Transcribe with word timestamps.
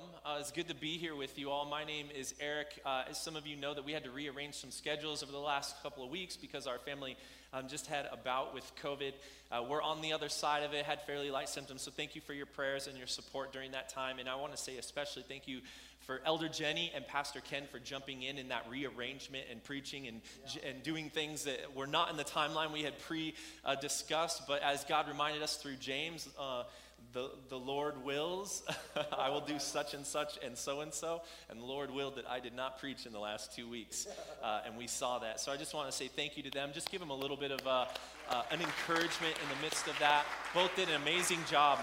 welcome. 0.00 0.16
Uh, 0.24 0.36
it's 0.38 0.50
good 0.50 0.68
to 0.68 0.74
be 0.74 0.98
here 0.98 1.14
with 1.14 1.38
you 1.38 1.50
all. 1.50 1.64
My 1.66 1.84
name 1.84 2.08
is 2.16 2.34
Eric. 2.40 2.80
Uh, 2.84 3.04
as 3.10 3.20
some 3.20 3.36
of 3.36 3.46
you 3.46 3.56
know, 3.56 3.74
that 3.74 3.84
we 3.84 3.92
had 3.92 4.04
to 4.04 4.10
rearrange 4.10 4.54
some 4.54 4.70
schedules 4.70 5.22
over 5.22 5.32
the 5.32 5.38
last 5.38 5.82
couple 5.82 6.04
of 6.04 6.10
weeks 6.10 6.36
because 6.36 6.66
our 6.66 6.78
family 6.78 7.16
um, 7.52 7.68
just 7.68 7.86
had 7.86 8.06
a 8.12 8.16
bout 8.16 8.54
with 8.54 8.70
COVID. 8.82 9.12
Uh, 9.50 9.64
we're 9.68 9.82
on 9.82 10.00
the 10.00 10.12
other 10.12 10.28
side 10.28 10.62
of 10.62 10.72
it, 10.72 10.84
had 10.84 11.02
fairly 11.02 11.30
light 11.30 11.48
symptoms. 11.48 11.82
So 11.82 11.90
thank 11.90 12.14
you 12.14 12.20
for 12.20 12.32
your 12.32 12.46
prayers 12.46 12.86
and 12.86 12.96
your 12.96 13.06
support 13.06 13.52
during 13.52 13.72
that 13.72 13.88
time. 13.88 14.18
And 14.18 14.28
I 14.28 14.36
want 14.36 14.52
to 14.52 14.58
say 14.58 14.76
especially 14.76 15.24
thank 15.28 15.48
you 15.48 15.60
for 16.06 16.20
Elder 16.24 16.48
Jenny 16.48 16.90
and 16.94 17.06
Pastor 17.06 17.40
Ken 17.40 17.64
for 17.70 17.78
jumping 17.78 18.22
in 18.22 18.38
in 18.38 18.48
that 18.48 18.66
rearrangement 18.70 19.44
and 19.50 19.62
preaching 19.62 20.06
and, 20.06 20.20
yeah. 20.54 20.70
and 20.70 20.82
doing 20.82 21.10
things 21.10 21.44
that 21.44 21.74
were 21.74 21.86
not 21.86 22.10
in 22.10 22.16
the 22.16 22.24
timeline 22.24 22.72
we 22.72 22.82
had 22.82 22.98
pre 23.00 23.34
uh, 23.64 23.74
discussed. 23.74 24.46
But 24.46 24.62
as 24.62 24.84
God 24.84 25.08
reminded 25.08 25.42
us 25.42 25.56
through 25.56 25.76
James, 25.76 26.28
uh, 26.38 26.64
the, 27.12 27.30
the 27.48 27.58
Lord 27.58 28.04
wills, 28.04 28.62
I 29.18 29.30
will 29.30 29.40
do 29.40 29.58
such 29.58 29.94
and 29.94 30.06
such 30.06 30.38
and 30.44 30.56
so 30.56 30.80
and 30.80 30.92
so. 30.92 31.22
And 31.48 31.60
the 31.60 31.64
Lord 31.64 31.90
willed 31.90 32.16
that 32.16 32.28
I 32.28 32.40
did 32.40 32.54
not 32.54 32.78
preach 32.78 33.06
in 33.06 33.12
the 33.12 33.18
last 33.18 33.54
two 33.54 33.68
weeks. 33.68 34.06
Uh, 34.42 34.62
and 34.64 34.74
we 34.78 34.86
saw 34.86 35.18
that. 35.18 35.38
So 35.38 35.52
I 35.52 35.58
just 35.58 35.74
want 35.74 35.90
to 35.90 35.94
say 35.94 36.08
thank 36.08 36.34
you 36.34 36.42
to 36.44 36.50
them. 36.50 36.70
Just 36.72 36.90
give 36.90 36.98
them 36.98 37.10
a 37.10 37.14
little 37.14 37.36
bit 37.36 37.50
of 37.50 37.66
uh, 37.66 37.84
uh, 38.30 38.42
an 38.50 38.58
encouragement 38.58 39.34
in 39.34 39.54
the 39.54 39.62
midst 39.62 39.86
of 39.86 39.98
that. 39.98 40.24
Both 40.54 40.74
did 40.76 40.88
an 40.88 40.94
amazing 40.94 41.40
job. 41.50 41.78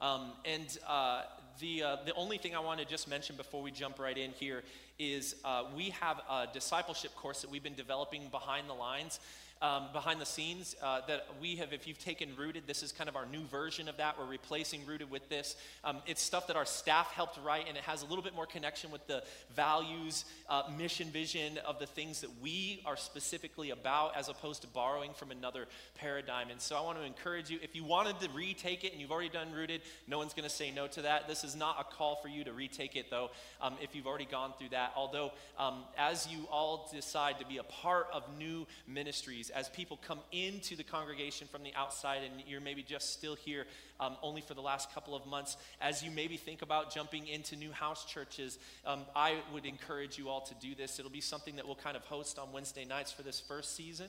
Um, 0.00 0.30
and 0.44 0.78
uh, 0.86 1.22
the, 1.58 1.82
uh, 1.82 1.96
the 2.06 2.14
only 2.14 2.38
thing 2.38 2.54
I 2.54 2.60
want 2.60 2.78
to 2.78 2.86
just 2.86 3.08
mention 3.08 3.34
before 3.34 3.60
we 3.60 3.72
jump 3.72 3.98
right 3.98 4.16
in 4.16 4.30
here 4.30 4.62
is 5.00 5.34
uh, 5.44 5.64
we 5.76 5.90
have 6.00 6.20
a 6.30 6.46
discipleship 6.52 7.16
course 7.16 7.42
that 7.42 7.50
we've 7.50 7.64
been 7.64 7.74
developing 7.74 8.28
behind 8.30 8.68
the 8.68 8.74
lines 8.74 9.18
um, 9.60 9.88
behind 9.92 10.20
the 10.20 10.26
scenes 10.26 10.76
uh, 10.82 11.00
that 11.08 11.26
we 11.40 11.56
have, 11.56 11.72
if 11.72 11.86
you've 11.86 11.98
taken 11.98 12.30
Rooted, 12.36 12.64
this 12.66 12.82
is 12.82 12.92
kind 12.92 13.08
of 13.08 13.16
our 13.16 13.26
new 13.26 13.44
version 13.46 13.88
of 13.88 13.96
that. 13.96 14.18
We're 14.18 14.26
replacing 14.26 14.86
Rooted 14.86 15.10
with 15.10 15.28
this. 15.28 15.56
Um, 15.84 15.98
it's 16.06 16.22
stuff 16.22 16.46
that 16.46 16.56
our 16.56 16.64
staff 16.64 17.10
helped 17.12 17.38
write, 17.44 17.66
and 17.68 17.76
it 17.76 17.82
has 17.84 18.02
a 18.02 18.06
little 18.06 18.22
bit 18.22 18.34
more 18.34 18.46
connection 18.46 18.90
with 18.90 19.06
the 19.06 19.22
values, 19.54 20.24
uh, 20.48 20.62
mission, 20.76 21.08
vision 21.08 21.58
of 21.66 21.78
the 21.78 21.86
things 21.86 22.20
that 22.20 22.30
we 22.40 22.82
are 22.86 22.96
specifically 22.96 23.70
about 23.70 24.16
as 24.16 24.28
opposed 24.28 24.62
to 24.62 24.68
borrowing 24.68 25.12
from 25.12 25.30
another 25.30 25.66
paradigm. 25.96 26.50
And 26.50 26.60
so 26.60 26.76
I 26.76 26.80
want 26.80 26.98
to 26.98 27.04
encourage 27.04 27.50
you 27.50 27.58
if 27.62 27.74
you 27.74 27.84
wanted 27.84 28.20
to 28.20 28.28
retake 28.30 28.84
it 28.84 28.92
and 28.92 29.00
you've 29.00 29.10
already 29.10 29.28
done 29.28 29.52
Rooted, 29.52 29.82
no 30.06 30.18
one's 30.18 30.34
going 30.34 30.48
to 30.48 30.54
say 30.54 30.70
no 30.70 30.86
to 30.88 31.02
that. 31.02 31.28
This 31.28 31.44
is 31.44 31.56
not 31.56 31.76
a 31.80 31.84
call 31.96 32.16
for 32.16 32.28
you 32.28 32.44
to 32.44 32.52
retake 32.52 32.96
it, 32.96 33.10
though, 33.10 33.30
um, 33.60 33.74
if 33.82 33.94
you've 33.94 34.06
already 34.06 34.24
gone 34.26 34.52
through 34.58 34.70
that. 34.70 34.92
Although, 34.96 35.32
um, 35.58 35.84
as 35.96 36.26
you 36.28 36.46
all 36.50 36.88
decide 36.92 37.38
to 37.40 37.46
be 37.46 37.58
a 37.58 37.62
part 37.64 38.06
of 38.12 38.22
new 38.38 38.66
ministries, 38.86 39.47
as 39.50 39.68
people 39.68 39.98
come 40.06 40.20
into 40.32 40.76
the 40.76 40.84
congregation 40.84 41.46
from 41.46 41.62
the 41.62 41.72
outside 41.74 42.22
and 42.22 42.42
you're 42.46 42.60
maybe 42.60 42.82
just 42.82 43.12
still 43.12 43.34
here 43.34 43.66
um, 44.00 44.16
only 44.22 44.40
for 44.40 44.54
the 44.54 44.60
last 44.60 44.92
couple 44.94 45.14
of 45.14 45.26
months, 45.26 45.56
as 45.80 46.02
you 46.02 46.10
maybe 46.10 46.36
think 46.36 46.62
about 46.62 46.92
jumping 46.92 47.26
into 47.26 47.56
new 47.56 47.72
house 47.72 48.04
churches, 48.04 48.58
um, 48.86 49.02
I 49.14 49.36
would 49.52 49.66
encourage 49.66 50.18
you 50.18 50.28
all 50.28 50.40
to 50.42 50.54
do 50.54 50.74
this. 50.74 50.98
It'll 50.98 51.10
be 51.10 51.20
something 51.20 51.56
that 51.56 51.66
we'll 51.66 51.76
kind 51.76 51.96
of 51.96 52.04
host 52.04 52.38
on 52.38 52.52
Wednesday 52.52 52.84
nights 52.84 53.12
for 53.12 53.22
this 53.22 53.40
first 53.40 53.74
season. 53.74 54.08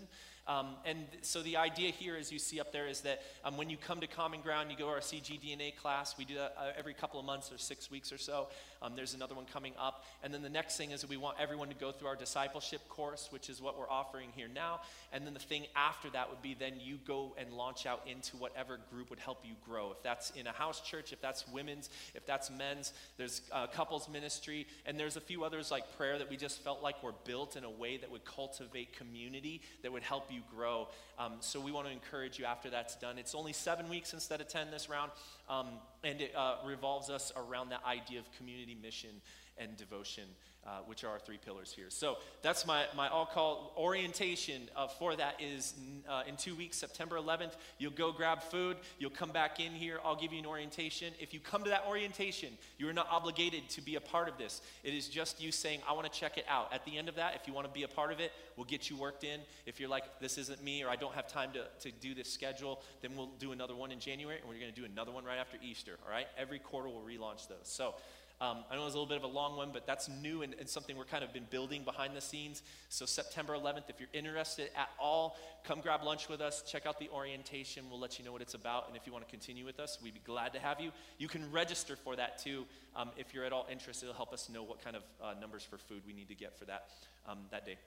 Um, 0.50 0.70
and 0.84 1.06
so 1.22 1.44
the 1.44 1.58
idea 1.58 1.92
here, 1.92 2.16
as 2.16 2.32
you 2.32 2.40
see 2.40 2.60
up 2.60 2.72
there, 2.72 2.88
is 2.88 3.02
that 3.02 3.22
um, 3.46 3.56
when 3.56 3.70
you 3.70 3.78
come 3.78 4.00
to 4.00 4.08
Common 4.08 4.42
Ground, 4.42 4.72
you 4.72 4.78
go 4.78 4.86
to 4.86 4.90
our 4.90 5.00
CGDNA 5.00 5.76
class. 5.76 6.18
We 6.18 6.26
do 6.26 6.34
that 6.34 6.56
uh, 6.58 6.72
every 6.76 6.96
couple 6.96 7.20
of 7.20 7.26
months 7.28 7.52
or 7.52 7.60
six 7.60 7.92
weeks 7.92 8.12
or 8.12 8.18
so. 8.18 8.48
Um, 8.82 8.94
there's 8.96 9.14
another 9.14 9.36
one 9.36 9.46
coming 9.46 9.74
up. 9.80 10.06
And 10.24 10.34
then 10.34 10.42
the 10.42 10.50
next 10.50 10.76
thing 10.76 10.90
is 10.90 11.08
we 11.08 11.18
want 11.18 11.38
everyone 11.40 11.68
to 11.70 11.76
go 11.76 11.92
through 11.92 12.08
our 12.08 12.16
discipleship 12.16 12.88
course, 12.90 13.28
which 13.30 13.48
is 13.48 13.62
what 13.62 13.78
we're 13.78 13.90
offering 13.90 14.30
here 14.36 14.48
now. 14.48 14.82
And 15.14 15.26
then 15.26 15.36
the 15.36 15.40
thing 15.40 15.66
after 15.76 16.10
that 16.12 16.30
would 16.30 16.42
be 16.42 16.56
then 16.56 16.74
you 16.80 16.98
go 17.06 17.36
and 17.38 17.54
launch 17.54 17.86
out 17.86 18.08
into 18.08 18.38
whatever 18.38 18.80
group 18.92 19.12
would 19.12 19.20
help 19.20 19.44
you 19.44 19.54
grow. 19.64 19.92
If 19.92 20.02
that's 20.02 20.32
in 20.32 20.48
a 20.48 20.52
house 20.52 20.82
church, 20.82 21.14
if 21.14 21.22
that's 21.22 21.48
women's, 21.48 21.90
if 22.16 22.26
that's 22.26 22.50
men's, 22.50 22.94
there's 23.18 23.42
uh, 23.52 23.68
couples 23.68 24.10
ministry, 24.10 24.66
and 24.88 25.00
there's 25.00 25.16
a 25.16 25.22
few 25.22 25.44
others 25.44 25.70
like 25.70 25.96
prayer 25.96 26.18
that 26.18 26.30
we 26.30 26.38
just 26.38 26.64
felt 26.64 26.82
like 26.82 27.04
were 27.04 27.14
built 27.26 27.56
in 27.56 27.64
a 27.64 27.70
way 27.70 27.98
that 27.98 28.10
would 28.10 28.26
cultivate 28.26 28.94
community, 28.94 29.62
that 29.84 29.92
would 29.92 30.04
help 30.04 30.32
you 30.32 30.39
you 30.40 30.56
grow. 30.56 30.88
Um, 31.18 31.34
so 31.42 31.60
we 31.60 31.72
want 31.72 31.88
to 31.88 31.94
encourage 31.94 32.40
you 32.40 32.46
after 32.46 32.70
that's 32.70 32.96
done. 32.96 33.18
It's 33.18 33.36
only 33.36 33.54
seven 33.54 33.90
weeks 33.90 34.14
instead 34.14 34.42
of 34.42 34.48
10 34.48 34.72
this 34.72 34.90
round, 34.90 35.12
um, 35.50 35.68
and 36.04 36.22
it 36.22 36.34
uh, 36.36 36.56
revolves 36.66 37.10
us 37.10 37.32
around 37.36 37.70
that 37.70 37.84
idea 37.86 38.20
of 38.20 38.26
community 38.38 38.78
mission 38.82 39.10
and 39.60 39.76
devotion 39.78 40.26
uh, 40.66 40.80
which 40.86 41.04
are 41.04 41.10
our 41.10 41.20
three 41.20 41.38
pillars 41.38 41.72
here. 41.72 41.90
So 41.90 42.18
that's 42.42 42.68
my, 42.68 42.86
my 42.96 43.08
all 43.08 43.26
call 43.26 43.74
orientation 43.78 44.70
uh, 44.76 44.88
for 44.88 45.16
that 45.16 45.36
is 45.40 45.74
uh, 46.08 46.24
in 46.28 46.36
two 46.36 46.54
weeks, 46.54 46.78
September 46.78 47.16
11th. 47.16 47.54
You'll 47.78 47.92
go 47.92 48.12
grab 48.12 48.44
food. 48.44 48.78
You'll 49.00 49.10
come 49.10 49.32
back 49.32 49.60
in 49.60 49.72
here. 49.72 50.00
I'll 50.04 50.18
give 50.18 50.34
you 50.34 50.40
an 50.40 50.46
orientation. 50.46 51.14
If 51.20 51.34
you 51.34 51.40
come 51.40 51.64
to 51.64 51.70
that 51.70 51.86
orientation, 51.88 52.58
you 52.78 52.90
are 52.90 52.94
not 52.94 53.08
obligated 53.10 53.70
to 53.70 53.82
be 53.82 53.96
a 53.96 54.02
part 54.02 54.28
of 54.28 54.38
this. 54.38 54.62
It 54.84 54.94
is 54.94 55.08
just 55.08 55.42
you 55.42 55.52
saying, 55.52 55.80
I 55.88 55.94
want 55.94 56.12
to 56.12 56.20
check 56.20 56.38
it 56.38 56.46
out. 56.50 56.74
At 56.74 56.86
the 56.86 56.98
end 56.98 57.10
of 57.10 57.16
that, 57.16 57.36
if 57.36 57.48
you 57.48 57.54
want 57.54 57.66
to 57.66 57.74
be 57.74 57.84
a 57.84 57.88
part 57.88 58.12
of 58.12 58.20
it, 58.20 58.32
we'll 58.58 58.66
get 58.66 58.90
you 58.90 58.98
worked 58.98 59.24
in. 59.24 59.40
If 59.66 59.80
you're 59.80 59.90
like, 59.90 60.20
this 60.20 60.38
isn't 60.38 60.64
me 60.64 60.84
or 60.84 60.90
I 60.90 60.98
don't 60.98 61.16
have 61.16 61.28
time 61.28 61.52
to, 61.54 61.90
to 61.90 61.96
do 62.00 62.14
this 62.14 62.32
schedule, 62.32 62.82
then 63.02 63.12
we'll 63.16 63.32
do 63.40 63.54
another 63.54 63.76
one 63.76 63.92
in 63.92 64.00
January 64.00 64.38
and 64.40 64.48
we're 64.48 64.60
going 64.60 64.74
to 64.74 64.80
do 64.80 64.86
another 64.86 65.12
one 65.12 65.24
right 65.24 65.40
after 65.40 65.58
Easter. 65.64 65.98
All 66.06 66.12
right? 66.12 66.28
Every 66.38 66.60
quarter 66.60 66.90
we'll 66.90 67.02
relaunch 67.02 67.48
those. 67.48 67.58
So, 67.64 67.96
um, 68.42 68.60
I 68.72 68.76
know 68.76 68.86
it's 68.86 68.96
a 68.96 68.98
little 68.98 69.06
bit 69.06 69.18
of 69.18 69.24
a 69.24 69.34
long 69.34 69.58
one, 69.58 69.72
but 69.74 69.86
that's 69.86 70.08
new 70.08 70.44
and, 70.44 70.56
and, 70.58 70.70
something 70.70 70.96
we're 70.96 71.04
kind 71.04 71.26
of 71.26 71.34
been 71.34 71.48
building 71.50 71.84
behind 71.84 72.16
the 72.16 72.22
scenes. 72.22 72.64
So, 72.88 73.06
September 73.06 73.54
11th, 73.54 73.90
if 73.90 74.00
you're 74.00 74.08
interested 74.14 74.70
at 74.78 74.90
all, 74.98 75.38
come 75.66 75.82
grab 75.82 76.04
lunch 76.04 76.30
with 76.30 76.40
us, 76.40 76.62
check 76.62 76.86
out 76.86 77.00
the 77.00 77.10
orientation. 77.10 77.84
We'll 77.90 78.00
let 78.00 78.18
you 78.18 78.24
know 78.24 78.32
what 78.32 78.42
it's 78.42 78.54
about. 78.54 78.88
And 78.88 78.96
if 78.96 79.06
you 79.06 79.12
want 79.12 79.26
to 79.26 79.30
continue 79.30 79.66
with 79.66 79.78
us, 79.78 80.00
we'd 80.02 80.14
be 80.14 80.22
glad 80.26 80.54
to 80.54 80.60
have 80.60 80.80
you. 80.80 80.92
You 81.18 81.28
can 81.28 81.52
register 81.52 81.98
for 81.98 82.16
that 82.16 82.38
too. 82.38 82.66
Um, 82.96 83.10
if 83.18 83.34
you're 83.34 83.44
at 83.44 83.52
all 83.52 83.68
interested, 83.70 84.06
it'll 84.06 84.16
help 84.16 84.32
us 84.32 84.48
know 84.48 84.64
what 84.64 84.82
kind 84.82 84.96
of 84.96 85.04
uh, 85.22 85.34
numbers 85.42 85.64
for 85.64 85.78
food 85.78 86.04
we 86.08 86.14
need 86.14 86.30
to 86.30 86.36
get 86.36 86.58
for 86.58 86.64
that, 86.66 86.86
um, 87.28 87.40
that 87.52 87.66
day. 87.66 87.78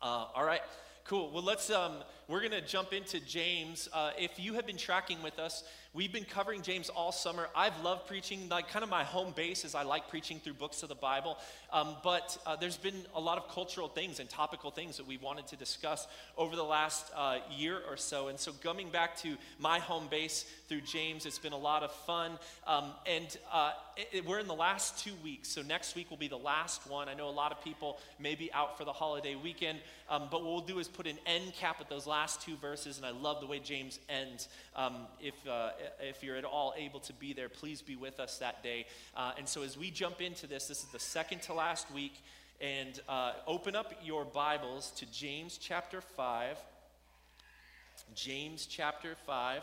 Uh, 0.00 0.26
all 0.34 0.44
right. 0.44 0.62
Cool. 1.04 1.32
Well, 1.32 1.42
let's. 1.42 1.68
Um, 1.68 1.94
we're 2.28 2.38
going 2.38 2.52
to 2.52 2.60
jump 2.60 2.92
into 2.92 3.18
James. 3.18 3.88
Uh, 3.92 4.12
if 4.16 4.38
you 4.38 4.54
have 4.54 4.66
been 4.66 4.76
tracking 4.76 5.20
with 5.20 5.40
us, 5.40 5.64
we've 5.94 6.12
been 6.12 6.24
covering 6.24 6.62
James 6.62 6.88
all 6.88 7.12
summer. 7.12 7.48
I've 7.54 7.78
loved 7.82 8.06
preaching. 8.06 8.48
Like, 8.48 8.68
kind 8.68 8.82
of 8.82 8.88
my 8.88 9.04
home 9.04 9.32
base 9.36 9.64
is 9.64 9.74
I 9.74 9.82
like 9.82 10.08
preaching 10.08 10.40
through 10.40 10.54
books 10.54 10.82
of 10.82 10.88
the 10.88 10.94
Bible. 10.94 11.36
Um, 11.72 11.96
but 12.02 12.38
uh, 12.46 12.56
there's 12.56 12.76
been 12.76 13.04
a 13.14 13.20
lot 13.20 13.38
of 13.38 13.48
cultural 13.48 13.88
things 13.88 14.18
and 14.18 14.28
topical 14.28 14.70
things 14.70 14.96
that 14.96 15.06
we've 15.06 15.22
wanted 15.22 15.46
to 15.48 15.56
discuss 15.56 16.06
over 16.38 16.56
the 16.56 16.64
last 16.64 17.10
uh, 17.14 17.38
year 17.56 17.78
or 17.88 17.96
so. 17.96 18.28
And 18.28 18.38
so, 18.38 18.52
coming 18.52 18.90
back 18.90 19.16
to 19.18 19.36
my 19.58 19.78
home 19.78 20.08
base 20.10 20.44
through 20.68 20.82
James, 20.82 21.26
it's 21.26 21.38
been 21.38 21.52
a 21.52 21.58
lot 21.58 21.82
of 21.82 21.92
fun. 21.92 22.38
Um, 22.66 22.92
and 23.06 23.36
uh, 23.52 23.72
it, 23.96 24.08
it, 24.12 24.26
we're 24.26 24.38
in 24.38 24.48
the 24.48 24.54
last 24.54 25.04
two 25.04 25.12
weeks. 25.22 25.48
So 25.48 25.62
next 25.62 25.94
week 25.94 26.08
will 26.10 26.16
be 26.16 26.28
the 26.28 26.38
last 26.38 26.88
one. 26.88 27.08
I 27.08 27.14
know 27.14 27.28
a 27.28 27.30
lot 27.30 27.52
of 27.52 27.62
people 27.62 27.98
may 28.18 28.34
be 28.34 28.52
out 28.52 28.78
for 28.78 28.84
the 28.84 28.92
holiday 28.92 29.34
weekend. 29.34 29.78
Um, 30.08 30.28
but 30.30 30.42
what 30.42 30.52
we'll 30.52 30.60
do 30.60 30.78
is 30.78 30.88
put 30.88 31.06
an 31.06 31.18
end 31.26 31.54
cap 31.54 31.76
at 31.80 31.88
those 31.88 32.06
last 32.06 32.42
two 32.42 32.56
verses, 32.56 32.98
and 32.98 33.06
I 33.06 33.10
love 33.10 33.40
the 33.40 33.46
way 33.46 33.60
James 33.60 33.98
ends. 34.08 34.48
Um, 34.76 35.06
if, 35.20 35.34
uh, 35.48 35.70
if 36.00 36.22
you're 36.22 36.36
at 36.36 36.44
all 36.44 36.74
able 36.76 37.00
to 37.00 37.12
be 37.12 37.32
there, 37.32 37.48
please 37.48 37.82
be 37.82 37.96
with 37.96 38.20
us 38.20 38.38
that 38.38 38.62
day. 38.62 38.86
Uh, 39.16 39.32
and 39.38 39.48
so 39.48 39.62
as 39.62 39.76
we 39.76 39.90
jump 39.90 40.20
into 40.20 40.46
this, 40.46 40.68
this 40.68 40.78
is 40.78 40.90
the 40.90 40.98
second 40.98 41.42
to 41.42 41.54
last 41.54 41.90
week, 41.92 42.14
and 42.60 43.00
uh, 43.08 43.32
open 43.46 43.74
up 43.74 43.92
your 44.04 44.24
Bibles 44.24 44.92
to 44.96 45.06
James 45.06 45.58
chapter 45.58 46.00
5. 46.00 46.56
James 48.14 48.66
chapter 48.66 49.16
5. 49.26 49.62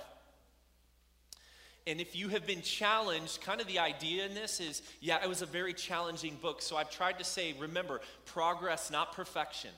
And 1.88 2.00
if 2.00 2.16
you 2.16 2.29
have 2.29 2.46
been 2.46 2.62
challenged, 2.62 3.41
kind 3.41 3.62
of 3.62 3.68
the 3.68 3.79
idea 3.79 4.25
in 4.25 4.35
this 4.35 4.59
is 4.59 4.81
yeah, 5.02 5.24
it 5.24 5.29
was 5.29 5.41
a 5.41 5.47
very 5.47 5.74
challenging 5.74 6.38
book. 6.41 6.62
So 6.62 6.78
I've 6.78 6.91
tried 6.91 7.18
to 7.19 7.24
say, 7.24 7.56
remember, 7.59 8.02
progress, 8.25 8.91
not 8.91 9.13
perfection 9.13 9.72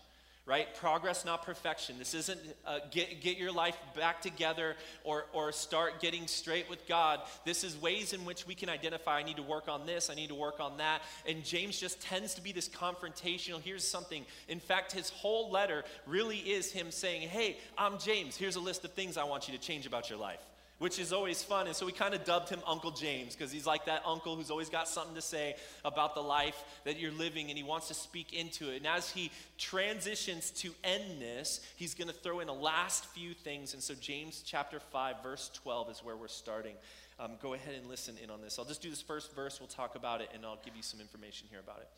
right? 0.46 0.74
Progress, 0.76 1.24
not 1.24 1.46
perfection. 1.46 1.98
This 2.00 2.14
isn't 2.14 2.40
uh, 2.66 2.80
get, 2.90 3.22
get 3.22 3.38
your 3.38 3.52
life 3.52 3.78
back 3.96 4.22
together 4.22 4.76
or, 5.04 5.26
or 5.34 5.52
start 5.52 6.02
getting 6.02 6.28
straight 6.28 6.70
with 6.70 6.88
God. 6.88 7.22
This 7.46 7.64
is 7.64 7.80
ways 7.80 8.14
in 8.14 8.26
which 8.26 8.48
we 8.48 8.56
can 8.56 8.68
identify 8.68 9.20
I 9.20 9.24
need 9.24 9.38
to 9.38 9.44
work 9.44 9.68
on 9.68 9.86
this, 9.86 10.10
I 10.10 10.16
need 10.16 10.30
to 10.30 10.36
work 10.36 10.60
on 10.60 10.78
that. 10.78 11.04
And 11.28 11.44
James 11.44 11.80
just 11.80 12.02
tends 12.02 12.34
to 12.36 12.42
be 12.42 12.52
this 12.52 12.68
confrontational. 12.68 13.62
Here's 13.62 13.88
something. 13.88 14.26
In 14.48 14.60
fact, 14.60 14.92
his 14.92 15.10
whole 15.10 15.52
letter 15.52 15.84
really 16.08 16.38
is 16.38 16.72
him 16.72 16.92
saying, 16.92 17.30
Hey, 17.30 17.58
I'm 17.78 18.00
James. 18.00 18.36
Here's 18.36 18.56
a 18.56 18.62
list 18.62 18.84
of 18.84 18.92
things 18.94 19.18
I 19.18 19.24
want 19.24 19.48
you 19.48 19.56
to 19.56 19.62
change 19.62 19.86
about 19.86 20.10
your 20.10 20.20
life 20.20 20.42
which 20.82 20.98
is 20.98 21.14
always 21.14 21.44
fun. 21.44 21.68
And 21.68 21.76
so 21.76 21.86
we 21.86 21.92
kind 21.92 22.16
of 22.16 22.24
dubbed 22.24 22.50
him 22.50 22.60
Uncle 22.66 22.90
James 22.90 23.36
because 23.36 23.52
he's 23.52 23.68
like 23.68 23.86
that 23.86 24.02
uncle 24.04 24.36
who's 24.36 24.50
always 24.50 24.68
got 24.68 24.88
something 24.88 25.14
to 25.14 25.22
say 25.22 25.54
about 25.86 26.16
the 26.16 26.22
life 26.22 26.64
that 26.86 27.00
you're 27.00 27.12
living 27.12 27.50
and 27.50 27.58
he 27.58 27.64
wants 27.64 27.88
to 27.90 27.94
speak 27.94 28.34
into 28.34 28.72
it. 28.72 28.78
And 28.78 28.88
as 28.88 29.08
he 29.08 29.30
transitions 29.60 30.50
to 30.50 30.72
end 30.84 31.22
this, 31.22 31.62
he's 31.76 31.94
going 31.94 32.08
to 32.08 32.16
throw 32.16 32.40
in 32.40 32.50
a 32.50 32.54
last 32.54 33.06
few 33.14 33.36
things. 33.36 33.76
And 33.76 33.84
so 33.84 33.94
James 33.94 34.42
chapter 34.44 34.80
5, 34.80 35.22
verse 35.22 35.52
12 35.54 35.92
is 35.92 36.00
where 36.00 36.18
we're 36.18 36.28
starting. 36.28 36.74
Um, 37.20 37.34
go 37.40 37.54
ahead 37.54 37.76
and 37.76 37.88
listen 37.88 38.16
in 38.24 38.32
on 38.32 38.42
this. 38.42 38.58
I'll 38.58 38.66
just 38.66 38.82
do 38.82 38.90
this 38.90 39.04
first 39.04 39.36
verse, 39.36 39.60
we'll 39.60 39.68
talk 39.68 39.94
about 39.94 40.20
it, 40.22 40.30
and 40.34 40.44
I'll 40.44 40.60
give 40.66 40.76
you 40.76 40.82
some 40.82 41.00
information 41.00 41.48
here 41.52 41.60
about 41.60 41.82
it. 41.82 41.90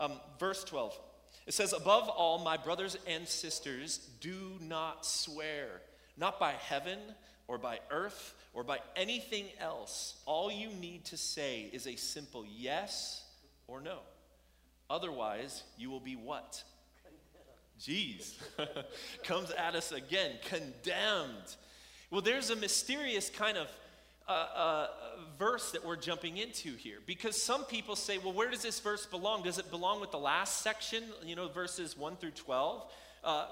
Um, 0.00 0.14
verse 0.40 0.64
12. 0.64 0.98
It 1.46 1.54
says, 1.54 1.72
Above 1.72 2.08
all, 2.08 2.40
my 2.40 2.56
brothers 2.56 2.98
and 3.06 3.28
sisters, 3.28 3.98
do 4.20 4.58
not 4.60 5.06
swear, 5.06 5.80
not 6.16 6.40
by 6.40 6.54
heaven, 6.58 6.98
or 7.48 7.58
by 7.58 7.78
earth 7.90 8.34
or 8.52 8.64
by 8.64 8.78
anything 8.96 9.46
else, 9.60 10.16
all 10.26 10.50
you 10.50 10.68
need 10.80 11.04
to 11.06 11.16
say 11.16 11.68
is 11.72 11.86
a 11.86 11.96
simple 11.96 12.44
yes 12.56 13.24
or 13.66 13.80
no. 13.80 13.98
Otherwise, 14.88 15.62
you 15.76 15.90
will 15.90 16.00
be 16.00 16.16
what? 16.16 16.62
Jeez. 17.80 18.34
Comes 19.24 19.50
at 19.50 19.74
us 19.74 19.92
again, 19.92 20.32
condemned. 20.44 21.56
Well, 22.10 22.20
there's 22.20 22.50
a 22.50 22.56
mysterious 22.56 23.28
kind 23.28 23.58
of 23.58 23.68
uh, 24.28 24.32
uh, 24.32 24.86
verse 25.38 25.72
that 25.72 25.84
we're 25.84 25.96
jumping 25.96 26.36
into 26.36 26.74
here 26.76 26.98
because 27.06 27.40
some 27.40 27.64
people 27.64 27.94
say, 27.94 28.18
well, 28.18 28.32
where 28.32 28.50
does 28.50 28.62
this 28.62 28.80
verse 28.80 29.06
belong? 29.06 29.42
Does 29.42 29.58
it 29.58 29.70
belong 29.70 30.00
with 30.00 30.10
the 30.10 30.18
last 30.18 30.62
section, 30.62 31.04
you 31.24 31.36
know, 31.36 31.48
verses 31.48 31.96
1 31.96 32.16
through 32.16 32.32
12? 32.32 32.90
Uh, 33.22 33.46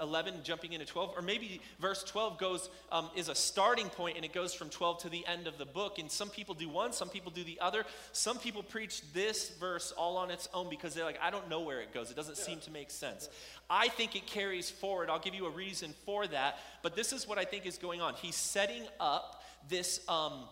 11 0.00 0.34
jumping 0.42 0.72
into 0.72 0.86
12 0.86 1.16
or 1.16 1.22
maybe 1.22 1.60
verse 1.78 2.02
12 2.04 2.38
goes 2.38 2.70
um, 2.90 3.10
is 3.16 3.28
a 3.28 3.34
starting 3.34 3.88
point 3.88 4.16
and 4.16 4.24
it 4.24 4.32
goes 4.32 4.54
from 4.54 4.70
12 4.70 5.02
to 5.02 5.08
the 5.08 5.26
end 5.26 5.46
of 5.46 5.58
the 5.58 5.66
book. 5.66 5.98
And 5.98 6.10
some 6.10 6.28
people 6.28 6.54
do 6.54 6.68
one 6.68 6.92
some 6.92 7.08
people 7.08 7.30
do 7.30 7.44
the 7.44 7.58
other. 7.60 7.84
Some 8.12 8.38
people 8.38 8.62
preach 8.62 9.02
this 9.12 9.50
verse 9.60 9.92
all 9.92 10.16
on 10.16 10.30
its 10.30 10.48
own 10.54 10.68
because 10.70 10.94
they're 10.94 11.04
like 11.04 11.20
i 11.22 11.30
don't 11.30 11.48
know 11.48 11.60
where 11.60 11.80
it 11.80 11.92
goes. 11.92 12.10
It 12.10 12.16
doesn't 12.16 12.38
yeah. 12.38 12.44
seem 12.44 12.60
to 12.60 12.70
make 12.70 12.90
sense. 12.90 13.28
I 13.68 13.88
think 13.88 14.16
it 14.16 14.26
carries 14.26 14.70
forward. 14.70 15.10
I'll 15.10 15.18
give 15.18 15.34
you 15.34 15.46
a 15.46 15.50
reason 15.50 15.94
for 16.04 16.26
that. 16.28 16.58
But 16.82 16.96
this 16.96 17.12
is 17.12 17.28
what 17.28 17.38
i 17.38 17.44
think 17.44 17.66
is 17.66 17.78
going 17.78 18.00
on. 18.00 18.14
He's 18.14 18.36
setting 18.36 18.82
up 18.98 19.42
this 19.68 20.00
um, 20.08 20.44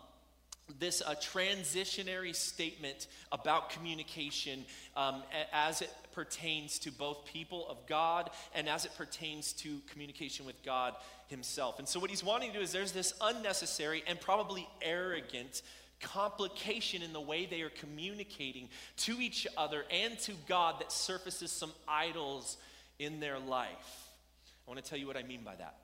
this 0.78 1.02
uh, 1.02 1.14
transitionary 1.14 2.34
statement 2.34 3.06
about 3.32 3.70
communication 3.70 4.64
um, 4.96 5.22
as 5.52 5.82
it 5.82 5.90
pertains 6.12 6.78
to 6.80 6.90
both 6.90 7.24
people 7.24 7.66
of 7.68 7.86
God 7.86 8.30
and 8.54 8.68
as 8.68 8.84
it 8.84 8.92
pertains 8.96 9.52
to 9.54 9.80
communication 9.90 10.46
with 10.46 10.62
God 10.64 10.94
Himself. 11.28 11.78
And 11.78 11.88
so, 11.88 12.00
what 12.00 12.10
He's 12.10 12.24
wanting 12.24 12.52
to 12.52 12.58
do 12.58 12.62
is 12.62 12.72
there's 12.72 12.92
this 12.92 13.14
unnecessary 13.20 14.02
and 14.06 14.20
probably 14.20 14.68
arrogant 14.82 15.62
complication 16.00 17.02
in 17.02 17.12
the 17.12 17.20
way 17.20 17.46
they 17.46 17.62
are 17.62 17.70
communicating 17.70 18.68
to 18.96 19.20
each 19.20 19.46
other 19.56 19.84
and 19.90 20.18
to 20.20 20.32
God 20.48 20.80
that 20.80 20.92
surfaces 20.92 21.50
some 21.50 21.72
idols 21.88 22.56
in 22.98 23.20
their 23.20 23.38
life. 23.38 24.08
I 24.66 24.70
want 24.70 24.82
to 24.82 24.88
tell 24.88 24.98
you 24.98 25.06
what 25.06 25.16
I 25.16 25.22
mean 25.22 25.42
by 25.44 25.56
that. 25.56 25.76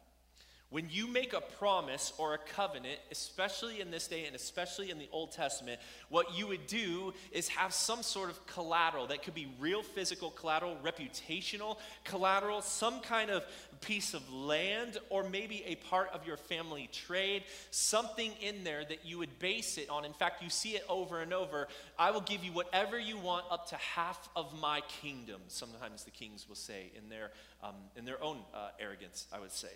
When 0.75 0.88
you 0.91 1.06
make 1.06 1.35
a 1.35 1.41
promise 1.41 2.12
or 2.19 2.35
a 2.35 2.38
covenant, 2.38 2.99
especially 3.12 3.81
in 3.81 3.93
this 3.93 4.09
day 4.09 4.26
and 4.26 4.35
especially 4.35 4.91
in 4.91 4.99
the 4.99 5.09
Old 5.12 5.31
Testament, 5.31 5.81
what 6.09 6.37
you 6.37 6.49
would 6.49 6.67
do 6.67 7.15
is 7.31 7.47
have 7.47 7.73
some 7.73 8.03
sort 8.03 8.29
of 8.29 8.44
collateral 8.49 9.06
that 9.06 9.23
could 9.23 9.37
be 9.37 9.47
real 9.61 9.85
physical 9.85 10.31
collateral, 10.31 10.76
reputational 10.82 11.79
collateral, 12.03 12.61
some 12.61 12.99
kind 13.03 13.31
of 13.31 13.44
piece 13.82 14.15
of 14.15 14.32
land, 14.32 14.99
or 15.11 15.23
maybe 15.23 15.62
a 15.65 15.76
part 15.76 16.11
of 16.12 16.26
your 16.26 16.37
family 16.37 16.88
trade, 16.91 17.44
something 17.70 18.32
in 18.43 18.65
there 18.65 18.85
that 18.85 19.06
you 19.06 19.19
would 19.19 19.38
base 19.38 19.79
it 19.79 19.88
on. 19.88 20.05
In 20.05 20.12
fact, 20.12 20.43
you 20.43 20.50
see 20.50 20.70
it 20.70 20.85
over 20.88 21.20
and 21.20 21.32
over. 21.32 21.69
I 21.97 22.11
will 22.11 22.20
give 22.20 22.43
you 22.43 22.50
whatever 22.50 22.99
you 22.99 23.17
want 23.17 23.44
up 23.49 23.69
to 23.69 23.77
half 23.77 24.29
of 24.35 24.53
my 24.61 24.81
kingdom. 25.00 25.41
Sometimes 25.47 26.03
the 26.03 26.11
kings 26.11 26.49
will 26.49 26.56
say 26.56 26.91
in 26.99 27.09
their, 27.09 27.31
um, 27.62 27.77
in 27.94 28.05
their 28.05 28.20
own 28.20 28.38
uh, 28.53 28.70
arrogance, 28.81 29.29
I 29.32 29.38
would 29.38 29.53
say. 29.53 29.70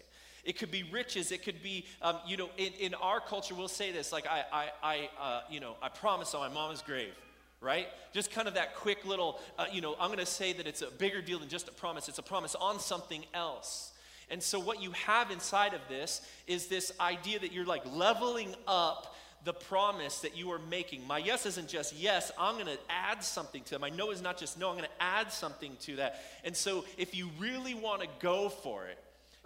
It 0.45 0.59
could 0.59 0.71
be 0.71 0.85
riches. 0.85 1.33
It 1.33 1.43
could 1.43 1.63
be, 1.63 1.87
um, 2.03 2.17
you 2.27 2.37
know, 2.37 2.51
in, 2.57 2.73
in 2.81 2.95
our 2.95 3.21
culture, 3.21 3.55
we'll 3.55 3.69
say 3.69 3.93
this 3.93 4.13
like, 4.13 4.27
I, 4.27 4.45
I, 4.53 4.69
I 4.83 5.11
uh, 5.21 5.41
you 5.51 5.61
know, 5.61 5.77
I 5.83 5.89
promise 5.89 6.35
on 6.35 6.49
my 6.49 6.55
mama's 6.55 6.83
grave 6.83 7.15
right? 7.61 7.89
Just 8.13 8.31
kind 8.31 8.47
of 8.47 8.55
that 8.55 8.77
quick 8.77 9.05
little, 9.05 9.41
uh, 9.59 9.67
you 9.73 9.81
know, 9.81 9.97
I'm 9.99 10.09
going 10.09 10.21
to 10.21 10.27
say 10.27 10.53
that 10.53 10.67
it's 10.67 10.83
a 10.83 10.91
bigger 10.91 11.21
deal 11.21 11.39
than 11.39 11.49
just 11.49 11.69
a 11.69 11.73
promise. 11.73 12.09
It's 12.09 12.19
a 12.19 12.23
promise 12.23 12.55
on 12.55 12.79
something 12.79 13.25
else. 13.35 13.93
And 14.31 14.43
so, 14.43 14.61
what 14.61 14.83
you 14.83 14.93
have 14.93 15.31
inside 15.31 15.75
of 15.75 15.81
this 15.89 16.21
is 16.47 16.67
this 16.67 16.93
idea 17.01 17.39
that 17.39 17.53
you're 17.53 17.65
like 17.65 17.83
leveling 17.93 18.55
up 18.67 19.17
the 19.45 19.53
promise 19.53 20.21
that 20.21 20.37
you 20.37 20.51
are 20.51 20.59
making. 20.59 21.07
My 21.07 21.19
yes 21.19 21.47
isn't 21.47 21.69
just 21.69 21.97
yes, 21.97 22.31
I'm 22.39 22.55
going 22.55 22.67
to 22.67 22.79
add 22.91 23.25
something 23.25 23.63
to 23.65 23.77
it. 23.77 23.81
My 23.81 23.89
no 23.89 24.11
is 24.11 24.21
not 24.21 24.37
just 24.37 24.59
no, 24.59 24.69
I'm 24.69 24.77
going 24.77 24.89
to 24.89 25.03
add 25.03 25.33
something 25.33 25.77
to 25.83 25.97
that. 25.97 26.23
And 26.45 26.55
so, 26.55 26.85
if 26.99 27.15
you 27.15 27.31
really 27.39 27.75
want 27.75 28.03
to 28.03 28.09
go 28.21 28.51
for 28.51 28.87
it, 28.87 28.99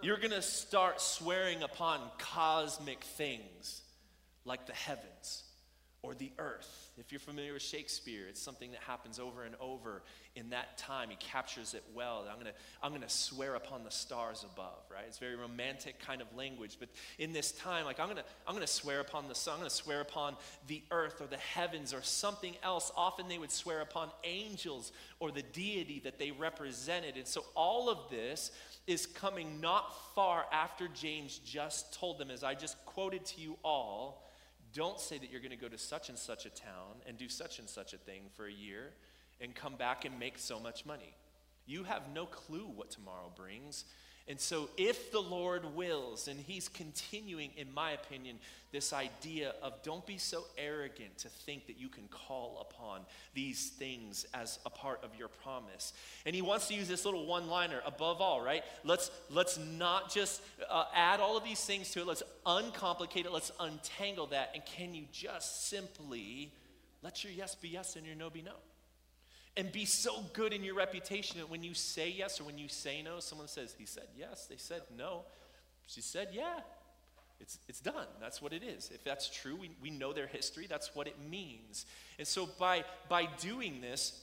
you're 0.03 0.17
going 0.17 0.31
to 0.31 0.41
start 0.41 0.99
swearing 0.99 1.63
upon 1.63 1.99
cosmic 2.17 3.03
things 3.03 3.81
like 4.45 4.67
the 4.67 4.73
heavens 4.73 5.43
or 6.03 6.13
the 6.13 6.31
earth. 6.37 6.91
If 6.97 7.13
you're 7.13 7.19
familiar 7.19 7.53
with 7.53 7.61
Shakespeare, 7.61 8.27
it's 8.27 8.41
something 8.41 8.71
that 8.71 8.81
happens 8.81 9.19
over 9.19 9.43
and 9.43 9.55
over 9.61 10.03
in 10.35 10.49
that 10.49 10.77
time. 10.77 11.09
He 11.09 11.15
captures 11.15 11.73
it 11.73 11.83
well. 11.95 12.25
I'm 12.29 12.35
going 12.35 12.47
to 12.47 12.53
I'm 12.83 12.91
going 12.91 13.01
to 13.01 13.09
swear 13.09 13.55
upon 13.55 13.85
the 13.85 13.89
stars 13.89 14.45
above, 14.53 14.83
right? 14.91 15.05
It's 15.07 15.17
very 15.17 15.37
romantic 15.37 15.99
kind 15.99 16.21
of 16.21 16.27
language, 16.35 16.75
but 16.77 16.89
in 17.19 17.31
this 17.31 17.53
time 17.53 17.85
like 17.85 18.01
I'm 18.01 18.07
going 18.07 18.17
to 18.17 18.25
I'm 18.45 18.53
going 18.53 18.67
to 18.67 18.71
swear 18.71 18.99
upon 18.99 19.29
the 19.29 19.35
sun, 19.35 19.53
I'm 19.53 19.59
going 19.59 19.69
to 19.69 19.75
swear 19.75 20.01
upon 20.01 20.35
the 20.67 20.83
earth 20.91 21.21
or 21.21 21.27
the 21.27 21.37
heavens 21.37 21.93
or 21.93 22.01
something 22.01 22.53
else. 22.63 22.91
Often 22.97 23.29
they 23.29 23.37
would 23.37 23.51
swear 23.51 23.79
upon 23.79 24.09
angels 24.25 24.91
or 25.19 25.31
the 25.31 25.41
deity 25.41 26.01
that 26.03 26.19
they 26.19 26.31
represented. 26.31 27.15
And 27.15 27.25
so 27.25 27.45
all 27.55 27.89
of 27.89 28.09
this 28.09 28.51
is 28.85 29.05
coming 29.05 29.61
not 29.61 29.93
far 30.13 30.45
after 30.51 30.87
James 30.89 31.39
just 31.39 31.93
told 31.93 32.17
them, 32.17 32.29
as 32.29 32.43
I 32.43 32.53
just 32.53 32.83
quoted 32.85 33.25
to 33.27 33.41
you 33.41 33.57
all, 33.63 34.29
don't 34.73 34.99
say 34.99 35.17
that 35.17 35.31
you're 35.31 35.39
going 35.39 35.51
to 35.51 35.57
go 35.57 35.69
to 35.69 35.77
such 35.77 36.09
and 36.09 36.17
such 36.17 36.45
a 36.45 36.49
town 36.49 36.95
and 37.07 37.17
do 37.17 37.29
such 37.29 37.59
and 37.59 37.69
such 37.69 37.93
a 37.93 37.97
thing 37.97 38.23
for 38.35 38.47
a 38.47 38.51
year 38.51 38.91
and 39.39 39.55
come 39.55 39.75
back 39.75 40.05
and 40.05 40.17
make 40.19 40.37
so 40.37 40.59
much 40.59 40.85
money. 40.85 41.15
You 41.65 41.83
have 41.83 42.03
no 42.13 42.25
clue 42.25 42.67
what 42.75 42.89
tomorrow 42.89 43.31
brings. 43.33 43.85
And 44.27 44.39
so, 44.39 44.69
if 44.77 45.11
the 45.11 45.19
Lord 45.19 45.75
wills, 45.75 46.29
and 46.29 46.39
He's 46.39 46.69
continuing, 46.69 47.51
in 47.57 47.73
my 47.73 47.91
opinion, 47.91 48.37
this 48.71 48.93
idea 48.93 49.53
of 49.61 49.83
don't 49.83 50.05
be 50.05 50.17
so 50.17 50.45
arrogant 50.57 51.17
to 51.19 51.27
think 51.27 51.67
that 51.67 51.77
you 51.77 51.89
can 51.89 52.07
call 52.07 52.65
upon 52.69 53.01
these 53.33 53.69
things 53.69 54.25
as 54.33 54.59
a 54.65 54.69
part 54.69 55.03
of 55.03 55.09
your 55.15 55.27
promise. 55.27 55.91
And 56.25 56.33
He 56.33 56.41
wants 56.41 56.69
to 56.69 56.73
use 56.73 56.87
this 56.87 57.03
little 57.03 57.25
one 57.25 57.49
liner 57.49 57.81
above 57.85 58.21
all, 58.21 58.41
right? 58.41 58.63
Let's, 58.85 59.11
let's 59.29 59.57
not 59.57 60.09
just 60.09 60.41
uh, 60.69 60.85
add 60.95 61.19
all 61.19 61.35
of 61.35 61.43
these 61.43 61.63
things 61.63 61.91
to 61.91 61.99
it, 61.99 62.07
let's 62.07 62.23
uncomplicate 62.45 63.25
it, 63.25 63.31
let's 63.31 63.51
untangle 63.59 64.27
that. 64.27 64.51
And 64.53 64.65
can 64.65 64.93
you 64.93 65.03
just 65.11 65.67
simply 65.67 66.53
let 67.01 67.25
your 67.25 67.33
yes 67.33 67.55
be 67.55 67.67
yes 67.67 67.97
and 67.97 68.05
your 68.05 68.15
no 68.15 68.29
be 68.29 68.41
no? 68.41 68.53
And 69.55 69.71
be 69.71 69.85
so 69.85 70.23
good 70.33 70.53
in 70.53 70.63
your 70.63 70.75
reputation 70.75 71.37
that 71.37 71.49
when 71.49 71.63
you 71.63 71.73
say 71.73 72.09
yes 72.09 72.41
or 72.41 72.43
when 72.43 72.57
you 72.57 72.67
say 72.67 73.01
no, 73.01 73.19
someone 73.19 73.47
says, 73.47 73.75
He 73.77 73.85
said 73.85 74.07
yes, 74.17 74.47
they 74.47 74.57
said 74.57 74.81
no. 74.97 75.23
She 75.87 76.01
said, 76.01 76.29
Yeah. 76.31 76.59
It's, 77.39 77.59
it's 77.67 77.81
done. 77.81 78.07
That's 78.21 78.41
what 78.41 78.53
it 78.53 78.63
is. 78.63 78.89
If 78.93 79.03
that's 79.03 79.29
true, 79.29 79.57
we, 79.57 79.71
we 79.81 79.89
know 79.89 80.13
their 80.13 80.27
history. 80.27 80.65
That's 80.69 80.95
what 80.95 81.07
it 81.07 81.15
means. 81.29 81.85
And 82.17 82.25
so 82.25 82.47
by, 82.57 82.85
by 83.09 83.27
doing 83.41 83.81
this, 83.81 84.21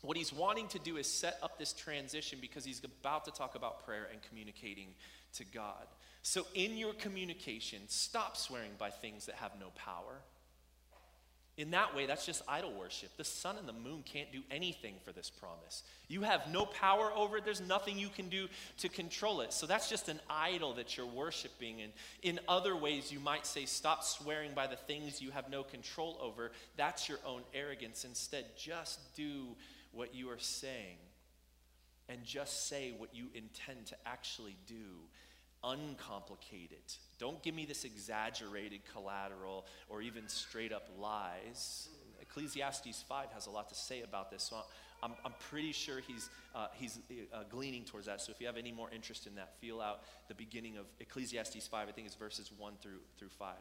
what 0.00 0.16
he's 0.16 0.32
wanting 0.32 0.66
to 0.68 0.78
do 0.80 0.96
is 0.96 1.06
set 1.06 1.38
up 1.40 1.58
this 1.58 1.72
transition 1.72 2.38
because 2.40 2.64
he's 2.64 2.82
about 2.84 3.24
to 3.26 3.30
talk 3.30 3.54
about 3.54 3.84
prayer 3.84 4.08
and 4.10 4.20
communicating 4.22 4.88
to 5.34 5.44
God. 5.44 5.86
So 6.22 6.46
in 6.54 6.76
your 6.76 6.94
communication, 6.94 7.82
stop 7.86 8.36
swearing 8.36 8.72
by 8.78 8.90
things 8.90 9.26
that 9.26 9.36
have 9.36 9.52
no 9.60 9.68
power. 9.76 10.20
In 11.58 11.72
that 11.72 11.94
way, 11.94 12.06
that's 12.06 12.24
just 12.24 12.42
idol 12.46 12.72
worship. 12.72 13.10
The 13.16 13.24
sun 13.24 13.56
and 13.58 13.68
the 13.68 13.72
moon 13.72 14.04
can't 14.04 14.30
do 14.30 14.42
anything 14.48 14.94
for 15.04 15.10
this 15.10 15.28
promise. 15.28 15.82
You 16.06 16.22
have 16.22 16.48
no 16.52 16.64
power 16.64 17.10
over 17.12 17.38
it, 17.38 17.44
there's 17.44 17.60
nothing 17.60 17.98
you 17.98 18.10
can 18.10 18.28
do 18.28 18.46
to 18.78 18.88
control 18.88 19.40
it. 19.40 19.52
So 19.52 19.66
that's 19.66 19.90
just 19.90 20.08
an 20.08 20.20
idol 20.30 20.74
that 20.74 20.96
you're 20.96 21.04
worshiping. 21.04 21.82
And 21.82 21.92
in 22.22 22.38
other 22.46 22.76
ways, 22.76 23.10
you 23.10 23.18
might 23.18 23.44
say, 23.44 23.64
stop 23.64 24.04
swearing 24.04 24.52
by 24.54 24.68
the 24.68 24.76
things 24.76 25.20
you 25.20 25.32
have 25.32 25.50
no 25.50 25.64
control 25.64 26.16
over. 26.22 26.52
That's 26.76 27.08
your 27.08 27.18
own 27.26 27.42
arrogance. 27.52 28.04
Instead, 28.04 28.44
just 28.56 29.16
do 29.16 29.48
what 29.90 30.14
you 30.14 30.30
are 30.30 30.38
saying 30.38 30.98
and 32.08 32.22
just 32.24 32.68
say 32.68 32.94
what 32.96 33.12
you 33.12 33.26
intend 33.34 33.86
to 33.86 33.96
actually 34.06 34.56
do 34.68 35.08
uncomplicated. 35.64 36.78
Don't 37.18 37.42
give 37.42 37.54
me 37.54 37.66
this 37.66 37.84
exaggerated 37.84 38.80
collateral 38.92 39.66
or 39.88 40.02
even 40.02 40.28
straight 40.28 40.72
up 40.72 40.88
lies. 40.98 41.88
Ecclesiastes 42.20 43.04
5 43.08 43.32
has 43.32 43.46
a 43.46 43.50
lot 43.50 43.68
to 43.68 43.74
say 43.74 44.02
about 44.02 44.30
this, 44.30 44.42
so 44.42 44.56
I'm, 45.02 45.12
I'm 45.24 45.34
pretty 45.50 45.72
sure 45.72 46.00
he's, 46.00 46.28
uh, 46.54 46.66
he's 46.74 46.98
uh, 47.32 47.44
gleaning 47.48 47.84
towards 47.84 48.06
that. 48.06 48.20
So 48.20 48.32
if 48.32 48.40
you 48.40 48.46
have 48.46 48.56
any 48.56 48.72
more 48.72 48.90
interest 48.90 49.26
in 49.26 49.34
that, 49.36 49.54
feel 49.60 49.80
out 49.80 50.00
the 50.28 50.34
beginning 50.34 50.76
of 50.76 50.86
Ecclesiastes 51.00 51.66
5. 51.66 51.88
I 51.88 51.92
think 51.92 52.06
it's 52.06 52.16
verses 52.16 52.50
1 52.56 52.74
through, 52.80 53.00
through 53.18 53.28
5. 53.28 53.54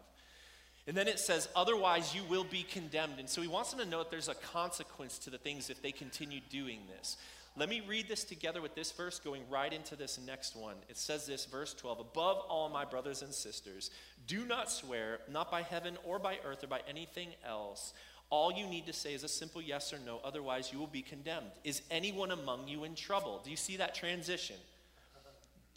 And 0.87 0.95
then 0.95 1.07
it 1.07 1.19
says, 1.19 1.49
otherwise 1.55 2.15
you 2.15 2.23
will 2.29 2.45
be 2.45 2.63
condemned. 2.63 3.19
And 3.19 3.29
so 3.29 3.41
he 3.41 3.47
wants 3.47 3.71
them 3.71 3.79
to 3.81 3.85
know 3.85 3.99
that 3.99 4.09
there's 4.09 4.29
a 4.29 4.35
consequence 4.35 5.19
to 5.19 5.29
the 5.29 5.37
things 5.37 5.69
if 5.69 5.81
they 5.81 5.91
continue 5.91 6.39
doing 6.49 6.79
this. 6.97 7.17
Let 7.57 7.69
me 7.69 7.81
read 7.87 8.07
this 8.07 8.23
together 8.23 8.61
with 8.61 8.75
this 8.75 8.91
verse 8.91 9.19
going 9.19 9.41
right 9.49 9.73
into 9.73 9.95
this 9.95 10.19
next 10.25 10.55
one. 10.55 10.75
It 10.89 10.97
says 10.97 11.25
this, 11.25 11.45
verse 11.45 11.73
12 11.73 11.99
Above 11.99 12.37
all, 12.47 12.69
my 12.69 12.85
brothers 12.85 13.23
and 13.23 13.33
sisters, 13.33 13.89
do 14.27 14.45
not 14.45 14.71
swear, 14.71 15.19
not 15.29 15.49
by 15.49 15.63
heaven 15.63 15.97
or 16.03 16.19
by 16.19 16.37
earth 16.45 16.63
or 16.63 16.67
by 16.67 16.81
anything 16.87 17.29
else. 17.45 17.93
All 18.29 18.51
you 18.51 18.67
need 18.67 18.85
to 18.85 18.93
say 18.93 19.13
is 19.13 19.23
a 19.23 19.27
simple 19.27 19.61
yes 19.61 19.91
or 19.91 19.99
no, 20.05 20.21
otherwise, 20.23 20.71
you 20.71 20.77
will 20.77 20.87
be 20.87 21.01
condemned. 21.01 21.51
Is 21.63 21.81
anyone 21.89 22.31
among 22.31 22.67
you 22.67 22.83
in 22.83 22.93
trouble? 22.93 23.41
Do 23.43 23.49
you 23.49 23.57
see 23.57 23.77
that 23.77 23.95
transition? 23.95 24.57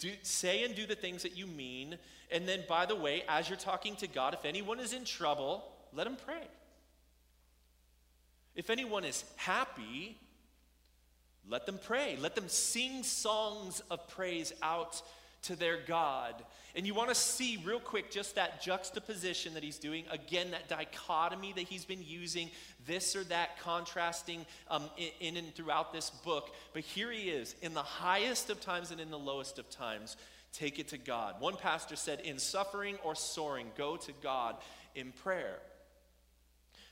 do, 0.00 0.10
say 0.22 0.64
and 0.64 0.74
do 0.74 0.86
the 0.86 0.96
things 0.96 1.22
that 1.22 1.36
you 1.36 1.46
mean. 1.46 1.96
And 2.32 2.48
then, 2.48 2.64
by 2.68 2.86
the 2.86 2.96
way, 2.96 3.22
as 3.28 3.48
you're 3.48 3.58
talking 3.58 3.94
to 3.96 4.08
God, 4.08 4.34
if 4.34 4.44
anyone 4.44 4.80
is 4.80 4.92
in 4.92 5.04
trouble, 5.04 5.64
let 5.92 6.06
him 6.06 6.16
pray. 6.26 6.48
If 8.56 8.70
anyone 8.70 9.04
is 9.04 9.24
happy, 9.36 10.18
let 11.48 11.66
them 11.66 11.78
pray. 11.82 12.16
Let 12.20 12.34
them 12.34 12.48
sing 12.48 13.02
songs 13.02 13.82
of 13.90 14.06
praise 14.08 14.52
out 14.62 15.02
to 15.42 15.56
their 15.56 15.78
God. 15.86 16.34
And 16.76 16.86
you 16.86 16.94
want 16.94 17.08
to 17.08 17.14
see 17.14 17.60
real 17.64 17.80
quick 17.80 18.10
just 18.10 18.36
that 18.36 18.62
juxtaposition 18.62 19.54
that 19.54 19.62
he's 19.62 19.78
doing. 19.78 20.04
Again, 20.10 20.52
that 20.52 20.68
dichotomy 20.68 21.52
that 21.54 21.62
he's 21.62 21.84
been 21.84 22.04
using, 22.04 22.50
this 22.86 23.16
or 23.16 23.24
that 23.24 23.58
contrasting 23.60 24.46
um, 24.68 24.84
in, 24.96 25.10
in 25.20 25.36
and 25.36 25.54
throughout 25.54 25.92
this 25.92 26.10
book. 26.10 26.54
But 26.72 26.82
here 26.82 27.10
he 27.10 27.30
is, 27.30 27.56
in 27.62 27.74
the 27.74 27.82
highest 27.82 28.50
of 28.50 28.60
times 28.60 28.90
and 28.90 29.00
in 29.00 29.10
the 29.10 29.18
lowest 29.18 29.58
of 29.58 29.68
times. 29.70 30.16
Take 30.52 30.78
it 30.78 30.88
to 30.88 30.98
God. 30.98 31.40
One 31.40 31.56
pastor 31.56 31.96
said, 31.96 32.20
In 32.20 32.38
suffering 32.38 32.96
or 33.04 33.14
soaring, 33.14 33.68
go 33.76 33.96
to 33.96 34.12
God 34.22 34.56
in 34.94 35.12
prayer. 35.12 35.58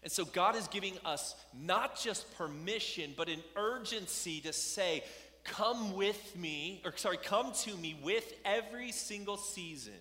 And 0.02 0.12
so 0.12 0.24
God 0.24 0.56
is 0.56 0.68
giving 0.68 0.94
us 1.04 1.34
not 1.58 1.98
just 1.98 2.36
permission, 2.36 3.14
but 3.16 3.28
an 3.28 3.42
urgency 3.56 4.40
to 4.42 4.52
say, 4.52 5.02
Come 5.44 5.94
with 5.94 6.36
me, 6.36 6.82
or 6.84 6.94
sorry, 6.96 7.16
come 7.16 7.52
to 7.62 7.74
me 7.76 7.98
with 8.02 8.34
every 8.44 8.92
single 8.92 9.38
season 9.38 9.94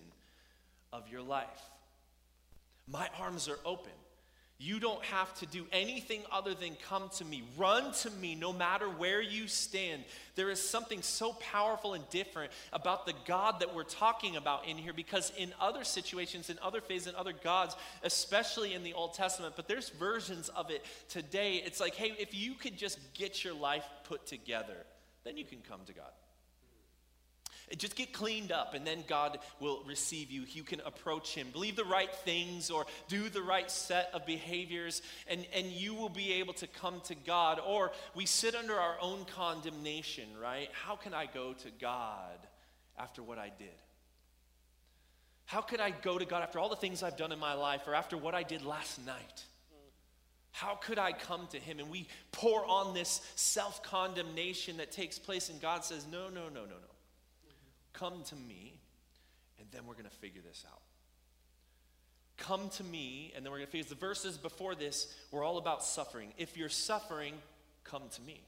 of 0.92 1.08
your 1.08 1.22
life. 1.22 1.62
My 2.86 3.08
arms 3.18 3.48
are 3.48 3.58
open. 3.64 3.92
You 4.60 4.80
don't 4.80 5.04
have 5.04 5.32
to 5.38 5.46
do 5.46 5.66
anything 5.70 6.22
other 6.32 6.52
than 6.52 6.76
come 6.88 7.10
to 7.18 7.24
me. 7.24 7.44
Run 7.56 7.92
to 7.92 8.10
me 8.10 8.34
no 8.34 8.52
matter 8.52 8.88
where 8.88 9.22
you 9.22 9.46
stand. 9.46 10.02
There 10.34 10.50
is 10.50 10.60
something 10.60 11.00
so 11.00 11.34
powerful 11.34 11.94
and 11.94 12.08
different 12.10 12.50
about 12.72 13.06
the 13.06 13.12
God 13.24 13.60
that 13.60 13.72
we're 13.72 13.84
talking 13.84 14.34
about 14.34 14.66
in 14.66 14.76
here 14.76 14.92
because 14.92 15.32
in 15.38 15.54
other 15.60 15.84
situations, 15.84 16.50
in 16.50 16.58
other 16.60 16.80
phases, 16.80 17.06
in 17.06 17.14
other 17.14 17.32
gods, 17.32 17.76
especially 18.02 18.74
in 18.74 18.82
the 18.82 18.94
Old 18.94 19.14
Testament, 19.14 19.54
but 19.54 19.68
there's 19.68 19.90
versions 19.90 20.48
of 20.48 20.70
it 20.70 20.84
today. 21.08 21.62
It's 21.64 21.78
like, 21.78 21.94
hey, 21.94 22.16
if 22.18 22.34
you 22.34 22.54
could 22.54 22.76
just 22.76 22.98
get 23.14 23.44
your 23.44 23.54
life 23.54 23.84
put 24.08 24.26
together, 24.26 24.86
then 25.22 25.36
you 25.36 25.44
can 25.44 25.58
come 25.68 25.80
to 25.86 25.92
God. 25.92 26.10
Just 27.76 27.96
get 27.96 28.12
cleaned 28.12 28.52
up, 28.52 28.74
and 28.74 28.86
then 28.86 29.04
God 29.06 29.38
will 29.60 29.82
receive 29.86 30.30
you. 30.30 30.44
You 30.48 30.62
can 30.62 30.80
approach 30.86 31.34
Him. 31.34 31.48
Believe 31.52 31.76
the 31.76 31.84
right 31.84 32.12
things 32.24 32.70
or 32.70 32.86
do 33.08 33.28
the 33.28 33.42
right 33.42 33.70
set 33.70 34.10
of 34.14 34.24
behaviors, 34.24 35.02
and, 35.26 35.46
and 35.54 35.66
you 35.66 35.94
will 35.94 36.08
be 36.08 36.34
able 36.34 36.54
to 36.54 36.66
come 36.66 37.00
to 37.04 37.14
God. 37.14 37.60
Or 37.64 37.92
we 38.14 38.26
sit 38.26 38.54
under 38.54 38.74
our 38.74 38.96
own 39.00 39.26
condemnation, 39.34 40.28
right? 40.42 40.68
How 40.72 40.96
can 40.96 41.12
I 41.12 41.26
go 41.26 41.52
to 41.52 41.70
God 41.80 42.38
after 42.98 43.22
what 43.22 43.38
I 43.38 43.50
did? 43.58 43.68
How 45.44 45.60
could 45.60 45.80
I 45.80 45.90
go 45.90 46.18
to 46.18 46.24
God 46.24 46.42
after 46.42 46.58
all 46.58 46.68
the 46.68 46.76
things 46.76 47.02
I've 47.02 47.16
done 47.16 47.32
in 47.32 47.38
my 47.38 47.54
life 47.54 47.82
or 47.86 47.94
after 47.94 48.16
what 48.16 48.34
I 48.34 48.42
did 48.42 48.62
last 48.62 49.04
night? 49.06 49.44
How 50.52 50.74
could 50.74 50.98
I 50.98 51.12
come 51.12 51.46
to 51.52 51.58
him? 51.58 51.78
And 51.78 51.88
we 51.88 52.08
pour 52.32 52.66
on 52.66 52.92
this 52.92 53.20
self 53.36 53.82
condemnation 53.82 54.78
that 54.78 54.90
takes 54.90 55.18
place, 55.18 55.50
and 55.50 55.60
God 55.60 55.84
says, 55.84 56.06
No, 56.10 56.28
no, 56.28 56.48
no, 56.48 56.60
no, 56.60 56.66
no. 56.66 56.97
Come 57.92 58.22
to 58.24 58.36
me, 58.36 58.74
and 59.58 59.66
then 59.72 59.86
we're 59.86 59.94
going 59.94 60.04
to 60.04 60.10
figure 60.10 60.42
this 60.46 60.64
out. 60.70 60.80
Come 62.36 62.68
to 62.70 62.84
me, 62.84 63.32
and 63.34 63.44
then 63.44 63.50
we're 63.50 63.58
going 63.58 63.66
to 63.66 63.72
figure 63.72 63.88
The 63.88 63.96
verses 63.96 64.38
before 64.38 64.74
this 64.74 65.14
were 65.32 65.42
all 65.42 65.58
about 65.58 65.82
suffering. 65.82 66.32
If 66.38 66.56
you're 66.56 66.68
suffering, 66.68 67.34
come 67.84 68.02
to 68.12 68.22
me. 68.22 68.42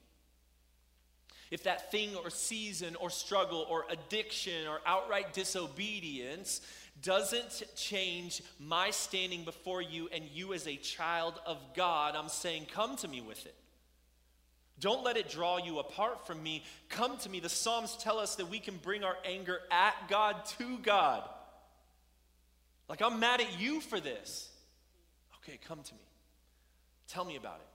If 1.50 1.64
that 1.64 1.90
thing 1.90 2.14
or 2.14 2.30
season 2.30 2.94
or 2.97 3.11
struggle 3.11 3.66
or 3.68 3.85
addiction 3.90 4.68
or 4.68 4.80
outright 4.87 5.32
disobedience 5.32 6.61
doesn't 7.02 7.64
change 7.75 8.42
my 8.61 8.90
standing 8.90 9.44
before 9.44 9.82
you 9.82 10.09
and 10.12 10.25
you 10.32 10.52
as 10.52 10.68
a 10.68 10.76
child 10.76 11.40
of 11.44 11.59
God, 11.75 12.14
I'm 12.14 12.28
saying, 12.28 12.66
come 12.73 12.97
to 12.99 13.09
me 13.09 13.20
with 13.20 13.44
it. 13.47 13.54
Don't 14.81 15.05
let 15.05 15.17
it 15.17 15.29
draw 15.29 15.59
you 15.59 15.79
apart 15.79 16.27
from 16.27 16.43
me. 16.43 16.65
Come 16.89 17.19
to 17.19 17.29
me. 17.29 17.41
The 17.41 17.49
Psalms 17.49 17.97
tell 17.99 18.19
us 18.19 18.37
that 18.37 18.49
we 18.49 18.59
can 18.59 18.77
bring 18.79 19.05
our 19.05 19.17
anger 19.25 19.61
at 19.71 19.95
God 20.09 20.45
to 20.59 20.79
God. 20.79 21.29
Like, 22.89 23.03
I'm 23.03 23.21
mad 23.21 23.41
at 23.41 23.61
you 23.61 23.81
for 23.81 24.01
this. 24.01 24.49
Okay, 25.43 25.59
come 25.69 25.83
to 25.83 25.95
me. 25.95 26.01
Tell 27.09 27.25
me 27.25 27.37
about 27.37 27.61
it. 27.61 27.70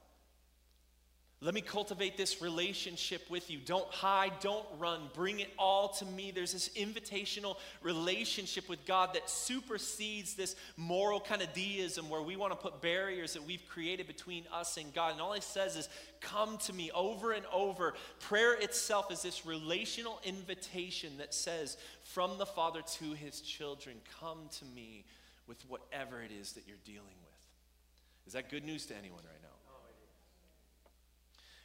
Let 1.46 1.54
me 1.54 1.62
cultivate 1.62 2.18
this 2.18 2.42
relationship 2.42 3.30
with 3.30 3.52
you. 3.52 3.60
Don't 3.64 3.88
hide, 3.92 4.32
don't 4.40 4.66
run. 4.80 5.12
Bring 5.14 5.42
it 5.42 5.52
all 5.60 5.90
to 5.90 6.06
me. 6.06 6.32
There's 6.32 6.54
this 6.54 6.70
invitational 6.70 7.58
relationship 7.84 8.68
with 8.68 8.84
God 8.88 9.14
that 9.14 9.30
supersedes 9.30 10.34
this 10.34 10.56
moral 10.76 11.20
kind 11.20 11.44
of 11.44 11.54
deism 11.54 12.10
where 12.10 12.24
we 12.24 12.36
want 12.36 12.52
to 12.54 12.58
put 12.58 12.82
barriers 12.82 13.34
that 13.34 13.44
we've 13.46 13.64
created 13.70 14.08
between 14.08 14.46
us 14.52 14.78
and 14.78 14.92
God. 14.92 15.12
And 15.12 15.22
all 15.22 15.34
He 15.34 15.42
says 15.42 15.76
is, 15.76 15.88
Come 16.20 16.58
to 16.66 16.74
me 16.74 16.90
over 16.96 17.32
and 17.32 17.46
over. 17.54 17.94
Prayer 18.22 18.56
itself 18.56 19.12
is 19.12 19.22
this 19.22 19.46
relational 19.46 20.20
invitation 20.24 21.16
that 21.20 21.32
says, 21.32 21.78
From 22.06 22.40
the 22.40 22.48
Father 22.48 22.82
to 22.82 23.12
His 23.14 23.42
children, 23.42 23.98
come 24.20 24.50
to 24.58 24.66
me 24.66 25.06
with 25.46 25.64
whatever 25.68 26.24
it 26.24 26.32
is 26.32 26.54
that 26.54 26.64
you're 26.68 26.78
dealing 26.86 27.04
with. 27.04 28.26
Is 28.26 28.34
that 28.34 28.50
good 28.50 28.66
news 28.66 28.88
to 28.88 28.96
anyone 28.96 29.22
right 29.26 29.42
now? 29.44 29.65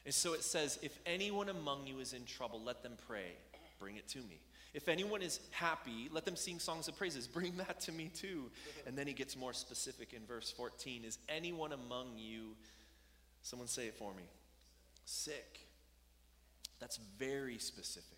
And 0.04 0.14
so 0.14 0.33
it 0.33 0.42
says, 0.42 0.78
if 0.83 0.99
anyone 1.04 1.49
among 1.49 1.87
you 1.87 2.00
is 2.00 2.12
in 2.12 2.25
trouble, 2.25 2.61
let 2.62 2.83
them 2.83 2.95
pray. 3.07 3.33
Bring 3.78 3.97
it 3.97 4.09
to 4.09 4.19
me. 4.19 4.40
If 4.73 4.88
anyone 4.88 5.21
is 5.21 5.40
happy, 5.50 6.09
let 6.12 6.25
them 6.25 6.37
sing 6.37 6.59
songs 6.59 6.87
of 6.88 6.97
praises. 6.97 7.26
Bring 7.28 7.57
that 7.57 7.80
to 7.80 7.92
me 7.92 8.11
too. 8.14 8.50
And 8.87 8.97
then 8.97 9.07
he 9.07 9.12
gets 9.12 9.37
more 9.37 9.52
specific 9.52 10.12
in 10.12 10.25
verse 10.26 10.50
14. 10.57 11.04
Is 11.04 11.19
anyone 11.28 11.73
among 11.73 12.16
you, 12.16 12.57
someone 13.42 13.69
say 13.69 13.87
it 13.87 13.95
for 13.95 14.14
me, 14.14 14.23
sick? 15.04 15.61
That's 16.78 16.99
very 17.19 17.59
specific. 17.59 18.16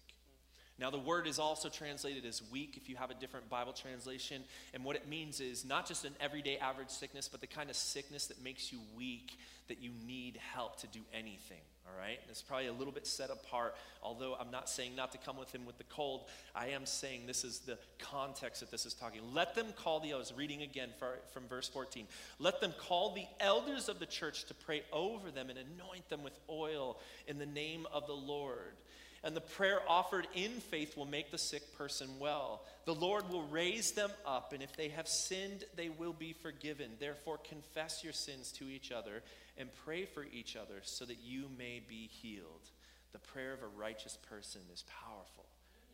Now, 0.79 0.91
the 0.91 0.99
word 0.99 1.27
is 1.27 1.39
also 1.39 1.69
translated 1.69 2.25
as 2.25 2.43
weak 2.51 2.77
if 2.77 2.89
you 2.89 2.97
have 2.97 3.11
a 3.11 3.15
different 3.15 3.49
Bible 3.49 3.73
translation. 3.73 4.43
And 4.73 4.85
what 4.85 4.97
it 4.97 5.09
means 5.09 5.41
is 5.41 5.65
not 5.65 5.87
just 5.87 6.05
an 6.05 6.15
everyday 6.21 6.59
average 6.59 6.89
sickness, 6.89 7.29
but 7.29 7.41
the 7.41 7.47
kind 7.47 7.71
of 7.71 7.77
sickness 7.77 8.27
that 8.29 8.43
makes 8.43 8.73
you 8.73 8.81
weak, 8.97 9.39
that 9.69 9.81
you 9.81 9.91
need 10.07 10.39
help 10.55 10.81
to 10.81 10.87
do 10.87 11.01
anything. 11.13 11.61
All 11.87 11.99
right? 11.99 12.21
It's 12.29 12.43
probably 12.43 12.69
a 12.69 12.73
little 12.73 12.93
bit 12.93 13.07
set 13.07 13.31
apart, 13.31 13.75
although 14.03 14.37
I'm 14.39 14.51
not 14.51 14.69
saying 14.69 14.95
not 14.95 15.13
to 15.13 15.19
come 15.19 15.37
with 15.37 15.53
him 15.53 15.67
with 15.67 15.79
the 15.79 15.85
cold. 15.85 16.29
I 16.55 16.69
am 16.69 16.87
saying 16.87 17.27
this 17.27 17.45
is 17.45 17.61
the 17.61 17.77
context 17.99 18.61
that 18.61 18.71
this 18.71 18.87
is 18.87 18.95
talking. 18.95 19.21
Let 19.33 19.55
them 19.55 19.67
call 19.77 20.01
the, 20.01 20.15
was 20.15 20.33
reading 20.37 20.63
again 20.63 20.91
from 21.33 21.43
verse 21.49 21.69
14. 21.69 22.07
Let 22.39 22.61
them 22.61 22.73
call 22.79 23.15
the 23.15 23.27
elders 23.41 23.89
of 23.89 23.99
the 23.99 24.07
church 24.07 24.45
to 24.45 24.55
pray 24.55 24.83
over 24.93 25.31
them 25.31 25.51
and 25.51 25.59
anoint 25.59 26.09
them 26.09 26.23
with 26.23 26.39
oil 26.49 26.99
in 27.27 27.39
the 27.39 27.47
name 27.47 27.87
of 27.93 28.07
the 28.07 28.13
Lord 28.13 28.77
and 29.25 29.37
the 29.37 29.41
prayer 29.41 29.81
offered 29.89 30.27
in 30.35 30.51
faith 30.51 30.97
will 30.97 31.07
make 31.07 31.31
the 31.31 31.39
sick 31.39 31.77
person 31.77 32.09
well. 32.19 32.65
The 32.87 32.95
Lord 32.95 33.29
will 33.31 33.47
raise 33.47 33.93
them 33.93 34.11
up, 34.27 34.53
and 34.53 34.63
if 34.63 34.77
they 34.77 34.89
have 34.89 35.07
sinned, 35.07 35.65
they 35.77 35.89
will 35.89 36.13
be 36.13 36.33
forgiven. 36.33 36.91
Therefore, 36.99 37.39
confess 37.39 38.03
your 38.03 38.13
sins 38.13 38.51
to 38.53 38.69
each 38.69 38.91
other 38.91 39.23
and 39.57 39.69
pray 39.85 40.07
for 40.07 40.25
each 40.33 40.57
other 40.57 40.81
so 40.83 41.05
that 41.05 41.19
you 41.23 41.47
may 41.57 41.81
be 41.87 42.09
healed. 42.11 42.71
The 43.13 43.21
prayer 43.21 43.53
of 43.53 43.63
a 43.63 43.69
righteous 43.69 44.19
person 44.29 44.63
is 44.73 44.85
powerful 45.05 45.47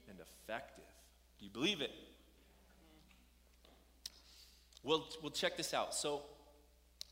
and 0.09 0.19
effective. 0.21 0.85
Do 1.39 1.45
you 1.45 1.51
believe 1.51 1.83
it? 1.83 1.91
We'll, 4.83 5.07
we'll 5.23 5.33
check 5.33 5.57
this 5.57 5.75
out. 5.75 5.95
So, 5.95 6.23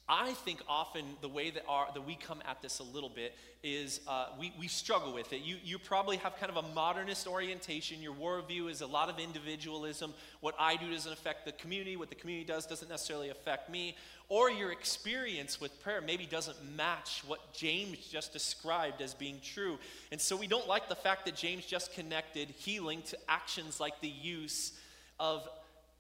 I 0.08 0.34
think 0.34 0.60
often 0.68 1.04
the 1.20 1.28
way 1.28 1.50
that, 1.50 1.64
our, 1.68 1.88
that 1.92 2.06
we 2.06 2.14
come 2.14 2.40
at 2.48 2.62
this 2.62 2.78
a 2.78 2.84
little 2.84 3.08
bit 3.08 3.34
is 3.64 4.00
uh, 4.06 4.26
we, 4.38 4.52
we 4.56 4.68
struggle 4.68 5.12
with 5.12 5.32
it. 5.32 5.40
You, 5.42 5.56
you 5.64 5.80
probably 5.80 6.16
have 6.18 6.36
kind 6.38 6.50
of 6.50 6.64
a 6.64 6.68
modernist 6.74 7.26
orientation. 7.26 8.00
Your 8.00 8.14
worldview 8.14 8.70
is 8.70 8.82
a 8.82 8.86
lot 8.86 9.08
of 9.08 9.18
individualism. 9.18 10.14
What 10.40 10.54
I 10.60 10.76
do 10.76 10.92
doesn't 10.92 11.12
affect 11.12 11.44
the 11.44 11.50
community. 11.52 11.96
What 11.96 12.08
the 12.08 12.14
community 12.14 12.46
does 12.46 12.66
doesn't 12.66 12.88
necessarily 12.88 13.30
affect 13.30 13.68
me. 13.68 13.96
Or 14.28 14.48
your 14.48 14.70
experience 14.70 15.60
with 15.60 15.82
prayer 15.82 16.00
maybe 16.00 16.24
doesn't 16.26 16.56
match 16.76 17.22
what 17.26 17.52
James 17.52 17.98
just 18.06 18.32
described 18.32 19.00
as 19.00 19.12
being 19.12 19.40
true. 19.42 19.76
And 20.12 20.20
so 20.20 20.36
we 20.36 20.46
don't 20.46 20.68
like 20.68 20.88
the 20.88 20.94
fact 20.94 21.24
that 21.24 21.34
James 21.34 21.66
just 21.66 21.92
connected 21.94 22.50
healing 22.50 23.02
to 23.06 23.18
actions 23.28 23.80
like 23.80 24.00
the 24.00 24.08
use 24.08 24.72
of 25.18 25.48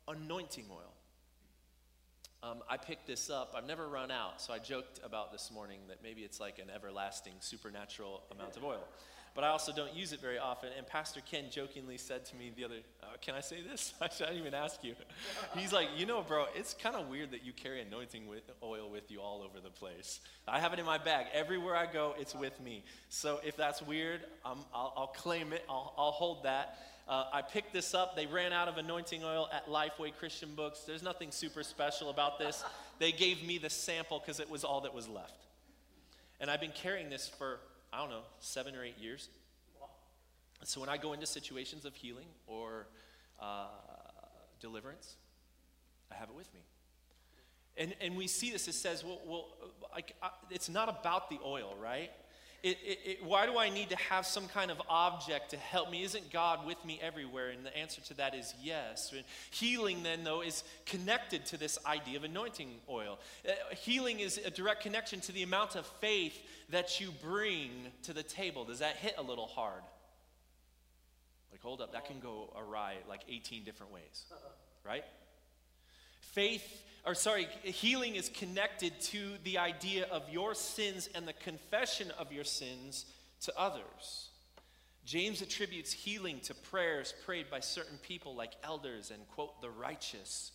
anointing 0.06 0.66
oil. 0.70 0.95
Um, 2.42 2.58
I 2.68 2.76
picked 2.76 3.06
this 3.06 3.30
up. 3.30 3.54
I've 3.56 3.66
never 3.66 3.88
run 3.88 4.10
out, 4.10 4.40
so 4.40 4.52
I 4.52 4.58
joked 4.58 5.00
about 5.02 5.32
this 5.32 5.50
morning 5.52 5.80
that 5.88 6.02
maybe 6.02 6.22
it's 6.22 6.38
like 6.38 6.58
an 6.58 6.70
everlasting 6.72 7.32
supernatural 7.40 8.22
amount 8.30 8.56
of 8.56 8.64
oil. 8.64 8.84
but 9.34 9.44
I 9.44 9.48
also 9.48 9.70
don't 9.70 9.94
use 9.94 10.12
it 10.12 10.20
very 10.20 10.38
often. 10.38 10.70
And 10.76 10.86
Pastor 10.86 11.20
Ken 11.20 11.44
jokingly 11.50 11.98
said 11.98 12.24
to 12.26 12.36
me 12.36 12.52
the 12.56 12.64
other, 12.64 12.76
uh, 13.02 13.16
"Can 13.20 13.34
I 13.34 13.40
say 13.40 13.60
this? 13.62 13.94
I 14.00 14.08
shouldn't 14.08 14.38
even 14.38 14.54
ask 14.54 14.82
you." 14.84 14.94
He's 15.56 15.72
like, 15.72 15.88
"You 15.96 16.06
know, 16.06 16.22
bro, 16.22 16.46
it's 16.54 16.74
kind 16.74 16.94
of 16.94 17.08
weird 17.08 17.32
that 17.32 17.44
you 17.44 17.52
carry 17.52 17.80
anointing 17.82 18.26
with, 18.28 18.50
oil 18.62 18.90
with 18.90 19.10
you 19.10 19.20
all 19.20 19.42
over 19.42 19.60
the 19.60 19.70
place. 19.70 20.20
I 20.46 20.60
have 20.60 20.72
it 20.72 20.78
in 20.78 20.86
my 20.86 20.98
bag 20.98 21.26
everywhere 21.32 21.74
I 21.74 21.86
go. 21.86 22.14
It's 22.18 22.34
with 22.34 22.60
me. 22.60 22.84
So 23.08 23.40
if 23.44 23.56
that's 23.56 23.82
weird, 23.82 24.20
i 24.44 24.52
will 24.52 24.66
I'll 24.74 25.12
claim 25.14 25.52
it. 25.52 25.64
I'll, 25.68 25.94
I'll 25.96 26.12
hold 26.12 26.44
that." 26.44 26.78
Uh, 27.08 27.24
I 27.32 27.42
picked 27.42 27.72
this 27.72 27.94
up. 27.94 28.16
They 28.16 28.26
ran 28.26 28.52
out 28.52 28.66
of 28.66 28.78
anointing 28.78 29.22
oil 29.22 29.48
at 29.52 29.68
Lifeway 29.68 30.12
Christian 30.18 30.54
Books. 30.56 30.80
There's 30.80 31.02
nothing 31.02 31.30
super 31.30 31.62
special 31.62 32.10
about 32.10 32.38
this. 32.38 32.64
They 32.98 33.12
gave 33.12 33.46
me 33.46 33.58
the 33.58 33.70
sample 33.70 34.18
because 34.18 34.40
it 34.40 34.50
was 34.50 34.64
all 34.64 34.80
that 34.80 34.92
was 34.92 35.08
left. 35.08 35.46
And 36.40 36.50
I've 36.50 36.60
been 36.60 36.72
carrying 36.72 37.08
this 37.08 37.28
for, 37.28 37.60
I 37.92 37.98
don't 37.98 38.10
know, 38.10 38.22
seven 38.40 38.74
or 38.74 38.84
eight 38.84 38.98
years. 38.98 39.28
So 40.64 40.80
when 40.80 40.88
I 40.88 40.96
go 40.96 41.12
into 41.12 41.26
situations 41.26 41.84
of 41.84 41.94
healing 41.94 42.26
or 42.46 42.88
uh, 43.40 43.66
deliverance, 44.60 45.14
I 46.10 46.16
have 46.16 46.28
it 46.28 46.34
with 46.34 46.52
me. 46.54 46.60
And, 47.76 47.94
and 48.00 48.16
we 48.16 48.26
see 48.26 48.50
this, 48.50 48.66
it 48.68 48.72
says, 48.72 49.04
well, 49.04 49.20
well 49.26 49.48
like, 49.94 50.14
uh, 50.22 50.30
it's 50.50 50.68
not 50.68 50.88
about 50.88 51.30
the 51.30 51.38
oil, 51.44 51.76
right? 51.80 52.10
It, 52.66 52.78
it, 52.84 52.98
it, 53.04 53.24
why 53.24 53.46
do 53.46 53.58
I 53.58 53.68
need 53.68 53.90
to 53.90 53.96
have 53.96 54.26
some 54.26 54.48
kind 54.48 54.72
of 54.72 54.82
object 54.88 55.50
to 55.50 55.56
help 55.56 55.88
me? 55.88 56.02
Isn't 56.02 56.32
God 56.32 56.66
with 56.66 56.84
me 56.84 56.98
everywhere? 57.00 57.50
And 57.50 57.64
the 57.64 57.76
answer 57.76 58.00
to 58.00 58.14
that 58.14 58.34
is 58.34 58.52
yes. 58.60 59.14
Healing, 59.52 60.02
then, 60.02 60.24
though, 60.24 60.42
is 60.42 60.64
connected 60.84 61.46
to 61.46 61.56
this 61.56 61.78
idea 61.86 62.16
of 62.16 62.24
anointing 62.24 62.70
oil. 62.90 63.20
Uh, 63.48 63.52
healing 63.76 64.18
is 64.18 64.40
a 64.44 64.50
direct 64.50 64.82
connection 64.82 65.20
to 65.20 65.30
the 65.30 65.44
amount 65.44 65.76
of 65.76 65.86
faith 66.00 66.36
that 66.70 67.00
you 67.00 67.12
bring 67.22 67.70
to 68.02 68.12
the 68.12 68.24
table. 68.24 68.64
Does 68.64 68.80
that 68.80 68.96
hit 68.96 69.14
a 69.16 69.22
little 69.22 69.46
hard? 69.46 69.82
Like, 71.52 71.62
hold 71.62 71.80
up, 71.80 71.92
that 71.92 72.06
can 72.06 72.18
go 72.18 72.52
awry 72.58 72.94
like 73.08 73.20
18 73.28 73.62
different 73.62 73.92
ways, 73.92 74.24
right? 74.84 75.04
Faith 76.32 76.82
or 77.06 77.14
sorry, 77.14 77.46
healing 77.62 78.16
is 78.16 78.28
connected 78.28 79.00
to 79.00 79.34
the 79.44 79.58
idea 79.58 80.06
of 80.10 80.28
your 80.28 80.54
sins 80.54 81.08
and 81.14 81.26
the 81.26 81.32
confession 81.32 82.10
of 82.18 82.32
your 82.32 82.44
sins 82.44 83.06
to 83.42 83.52
others. 83.56 84.30
James 85.04 85.40
attributes 85.40 85.92
healing 85.92 86.40
to 86.40 86.52
prayers 86.52 87.14
prayed 87.24 87.48
by 87.48 87.60
certain 87.60 87.96
people 87.98 88.34
like 88.34 88.54
elders 88.64 89.12
and, 89.12 89.26
quote, 89.28 89.60
the 89.62 89.70
righteous, 89.70 90.50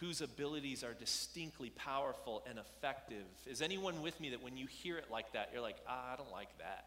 whose 0.00 0.22
abilities 0.22 0.82
are 0.82 0.94
distinctly 0.94 1.68
powerful 1.68 2.42
and 2.48 2.58
effective. 2.58 3.26
Is 3.46 3.60
anyone 3.60 4.00
with 4.00 4.18
me 4.20 4.30
that 4.30 4.42
when 4.42 4.56
you 4.56 4.66
hear 4.66 4.96
it 4.96 5.10
like 5.10 5.34
that, 5.34 5.50
you're 5.52 5.60
like, 5.60 5.76
ah, 5.86 6.14
I 6.14 6.16
don't 6.16 6.32
like 6.32 6.56
that? 6.58 6.86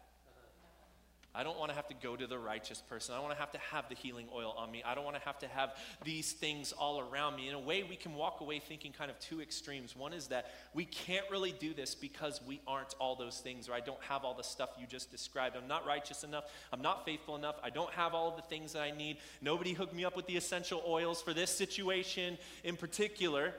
I 1.34 1.42
don't 1.42 1.58
want 1.58 1.70
to 1.70 1.76
have 1.76 1.86
to 1.88 1.94
go 1.94 2.16
to 2.16 2.26
the 2.26 2.38
righteous 2.38 2.80
person. 2.80 3.12
I 3.12 3.18
don't 3.18 3.26
want 3.26 3.36
to 3.36 3.40
have 3.40 3.52
to 3.52 3.58
have 3.70 3.88
the 3.88 3.94
healing 3.94 4.26
oil 4.34 4.54
on 4.56 4.70
me. 4.70 4.82
I 4.84 4.94
don't 4.94 5.04
want 5.04 5.16
to 5.16 5.22
have 5.22 5.38
to 5.40 5.48
have 5.48 5.76
these 6.02 6.32
things 6.32 6.72
all 6.72 7.00
around 7.00 7.36
me. 7.36 7.48
In 7.48 7.54
a 7.54 7.60
way, 7.60 7.82
we 7.82 7.96
can 7.96 8.14
walk 8.14 8.40
away 8.40 8.58
thinking 8.58 8.92
kind 8.92 9.10
of 9.10 9.18
two 9.20 9.40
extremes. 9.40 9.94
One 9.94 10.12
is 10.12 10.28
that 10.28 10.46
we 10.74 10.86
can't 10.86 11.26
really 11.30 11.52
do 11.52 11.74
this 11.74 11.94
because 11.94 12.40
we 12.46 12.60
aren't 12.66 12.94
all 12.98 13.14
those 13.14 13.38
things, 13.38 13.68
or 13.68 13.74
I 13.74 13.80
don't 13.80 14.02
have 14.08 14.24
all 14.24 14.34
the 14.34 14.42
stuff 14.42 14.70
you 14.80 14.86
just 14.86 15.10
described. 15.10 15.54
I'm 15.54 15.68
not 15.68 15.86
righteous 15.86 16.24
enough. 16.24 16.44
I'm 16.72 16.82
not 16.82 17.04
faithful 17.04 17.36
enough. 17.36 17.56
I 17.62 17.70
don't 17.70 17.92
have 17.92 18.14
all 18.14 18.28
of 18.28 18.36
the 18.36 18.42
things 18.42 18.72
that 18.72 18.82
I 18.82 18.90
need. 18.90 19.18
Nobody 19.42 19.74
hooked 19.74 19.94
me 19.94 20.04
up 20.04 20.16
with 20.16 20.26
the 20.26 20.36
essential 20.36 20.82
oils 20.86 21.20
for 21.20 21.34
this 21.34 21.50
situation 21.50 22.38
in 22.64 22.76
particular. 22.76 23.54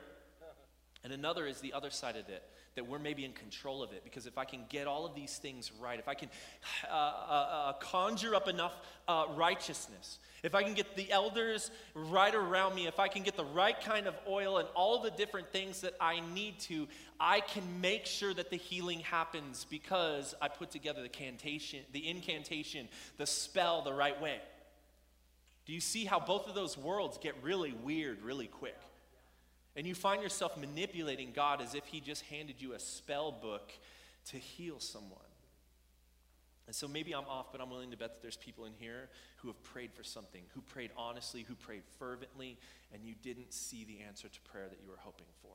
And 1.02 1.12
another 1.12 1.46
is 1.46 1.60
the 1.60 1.72
other 1.72 1.90
side 1.90 2.16
of 2.16 2.28
it 2.28 2.42
that 2.76 2.86
we're 2.86 2.98
maybe 2.98 3.24
in 3.24 3.32
control 3.32 3.82
of 3.82 3.92
it. 3.92 4.04
Because 4.04 4.26
if 4.26 4.38
I 4.38 4.44
can 4.44 4.60
get 4.68 4.86
all 4.86 5.04
of 5.04 5.14
these 5.14 5.38
things 5.38 5.72
right, 5.80 5.98
if 5.98 6.08
I 6.08 6.14
can 6.14 6.28
uh, 6.90 6.94
uh, 6.94 6.96
uh, 6.96 7.72
conjure 7.74 8.34
up 8.34 8.48
enough 8.48 8.74
uh, 9.08 9.26
righteousness, 9.34 10.18
if 10.42 10.54
I 10.54 10.62
can 10.62 10.74
get 10.74 10.96
the 10.96 11.10
elders 11.10 11.70
right 11.94 12.34
around 12.34 12.74
me, 12.74 12.86
if 12.86 12.98
I 12.98 13.08
can 13.08 13.22
get 13.22 13.36
the 13.36 13.44
right 13.44 13.78
kind 13.80 14.06
of 14.06 14.14
oil 14.28 14.58
and 14.58 14.68
all 14.74 15.02
the 15.02 15.10
different 15.10 15.52
things 15.52 15.82
that 15.82 15.94
I 16.00 16.20
need 16.34 16.60
to, 16.60 16.88
I 17.18 17.40
can 17.40 17.62
make 17.80 18.06
sure 18.06 18.32
that 18.32 18.50
the 18.50 18.56
healing 18.56 19.00
happens 19.00 19.66
because 19.68 20.34
I 20.40 20.48
put 20.48 20.70
together 20.70 21.02
the 21.02 21.08
cantation, 21.08 21.80
the 21.92 22.08
incantation, 22.08 22.88
the 23.18 23.26
spell 23.26 23.82
the 23.82 23.92
right 23.92 24.20
way. 24.20 24.38
Do 25.66 25.74
you 25.74 25.80
see 25.80 26.04
how 26.04 26.18
both 26.18 26.48
of 26.48 26.54
those 26.54 26.78
worlds 26.78 27.18
get 27.18 27.34
really 27.42 27.72
weird 27.72 28.22
really 28.22 28.46
quick? 28.46 28.76
And 29.76 29.86
you 29.86 29.94
find 29.94 30.22
yourself 30.22 30.56
manipulating 30.58 31.32
God 31.32 31.60
as 31.62 31.74
if 31.74 31.84
He 31.86 32.00
just 32.00 32.22
handed 32.22 32.60
you 32.60 32.72
a 32.72 32.78
spell 32.78 33.32
book 33.32 33.72
to 34.26 34.36
heal 34.36 34.80
someone. 34.80 35.18
And 36.66 36.74
so 36.74 36.86
maybe 36.86 37.12
I'm 37.12 37.24
off, 37.24 37.50
but 37.50 37.60
I'm 37.60 37.68
willing 37.68 37.90
to 37.90 37.96
bet 37.96 38.10
that 38.10 38.22
there's 38.22 38.36
people 38.36 38.64
in 38.64 38.72
here 38.78 39.08
who 39.38 39.48
have 39.48 39.60
prayed 39.64 39.92
for 39.92 40.04
something, 40.04 40.42
who 40.54 40.60
prayed 40.60 40.90
honestly, 40.96 41.44
who 41.48 41.56
prayed 41.56 41.82
fervently, 41.98 42.58
and 42.92 43.04
you 43.04 43.14
didn't 43.22 43.52
see 43.52 43.84
the 43.84 44.00
answer 44.06 44.28
to 44.28 44.40
prayer 44.42 44.68
that 44.68 44.78
you 44.80 44.88
were 44.88 44.98
hoping 45.00 45.26
for. 45.42 45.50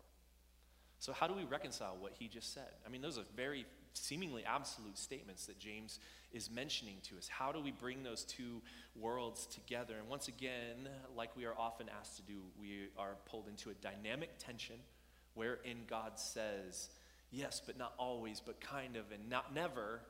So, 1.00 1.14
how 1.14 1.28
do 1.28 1.34
we 1.34 1.44
reconcile 1.44 1.96
what 2.00 2.14
he 2.20 2.28
just 2.28 2.54
said? 2.54 2.68
I 2.86 2.90
mean, 2.90 3.02
those 3.02 3.18
are 3.18 3.24
very 3.36 3.66
seemingly 3.98 4.44
absolute 4.46 4.98
statements 4.98 5.46
that 5.46 5.60
James 5.60 6.00
is 6.34 6.50
mentioning 6.50 6.98
to 7.04 7.18
us. 7.18 7.28
How 7.28 7.52
do 7.52 7.62
we 7.62 7.72
bring 7.72 8.04
those 8.04 8.24
two 8.24 8.62
worlds 8.96 9.46
together? 9.48 9.96
And 10.00 10.10
once 10.10 10.28
again, 10.28 10.90
like 11.16 11.36
we 11.36 11.46
are 11.46 11.58
often 11.58 11.88
asked 12.00 12.18
to 12.18 12.24
do, 12.24 12.42
we 12.60 12.90
are 12.98 13.16
pulled 13.26 13.48
into 13.48 13.70
a 13.70 13.74
dynamic 13.76 14.32
tension 14.38 14.76
wherein 15.34 15.78
God 15.88 16.14
says, 16.20 16.90
yes, 17.32 17.62
but 17.66 17.78
not 17.78 17.94
always, 17.98 18.40
but 18.40 18.60
kind 18.60 18.96
of, 18.96 19.12
and 19.12 19.30
not 19.30 19.54
never. 19.54 20.02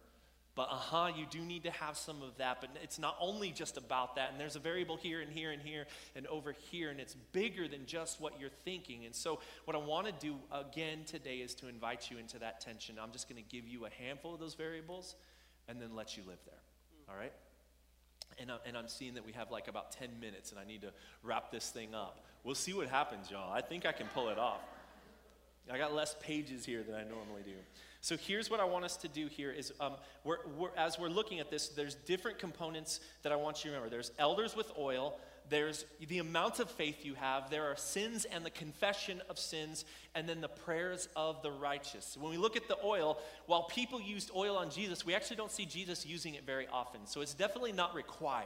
But 0.56 0.70
uh 0.72 0.76
huh, 0.76 1.12
you 1.16 1.26
do 1.30 1.40
need 1.42 1.64
to 1.64 1.72
have 1.72 1.98
some 1.98 2.22
of 2.22 2.38
that. 2.38 2.62
But 2.62 2.70
it's 2.82 2.98
not 2.98 3.18
only 3.20 3.52
just 3.52 3.78
about 3.78 4.16
that. 4.16 4.32
And 4.32 4.40
there's 4.40 4.56
a 4.56 4.60
variable 4.60 4.96
here 4.96 5.20
and 5.20 5.32
here 5.32 5.52
and 5.52 5.62
here 5.62 5.86
and 6.16 6.26
over 6.28 6.54
here. 6.72 6.90
And 6.90 7.00
it's 7.00 7.16
bigger 7.34 7.68
than 7.68 7.86
just 7.86 8.22
what 8.22 8.40
you're 8.40 8.50
thinking. 8.64 9.06
And 9.06 9.14
so, 9.14 9.40
what 9.66 9.76
I 9.76 9.80
want 9.80 10.08
to 10.08 10.14
do 10.14 10.36
again 10.52 11.00
today 11.06 11.38
is 11.38 11.54
to 11.56 11.68
invite 11.68 12.10
you 12.10 12.18
into 12.18 12.40
that 12.40 12.62
tension. 12.62 12.96
I'm 13.02 13.12
just 13.12 13.28
going 13.30 13.42
to 13.42 13.50
give 13.50 13.68
you 13.68 13.86
a 13.86 13.90
handful 13.90 14.34
of 14.34 14.40
those 14.40 14.56
variables 14.56 15.16
and 15.68 15.82
then 15.82 15.94
let 15.94 16.16
you 16.16 16.24
live 16.26 16.40
there. 16.46 16.62
All 17.10 17.16
right? 17.16 17.34
And, 18.40 18.52
and 18.66 18.78
I'm 18.78 18.88
seeing 18.88 19.14
that 19.16 19.26
we 19.26 19.34
have 19.34 19.52
like 19.52 19.68
about 19.68 19.92
10 19.92 20.20
minutes 20.20 20.52
and 20.52 20.60
I 20.60 20.66
need 20.66 20.82
to 20.82 20.92
wrap 21.24 21.52
this 21.52 21.70
thing 21.70 21.94
up. 21.94 22.26
We'll 22.44 22.56
see 22.56 22.74
what 22.74 22.88
happens, 22.90 23.32
y'all. 23.32 23.52
I 23.52 23.62
think 23.62 23.86
I 23.86 23.92
can 23.92 24.08
pull 24.14 24.30
it 24.30 24.38
off. 24.38 24.62
I 25.72 25.78
got 25.78 25.94
less 25.94 26.16
pages 26.22 26.64
here 26.66 26.84
than 26.84 26.96
I 26.96 27.04
normally 27.04 27.42
do. 27.44 27.56
So 28.06 28.16
here's 28.16 28.52
what 28.52 28.60
I 28.60 28.66
want 28.66 28.86
us 28.86 28.98
to 28.98 29.08
do 29.08 29.26
here 29.26 29.50
is 29.50 29.74
um, 29.80 29.94
we're, 30.24 30.38
we're, 30.56 30.70
as 30.78 31.00
we're 31.00 31.10
looking 31.10 31.40
at 31.40 31.50
this, 31.50 31.70
there's 31.70 31.96
different 31.96 32.38
components 32.38 33.00
that 33.24 33.32
I 33.32 33.36
want 33.36 33.66
you 33.66 33.72
to 33.72 33.76
remember. 33.76 33.90
There's 33.90 34.12
elders 34.20 34.56
with 34.56 34.72
oil, 34.78 35.18
there's 35.50 35.86
the 36.08 36.20
amount 36.20 36.60
of 36.60 36.70
faith 36.70 37.04
you 37.04 37.16
have, 37.16 37.50
there 37.50 37.64
are 37.64 37.76
sins 37.76 38.26
and 38.26 38.46
the 38.46 38.52
confession 38.52 39.24
of 39.28 39.40
sins, 39.40 39.86
and 40.14 40.30
then 40.30 40.40
the 40.40 40.48
prayers 40.48 41.10
of 41.16 41.42
the 41.42 41.50
righteous. 41.50 42.16
When 42.22 42.30
we 42.30 42.38
look 42.38 42.56
at 42.56 42.68
the 42.68 42.78
oil, 42.84 43.18
while 43.48 43.64
people 43.64 44.00
used 44.00 44.30
oil 44.36 44.56
on 44.56 44.70
Jesus, 44.70 45.04
we 45.04 45.16
actually 45.16 45.38
don't 45.38 45.52
see 45.52 45.66
Jesus 45.66 46.06
using 46.06 46.36
it 46.36 46.46
very 46.46 46.68
often. 46.72 47.08
So 47.08 47.22
it's 47.22 47.34
definitely 47.34 47.72
not 47.72 47.96
required. 47.96 48.46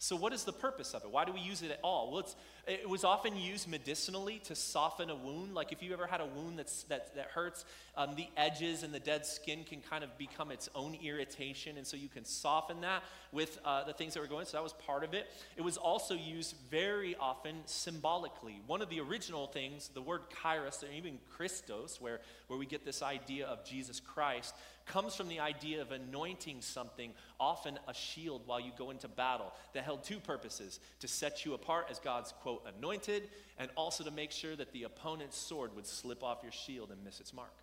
So, 0.00 0.14
what 0.14 0.32
is 0.32 0.44
the 0.44 0.52
purpose 0.52 0.94
of 0.94 1.02
it? 1.02 1.10
Why 1.10 1.24
do 1.24 1.32
we 1.32 1.40
use 1.40 1.62
it 1.62 1.72
at 1.72 1.80
all? 1.82 2.12
Well, 2.12 2.28
it 2.68 2.88
was 2.88 3.02
often 3.02 3.34
used 3.36 3.66
medicinally 3.66 4.40
to 4.44 4.54
soften 4.54 5.08
a 5.08 5.14
wound. 5.14 5.54
Like 5.54 5.72
if 5.72 5.82
you 5.82 5.92
ever 5.92 6.06
had 6.06 6.20
a 6.20 6.26
wound 6.26 6.58
that's, 6.58 6.82
that, 6.84 7.14
that 7.16 7.28
hurts, 7.28 7.64
um, 7.96 8.14
the 8.14 8.28
edges 8.36 8.82
and 8.82 8.92
the 8.92 9.00
dead 9.00 9.24
skin 9.24 9.64
can 9.64 9.80
kind 9.80 10.04
of 10.04 10.16
become 10.18 10.50
its 10.50 10.68
own 10.74 10.96
irritation. 11.02 11.78
And 11.78 11.86
so 11.86 11.96
you 11.96 12.08
can 12.08 12.24
soften 12.24 12.82
that 12.82 13.02
with 13.32 13.58
uh, 13.64 13.84
the 13.84 13.92
things 13.94 14.14
that 14.14 14.20
were 14.20 14.26
going. 14.26 14.44
So 14.44 14.58
that 14.58 14.62
was 14.62 14.74
part 14.74 15.02
of 15.02 15.14
it. 15.14 15.28
It 15.56 15.62
was 15.62 15.76
also 15.78 16.14
used 16.14 16.54
very 16.70 17.16
often 17.16 17.56
symbolically. 17.64 18.60
One 18.66 18.82
of 18.82 18.90
the 18.90 19.00
original 19.00 19.46
things, 19.46 19.88
the 19.88 20.02
word 20.02 20.22
kairos, 20.44 20.82
or 20.82 20.92
even 20.92 21.18
Christos, 21.36 22.00
where, 22.00 22.20
where 22.48 22.58
we 22.58 22.66
get 22.66 22.84
this 22.84 23.02
idea 23.02 23.46
of 23.46 23.64
Jesus 23.64 23.98
Christ, 23.98 24.54
comes 24.88 25.14
from 25.14 25.28
the 25.28 25.40
idea 25.40 25.82
of 25.82 25.92
anointing 25.92 26.60
something, 26.60 27.12
often 27.38 27.78
a 27.86 27.94
shield, 27.94 28.42
while 28.46 28.58
you 28.58 28.72
go 28.76 28.90
into 28.90 29.06
battle, 29.06 29.52
that 29.74 29.84
held 29.84 30.02
two 30.02 30.18
purposes 30.18 30.80
to 31.00 31.06
set 31.06 31.44
you 31.44 31.54
apart 31.54 31.86
as 31.90 31.98
God's, 31.98 32.32
quote, 32.40 32.57
anointed, 32.66 33.28
and 33.58 33.70
also 33.76 34.04
to 34.04 34.10
make 34.10 34.30
sure 34.30 34.56
that 34.56 34.72
the 34.72 34.84
opponent's 34.84 35.36
sword 35.36 35.74
would 35.74 35.86
slip 35.86 36.22
off 36.22 36.38
your 36.42 36.52
shield 36.52 36.90
and 36.90 37.02
miss 37.04 37.20
its 37.20 37.32
mark. 37.32 37.54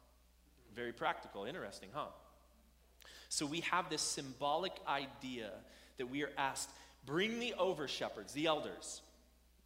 Very 0.76 0.94
practical, 0.94 1.46
interesting, 1.46 1.90
huh? 1.94 2.08
So 3.30 3.46
we 3.46 3.62
have 3.62 3.90
this 3.90 4.02
symbolic 4.02 4.74
idea 4.88 5.52
that 5.98 6.08
we 6.08 6.24
are 6.24 6.32
asked 6.38 6.70
bring 7.06 7.40
the 7.40 7.54
over 7.54 7.88
shepherds, 7.88 8.34
the 8.34 8.48
elders. 8.48 9.02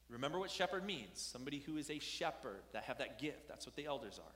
Remember 0.10 0.40
what 0.40 0.52
shepherd 0.52 0.86
means 0.86 1.10
somebody 1.14 1.60
who 1.60 1.78
is 1.78 1.90
a 1.90 2.00
shepherd, 2.00 2.62
that 2.74 2.84
have 2.84 2.98
that 2.98 3.20
gift. 3.20 3.48
That's 3.48 3.66
what 3.66 3.76
the 3.76 3.86
elders 3.86 4.20
are 4.20 4.34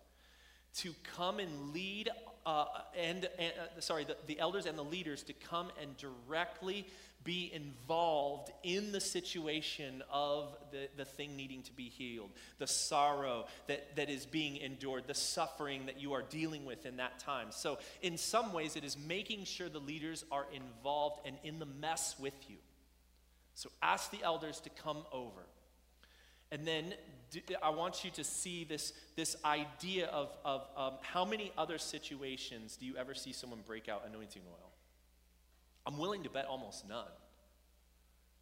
to 0.75 0.93
come 1.15 1.39
and 1.39 1.73
lead, 1.73 2.09
uh, 2.45 2.65
and, 2.97 3.29
and 3.39 3.53
uh, 3.59 3.81
sorry, 3.81 4.03
the, 4.03 4.17
the 4.27 4.39
elders 4.39 4.65
and 4.65 4.77
the 4.77 4.83
leaders 4.83 5.23
to 5.23 5.33
come 5.33 5.71
and 5.81 5.95
directly 5.97 6.87
be 7.23 7.51
involved 7.53 8.51
in 8.63 8.91
the 8.91 8.99
situation 8.99 10.03
of 10.11 10.55
the, 10.71 10.89
the 10.97 11.05
thing 11.05 11.35
needing 11.37 11.61
to 11.63 11.71
be 11.71 11.89
healed, 11.89 12.29
the 12.59 12.67
sorrow 12.67 13.45
that, 13.67 13.95
that 13.95 14.09
is 14.09 14.25
being 14.25 14.57
endured, 14.57 15.03
the 15.07 15.13
suffering 15.13 15.85
that 15.85 16.01
you 16.01 16.13
are 16.13 16.21
dealing 16.21 16.65
with 16.65 16.85
in 16.85 16.97
that 16.97 17.19
time. 17.19 17.47
So, 17.51 17.79
in 18.01 18.17
some 18.17 18.51
ways, 18.51 18.75
it 18.75 18.83
is 18.83 18.97
making 18.97 19.45
sure 19.45 19.69
the 19.69 19.79
leaders 19.79 20.25
are 20.31 20.45
involved 20.53 21.25
and 21.25 21.37
in 21.43 21.59
the 21.59 21.65
mess 21.65 22.15
with 22.19 22.35
you. 22.49 22.57
So, 23.55 23.69
ask 23.81 24.11
the 24.11 24.21
elders 24.23 24.59
to 24.61 24.69
come 24.69 25.05
over. 25.11 25.43
And 26.53 26.67
then 26.67 26.93
I 27.63 27.71
want 27.71 28.05
you 28.05 28.11
to 28.11 28.23
see 28.23 28.63
this, 28.63 28.93
this 29.15 29.35
idea 29.43 30.05
of, 30.05 30.29
of 30.45 30.67
um, 30.77 30.93
how 31.01 31.25
many 31.25 31.51
other 31.57 31.79
situations 31.79 32.77
do 32.77 32.85
you 32.85 32.95
ever 32.95 33.15
see 33.15 33.33
someone 33.33 33.61
break 33.65 33.89
out 33.89 34.03
anointing 34.07 34.43
oil? 34.47 34.71
I'm 35.87 35.97
willing 35.97 36.21
to 36.23 36.29
bet 36.29 36.45
almost 36.45 36.87
none. 36.87 37.09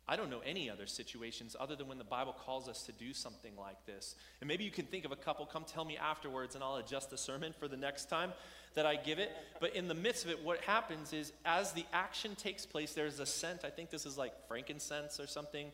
I 0.10 0.18
don't 0.18 0.30
know 0.30 0.42
any 0.46 0.70
other 0.70 0.88
situations 0.88 1.56
other 1.58 1.78
than 1.78 1.88
when 1.88 2.00
the 2.00 2.04
Bible 2.04 2.36
calls 2.38 2.68
us 2.68 2.84
to 2.84 2.92
do 2.92 3.14
something 3.14 3.54
like 3.58 3.86
this. 3.86 4.16
And 4.42 4.48
maybe 4.50 4.66
you 4.66 4.72
can 4.72 4.86
think 4.86 5.06
of 5.06 5.14
a 5.14 5.16
couple, 5.16 5.46
come 5.46 5.64
tell 5.64 5.86
me 5.86 5.96
afterwards, 5.96 6.56
and 6.56 6.62
I'll 6.62 6.76
adjust 6.76 7.12
the 7.12 7.18
sermon 7.18 7.54
for 7.58 7.70
the 7.70 7.78
next 7.78 8.10
time 8.10 8.34
that 8.74 8.86
I 8.86 8.98
give 8.98 9.20
it. 9.20 9.32
But 9.62 9.74
in 9.74 9.88
the 9.88 9.94
midst 9.94 10.26
of 10.26 10.32
it, 10.32 10.44
what 10.44 10.60
happens 10.62 11.14
is 11.14 11.32
as 11.46 11.72
the 11.72 11.86
action 11.94 12.36
takes 12.36 12.66
place, 12.66 12.94
there's 12.94 13.22
a 13.22 13.26
scent. 13.26 13.64
I 13.64 13.70
think 13.70 13.90
this 13.90 14.06
is 14.06 14.18
like 14.18 14.34
frankincense 14.50 15.18
or 15.18 15.28
something. 15.28 15.72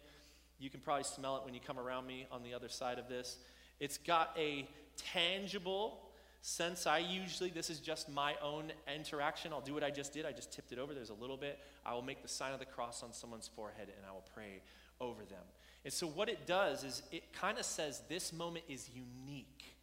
You 0.59 0.69
can 0.69 0.79
probably 0.79 1.03
smell 1.03 1.37
it 1.37 1.45
when 1.45 1.53
you 1.53 1.59
come 1.59 1.79
around 1.79 2.07
me 2.07 2.25
on 2.31 2.43
the 2.43 2.53
other 2.53 2.69
side 2.69 2.99
of 2.99 3.07
this. 3.07 3.37
It's 3.79 3.97
got 3.97 4.35
a 4.37 4.67
tangible 5.13 5.99
sense. 6.41 6.87
I 6.87 6.99
usually, 6.99 7.49
this 7.49 7.69
is 7.69 7.79
just 7.79 8.09
my 8.09 8.35
own 8.41 8.71
interaction, 8.93 9.53
I'll 9.53 9.61
do 9.61 9.73
what 9.73 9.83
I 9.83 9.91
just 9.91 10.13
did. 10.13 10.25
I 10.25 10.31
just 10.31 10.51
tipped 10.51 10.71
it 10.71 10.79
over. 10.79 10.93
There's 10.93 11.09
a 11.09 11.15
little 11.15 11.37
bit. 11.37 11.59
I 11.85 11.93
will 11.93 12.01
make 12.01 12.21
the 12.21 12.27
sign 12.27 12.53
of 12.53 12.59
the 12.59 12.65
cross 12.65 13.03
on 13.03 13.13
someone's 13.13 13.47
forehead 13.47 13.89
and 13.95 14.05
I 14.07 14.11
will 14.11 14.25
pray 14.33 14.61
over 14.99 15.23
them. 15.25 15.43
And 15.83 15.93
so, 15.93 16.07
what 16.07 16.27
it 16.27 16.45
does 16.47 16.83
is 16.83 17.03
it 17.11 17.31
kind 17.33 17.57
of 17.57 17.65
says 17.65 18.01
this 18.09 18.33
moment 18.33 18.65
is 18.67 18.89
unique. 18.93 19.75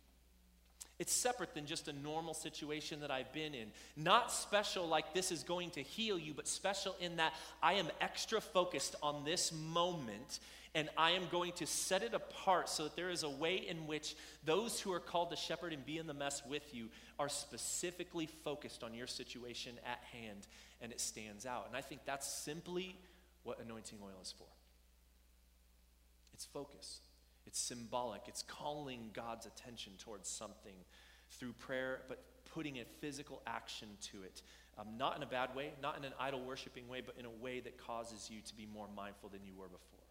It's 0.98 1.12
separate 1.12 1.54
than 1.54 1.66
just 1.66 1.88
a 1.88 1.92
normal 1.92 2.34
situation 2.34 3.00
that 3.00 3.10
I've 3.10 3.32
been 3.32 3.52
in. 3.52 3.68
Not 3.96 4.30
special 4.30 4.86
like 4.86 5.12
this 5.12 5.32
is 5.32 5.42
going 5.42 5.70
to 5.70 5.82
heal 5.82 6.18
you, 6.18 6.34
but 6.34 6.46
special 6.46 6.94
in 7.00 7.16
that 7.16 7.34
I 7.62 7.74
am 7.74 7.88
extra 8.00 8.40
focused 8.40 8.94
on 9.02 9.24
this 9.24 9.52
moment 9.52 10.38
and 10.74 10.88
I 10.96 11.12
am 11.12 11.22
going 11.30 11.52
to 11.52 11.66
set 11.66 12.02
it 12.02 12.14
apart 12.14 12.68
so 12.68 12.84
that 12.84 12.96
there 12.96 13.10
is 13.10 13.22
a 13.22 13.30
way 13.30 13.56
in 13.56 13.86
which 13.86 14.16
those 14.44 14.80
who 14.80 14.92
are 14.92 15.00
called 15.00 15.30
to 15.30 15.36
shepherd 15.36 15.72
and 15.72 15.86
be 15.86 15.98
in 15.98 16.06
the 16.06 16.14
mess 16.14 16.42
with 16.48 16.74
you 16.74 16.88
are 17.18 17.28
specifically 17.28 18.26
focused 18.26 18.82
on 18.82 18.92
your 18.92 19.06
situation 19.06 19.74
at 19.86 20.00
hand 20.12 20.48
and 20.80 20.90
it 20.90 21.00
stands 21.00 21.46
out. 21.46 21.66
And 21.68 21.76
I 21.76 21.80
think 21.80 22.00
that's 22.04 22.26
simply 22.26 22.96
what 23.44 23.60
anointing 23.60 23.98
oil 24.02 24.20
is 24.20 24.34
for. 24.36 24.48
It's 26.32 26.44
focus. 26.44 27.00
It's 27.46 27.60
symbolic. 27.60 28.22
It's 28.26 28.42
calling 28.42 29.10
God's 29.12 29.46
attention 29.46 29.92
towards 29.98 30.28
something 30.28 30.74
through 31.30 31.52
prayer, 31.52 32.02
but 32.08 32.22
putting 32.52 32.78
a 32.78 32.84
physical 33.00 33.42
action 33.46 33.88
to 34.12 34.22
it. 34.24 34.42
Um, 34.76 34.88
not 34.98 35.16
in 35.16 35.22
a 35.22 35.26
bad 35.26 35.54
way, 35.54 35.70
not 35.80 35.96
in 35.96 36.04
an 36.04 36.12
idol 36.18 36.40
worshiping 36.44 36.88
way, 36.88 37.00
but 37.00 37.14
in 37.16 37.26
a 37.26 37.30
way 37.30 37.60
that 37.60 37.78
causes 37.78 38.28
you 38.28 38.40
to 38.40 38.54
be 38.56 38.66
more 38.66 38.88
mindful 38.96 39.28
than 39.28 39.40
you 39.44 39.52
were 39.56 39.68
before. 39.68 40.03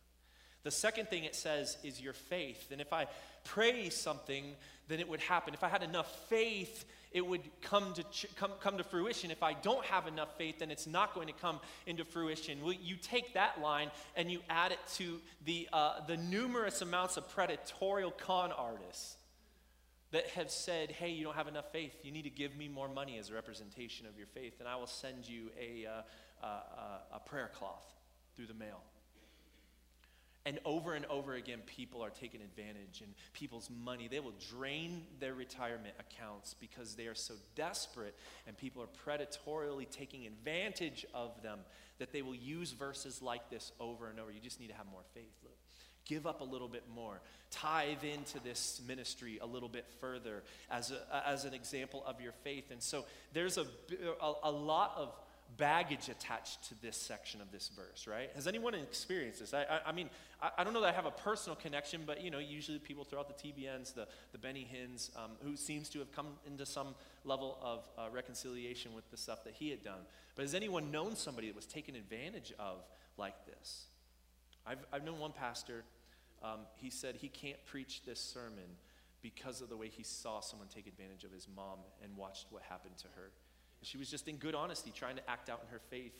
The 0.63 0.71
second 0.71 1.09
thing 1.09 1.25
it 1.25 1.35
says 1.35 1.77
is 1.83 2.01
your 2.01 2.13
faith. 2.13 2.71
And 2.71 2.79
if 2.79 2.93
I 2.93 3.07
pray 3.43 3.89
something, 3.89 4.55
then 4.87 4.99
it 4.99 5.09
would 5.09 5.19
happen. 5.19 5.53
If 5.53 5.63
I 5.63 5.69
had 5.69 5.83
enough 5.83 6.09
faith, 6.29 6.85
it 7.11 7.25
would 7.25 7.41
come 7.61 7.93
to, 7.93 8.03
come, 8.35 8.51
come 8.59 8.77
to 8.77 8.83
fruition. 8.83 9.29
If 9.29 9.43
I 9.43 9.53
don't 9.53 9.85
have 9.85 10.07
enough 10.07 10.37
faith, 10.37 10.59
then 10.59 10.71
it's 10.71 10.87
not 10.87 11.13
going 11.13 11.27
to 11.27 11.33
come 11.33 11.59
into 11.85 12.05
fruition. 12.05 12.63
Well, 12.63 12.73
you 12.73 12.95
take 12.95 13.33
that 13.33 13.61
line 13.61 13.91
and 14.15 14.31
you 14.31 14.39
add 14.49 14.71
it 14.71 14.79
to 14.95 15.19
the, 15.45 15.67
uh, 15.71 16.05
the 16.07 16.17
numerous 16.17 16.81
amounts 16.81 17.17
of 17.17 17.29
predatory 17.29 18.05
con 18.17 18.51
artists 18.51 19.17
that 20.11 20.27
have 20.29 20.49
said, 20.49 20.91
hey, 20.91 21.09
you 21.09 21.23
don't 21.23 21.35
have 21.35 21.47
enough 21.47 21.71
faith. 21.71 21.93
You 22.03 22.11
need 22.11 22.23
to 22.23 22.29
give 22.29 22.55
me 22.55 22.67
more 22.67 22.87
money 22.87 23.17
as 23.17 23.29
a 23.29 23.33
representation 23.33 24.05
of 24.05 24.15
your 24.17 24.27
faith, 24.27 24.59
and 24.59 24.67
I 24.69 24.75
will 24.75 24.87
send 24.87 25.27
you 25.27 25.49
a, 25.59 25.87
uh, 25.87 26.45
uh, 26.45 27.15
a 27.15 27.19
prayer 27.19 27.49
cloth 27.53 27.85
through 28.35 28.45
the 28.45 28.53
mail. 28.53 28.79
And 30.45 30.59
over 30.65 30.93
and 30.93 31.05
over 31.05 31.35
again, 31.35 31.59
people 31.65 32.03
are 32.03 32.09
taking 32.09 32.41
advantage 32.41 33.01
and 33.01 33.13
people's 33.31 33.69
money. 33.69 34.09
They 34.09 34.19
will 34.19 34.33
drain 34.51 35.03
their 35.21 35.33
retirement 35.33 35.93
accounts 35.99 36.53
because 36.59 36.95
they 36.95 37.07
are 37.07 37.15
so 37.15 37.35
desperate 37.55 38.13
and 38.45 38.57
people 38.57 38.83
are 38.83 38.87
predatorily 39.05 39.89
taking 39.89 40.25
advantage 40.25 41.05
of 41.13 41.41
them 41.43 41.59
that 41.99 42.11
they 42.11 42.21
will 42.21 42.35
use 42.35 42.71
verses 42.71 43.21
like 43.21 43.49
this 43.49 43.71
over 43.79 44.09
and 44.09 44.19
over. 44.19 44.31
You 44.31 44.41
just 44.41 44.59
need 44.59 44.67
to 44.67 44.75
have 44.75 44.87
more 44.91 45.03
faith. 45.13 45.31
Look, 45.43 45.55
give 46.05 46.27
up 46.27 46.41
a 46.41 46.43
little 46.43 46.67
bit 46.67 46.83
more. 46.93 47.21
Tithe 47.49 48.03
into 48.03 48.41
this 48.41 48.81
ministry 48.85 49.39
a 49.41 49.45
little 49.45 49.69
bit 49.69 49.85
further 50.01 50.43
as, 50.69 50.91
a, 50.91 51.25
as 51.25 51.45
an 51.45 51.53
example 51.53 52.03
of 52.05 52.19
your 52.19 52.33
faith. 52.43 52.71
And 52.71 52.83
so 52.83 53.05
there's 53.31 53.57
a, 53.57 53.65
a, 54.21 54.33
a 54.43 54.51
lot 54.51 54.93
of 54.97 55.13
baggage 55.57 56.09
attached 56.09 56.67
to 56.69 56.81
this 56.81 56.97
section 56.97 57.41
of 57.41 57.51
this 57.51 57.69
verse, 57.75 58.07
right? 58.07 58.29
Has 58.35 58.47
anyone 58.47 58.73
experienced 58.75 59.39
this? 59.39 59.53
I, 59.53 59.63
I, 59.63 59.79
I 59.87 59.91
mean, 59.91 60.09
I, 60.41 60.49
I, 60.57 60.63
don't 60.63 60.73
know 60.73 60.81
that 60.81 60.89
I 60.89 60.95
have 60.95 61.05
a 61.05 61.11
personal 61.11 61.55
connection, 61.55 62.01
but 62.05 62.21
you 62.23 62.31
know, 62.31 62.39
usually 62.39 62.79
people 62.79 63.03
throughout 63.03 63.27
the 63.27 63.47
TBNs, 63.47 63.93
the, 63.93 64.07
the 64.31 64.37
Benny 64.37 64.63
Hins, 64.63 65.11
um, 65.15 65.31
who 65.43 65.55
seems 65.55 65.89
to 65.89 65.99
have 65.99 66.11
come 66.11 66.27
into 66.47 66.65
some 66.65 66.95
level 67.25 67.57
of 67.61 67.87
uh, 67.97 68.09
reconciliation 68.11 68.93
with 68.93 69.09
the 69.11 69.17
stuff 69.17 69.43
that 69.43 69.53
he 69.53 69.69
had 69.69 69.83
done. 69.83 70.01
But 70.35 70.43
has 70.43 70.55
anyone 70.55 70.91
known 70.91 71.15
somebody 71.15 71.47
that 71.47 71.55
was 71.55 71.65
taken 71.65 71.95
advantage 71.95 72.53
of 72.59 72.83
like 73.17 73.45
this? 73.45 73.85
I've, 74.65 74.85
I've 74.91 75.03
known 75.03 75.19
one 75.19 75.33
pastor, 75.33 75.83
um, 76.43 76.61
he 76.75 76.89
said 76.89 77.15
he 77.15 77.29
can't 77.29 77.63
preach 77.65 78.03
this 78.05 78.19
sermon 78.19 78.77
because 79.21 79.61
of 79.61 79.69
the 79.69 79.77
way 79.77 79.87
he 79.87 80.03
saw 80.03 80.41
someone 80.41 80.67
take 80.67 80.87
advantage 80.87 81.23
of 81.23 81.31
his 81.31 81.47
mom 81.53 81.79
and 82.03 82.15
watched 82.17 82.47
what 82.49 82.61
happened 82.63 82.97
to 82.97 83.07
her. 83.15 83.31
She 83.83 83.97
was 83.97 84.09
just 84.09 84.27
in 84.27 84.37
good 84.37 84.55
honesty, 84.55 84.91
trying 84.95 85.15
to 85.15 85.29
act 85.29 85.49
out 85.49 85.61
in 85.65 85.71
her 85.71 85.81
faith. 85.89 86.15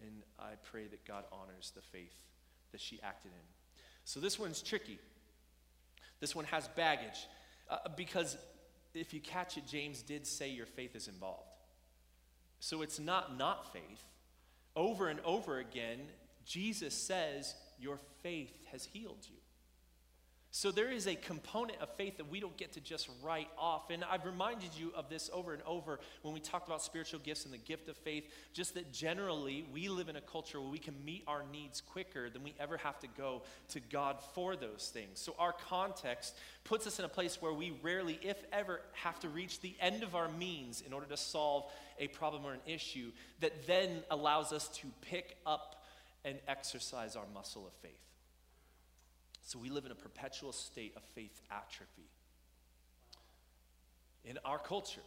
And 0.00 0.22
I 0.38 0.52
pray 0.70 0.86
that 0.86 1.04
God 1.04 1.24
honors 1.32 1.72
the 1.74 1.82
faith 1.82 2.14
that 2.72 2.80
she 2.80 3.00
acted 3.02 3.32
in. 3.32 3.46
So 4.04 4.20
this 4.20 4.38
one's 4.38 4.62
tricky. 4.62 4.98
This 6.20 6.34
one 6.34 6.44
has 6.46 6.68
baggage. 6.68 7.26
Uh, 7.68 7.78
because 7.96 8.36
if 8.94 9.12
you 9.12 9.20
catch 9.20 9.56
it, 9.56 9.66
James 9.66 10.02
did 10.02 10.26
say 10.26 10.50
your 10.50 10.66
faith 10.66 10.94
is 10.94 11.08
involved. 11.08 11.42
So 12.60 12.82
it's 12.82 12.98
not 12.98 13.36
not 13.36 13.72
faith. 13.72 14.04
Over 14.74 15.08
and 15.08 15.20
over 15.24 15.58
again, 15.58 16.00
Jesus 16.44 16.94
says, 16.94 17.54
Your 17.78 17.98
faith 18.22 18.56
has 18.72 18.86
healed 18.86 19.26
you. 19.28 19.36
So 20.50 20.70
there 20.70 20.90
is 20.90 21.06
a 21.06 21.14
component 21.14 21.78
of 21.80 21.90
faith 21.96 22.16
that 22.16 22.30
we 22.30 22.40
don't 22.40 22.56
get 22.56 22.72
to 22.72 22.80
just 22.80 23.08
write 23.22 23.48
off. 23.58 23.90
And 23.90 24.02
I've 24.02 24.24
reminded 24.24 24.70
you 24.74 24.92
of 24.96 25.10
this 25.10 25.28
over 25.32 25.52
and 25.52 25.62
over 25.66 26.00
when 26.22 26.32
we 26.32 26.40
talked 26.40 26.66
about 26.66 26.82
spiritual 26.82 27.20
gifts 27.20 27.44
and 27.44 27.52
the 27.52 27.58
gift 27.58 27.88
of 27.88 27.98
faith, 27.98 28.24
just 28.54 28.74
that 28.74 28.90
generally 28.90 29.66
we 29.72 29.88
live 29.88 30.08
in 30.08 30.16
a 30.16 30.22
culture 30.22 30.58
where 30.58 30.70
we 30.70 30.78
can 30.78 30.94
meet 31.04 31.22
our 31.26 31.42
needs 31.52 31.82
quicker 31.82 32.30
than 32.30 32.42
we 32.42 32.54
ever 32.58 32.78
have 32.78 32.98
to 33.00 33.06
go 33.08 33.42
to 33.68 33.80
God 33.80 34.16
for 34.34 34.56
those 34.56 34.90
things. 34.92 35.20
So 35.20 35.34
our 35.38 35.52
context 35.52 36.34
puts 36.64 36.86
us 36.86 36.98
in 36.98 37.04
a 37.04 37.10
place 37.10 37.42
where 37.42 37.52
we 37.52 37.78
rarely, 37.82 38.18
if 38.22 38.42
ever, 38.50 38.80
have 38.92 39.20
to 39.20 39.28
reach 39.28 39.60
the 39.60 39.76
end 39.80 40.02
of 40.02 40.14
our 40.14 40.30
means 40.30 40.80
in 40.80 40.94
order 40.94 41.06
to 41.06 41.16
solve 41.18 41.70
a 41.98 42.08
problem 42.08 42.46
or 42.46 42.54
an 42.54 42.60
issue 42.66 43.10
that 43.40 43.66
then 43.66 44.02
allows 44.10 44.52
us 44.52 44.68
to 44.68 44.86
pick 45.02 45.36
up 45.44 45.84
and 46.24 46.38
exercise 46.48 47.16
our 47.16 47.26
muscle 47.34 47.66
of 47.66 47.72
faith. 47.74 48.07
So 49.48 49.58
we 49.58 49.70
live 49.70 49.86
in 49.86 49.92
a 49.92 49.94
perpetual 49.94 50.52
state 50.52 50.92
of 50.94 51.02
faith 51.14 51.40
atrophy. 51.50 52.10
In 54.26 54.38
our 54.44 54.58
culture, 54.58 55.00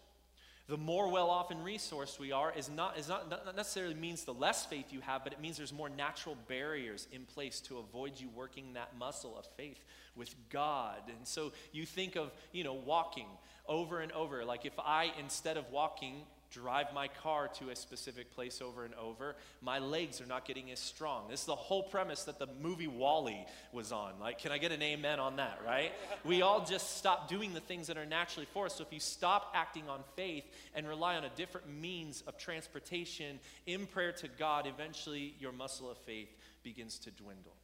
the 0.68 0.78
more 0.78 1.12
well 1.12 1.30
off 1.30 1.52
and 1.52 1.64
resourced 1.64 2.18
we 2.18 2.32
are 2.32 2.52
is 2.58 2.68
not, 2.68 2.98
is 2.98 3.08
not, 3.08 3.30
not 3.30 3.56
necessarily 3.56 3.94
means 3.94 4.24
the 4.24 4.34
less 4.34 4.66
faith 4.66 4.86
you 4.90 5.00
have, 5.02 5.24
but 5.24 5.32
it 5.32 5.40
means 5.40 5.58
there's 5.58 5.72
more 5.72 5.90
natural 5.90 6.36
barriers 6.48 7.08
in 7.12 7.26
place 7.26 7.60
to 7.60 7.78
avoid 7.78 8.20
you 8.20 8.30
working 8.36 8.74
that 8.74 8.98
muscle 8.98 9.38
of 9.38 9.46
faith 9.58 9.84
with 10.16 10.34
God. 10.50 11.02
And 11.16 11.28
so 11.28 11.52
you 11.72 11.86
think 11.86 12.16
of, 12.16 12.32
you 12.52 12.64
know, 12.64 12.74
walking 12.74 13.28
over 13.68 14.00
and 14.00 14.12
over. 14.12 14.44
Like 14.44 14.66
if 14.66 14.80
I, 14.80 15.12
instead 15.20 15.56
of 15.56 15.70
walking, 15.70 16.24
drive 16.52 16.94
my 16.94 17.08
car 17.08 17.48
to 17.48 17.70
a 17.70 17.76
specific 17.76 18.34
place 18.36 18.62
over 18.62 18.86
and 18.86 18.94
over, 18.96 19.36
my 19.62 19.80
legs 19.80 20.22
are 20.22 20.26
not 20.26 20.46
getting 20.46 20.72
as 20.72 20.80
strong. 20.80 21.28
This 21.30 21.42
is 21.42 21.46
the 21.46 21.56
whole 21.56 21.84
premise 21.84 22.24
that 22.24 22.40
the 22.40 22.48
movie 22.62 22.88
WALL-E 22.88 23.46
was 23.72 23.92
on. 23.92 24.14
Like, 24.20 24.40
can 24.40 24.52
I 24.52 24.58
get 24.58 24.72
an 24.72 24.82
amen 24.82 25.20
on 25.20 25.38
that, 25.38 25.60
right? 25.66 25.92
we 26.26 26.42
all 26.42 26.66
just 26.66 26.98
stop 26.98 27.28
doing 27.28 27.54
the 27.54 27.60
things 27.60 27.88
that 27.88 27.98
are 27.98 28.06
naturally 28.06 28.48
for 28.54 28.66
us. 28.66 28.76
So 28.76 28.84
if 28.84 28.94
you 28.94 29.00
stop 29.00 29.54
acting 29.56 29.90
on 29.90 30.02
faith 30.16 30.44
and 30.76 30.88
rely 30.88 31.16
on 31.16 31.24
a 31.24 31.32
different 31.36 31.70
means 31.70 32.24
of 32.28 32.38
transportation 32.38 33.40
in 33.66 33.88
prayer 33.88 34.12
to 34.14 34.28
God, 34.28 34.68
eventually 34.68 35.36
your 35.40 35.52
muscle 35.52 35.90
of 35.90 35.98
faith 36.00 36.30
begins 36.64 37.00
to 37.00 37.12
dwindle. 37.12 37.56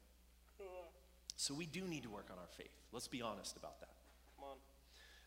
So 1.36 1.54
we 1.54 1.68
do 1.68 1.82
need 1.82 2.04
to 2.04 2.10
work 2.10 2.28
on 2.32 2.38
our 2.40 2.50
faith. 2.58 2.72
Let's 2.92 3.08
be 3.08 3.22
honest 3.22 3.58
about 3.58 3.80
that. 3.82 3.90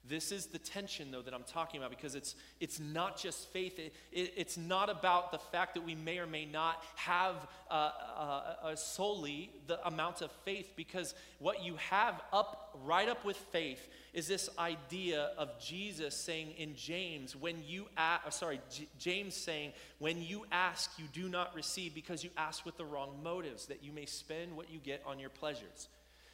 This 0.08 0.32
is 0.32 0.46
the 0.46 0.58
tension, 0.58 1.10
though, 1.10 1.20
that 1.22 1.34
I'm 1.34 1.44
talking 1.44 1.78
about 1.78 1.90
because 1.90 2.14
it's, 2.14 2.34
it's 2.58 2.80
not 2.80 3.18
just 3.18 3.48
faith. 3.52 3.78
It, 3.78 3.94
it, 4.10 4.32
it's 4.36 4.56
not 4.56 4.88
about 4.88 5.30
the 5.30 5.38
fact 5.38 5.74
that 5.74 5.82
we 5.82 5.94
may 5.94 6.18
or 6.18 6.26
may 6.26 6.46
not 6.46 6.82
have 6.96 7.46
uh, 7.70 7.74
uh, 8.16 8.42
uh, 8.62 8.76
solely 8.76 9.50
the 9.66 9.86
amount 9.86 10.22
of 10.22 10.32
faith 10.44 10.72
because 10.74 11.14
what 11.38 11.62
you 11.62 11.76
have 11.76 12.20
up, 12.32 12.78
right 12.82 13.08
up 13.08 13.24
with 13.24 13.36
faith, 13.36 13.88
is 14.14 14.26
this 14.26 14.48
idea 14.58 15.30
of 15.36 15.60
Jesus 15.60 16.16
saying 16.16 16.52
in 16.56 16.74
James, 16.74 17.36
when 17.36 17.62
you 17.66 17.86
ask, 17.96 18.26
uh, 18.26 18.30
sorry, 18.30 18.60
J- 18.72 18.88
James 18.98 19.34
saying, 19.34 19.72
when 19.98 20.22
you 20.22 20.46
ask, 20.50 20.90
you 20.98 21.04
do 21.12 21.28
not 21.28 21.54
receive 21.54 21.94
because 21.94 22.24
you 22.24 22.30
ask 22.36 22.64
with 22.64 22.76
the 22.78 22.84
wrong 22.84 23.20
motives, 23.22 23.66
that 23.66 23.84
you 23.84 23.92
may 23.92 24.06
spend 24.06 24.56
what 24.56 24.70
you 24.70 24.78
get 24.78 25.02
on 25.06 25.18
your 25.18 25.30
pleasures. 25.30 25.88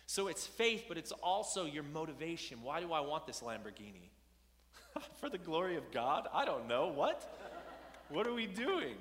So 0.06 0.28
it's 0.28 0.46
faith, 0.46 0.84
but 0.88 0.96
it's 0.96 1.12
also 1.12 1.66
your 1.66 1.82
motivation. 1.82 2.62
Why 2.62 2.80
do 2.80 2.92
I 2.92 3.00
want 3.00 3.26
this 3.26 3.40
Lamborghini? 3.40 4.10
For 5.20 5.28
the 5.28 5.38
glory 5.38 5.76
of 5.76 5.90
God? 5.90 6.28
I 6.32 6.44
don't 6.44 6.68
know. 6.68 6.86
What? 6.86 7.28
what 8.08 8.26
are 8.26 8.32
we 8.32 8.46
doing? 8.46 8.94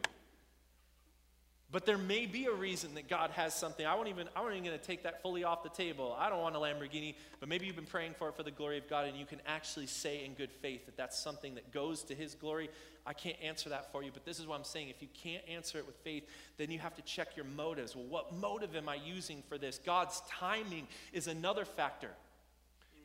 But 1.75 1.85
there 1.85 1.97
may 1.97 2.25
be 2.25 2.45
a 2.45 2.53
reason 2.53 2.95
that 2.95 3.09
God 3.09 3.31
has 3.31 3.53
something. 3.53 3.85
I 3.85 3.95
won't 3.95 4.07
even, 4.07 4.29
I 4.33 4.39
won't 4.39 4.53
even 4.53 4.63
going 4.63 4.79
to 4.79 4.85
take 4.85 5.03
that 5.03 5.21
fully 5.21 5.43
off 5.43 5.61
the 5.61 5.67
table. 5.67 6.15
I 6.17 6.29
don't 6.29 6.39
want 6.39 6.55
a 6.55 6.57
Lamborghini, 6.57 7.15
but 7.41 7.49
maybe 7.49 7.65
you've 7.65 7.75
been 7.75 7.85
praying 7.85 8.13
for 8.17 8.29
it 8.29 8.37
for 8.37 8.43
the 8.43 8.51
glory 8.51 8.77
of 8.77 8.87
God, 8.89 9.07
and 9.07 9.17
you 9.17 9.25
can 9.25 9.41
actually 9.45 9.87
say 9.87 10.23
in 10.23 10.35
good 10.35 10.53
faith 10.53 10.85
that 10.85 10.95
that's 10.95 11.19
something 11.19 11.55
that 11.55 11.73
goes 11.73 12.03
to 12.03 12.15
His 12.15 12.33
glory. 12.33 12.69
I 13.05 13.11
can't 13.11 13.35
answer 13.43 13.67
that 13.71 13.91
for 13.91 14.03
you, 14.03 14.11
but 14.13 14.23
this 14.23 14.39
is 14.39 14.47
what 14.47 14.57
I'm 14.57 14.63
saying. 14.63 14.87
If 14.87 15.01
you 15.01 15.09
can't 15.21 15.43
answer 15.49 15.77
it 15.77 15.85
with 15.85 15.97
faith, 15.97 16.23
then 16.55 16.71
you 16.71 16.79
have 16.79 16.95
to 16.95 17.01
check 17.01 17.35
your 17.35 17.43
motives. 17.43 17.93
Well, 17.93 18.05
what 18.05 18.33
motive 18.33 18.73
am 18.77 18.87
I 18.87 18.95
using 18.95 19.43
for 19.49 19.57
this? 19.57 19.77
God's 19.85 20.21
timing 20.29 20.87
is 21.11 21.27
another 21.27 21.65
factor 21.65 22.11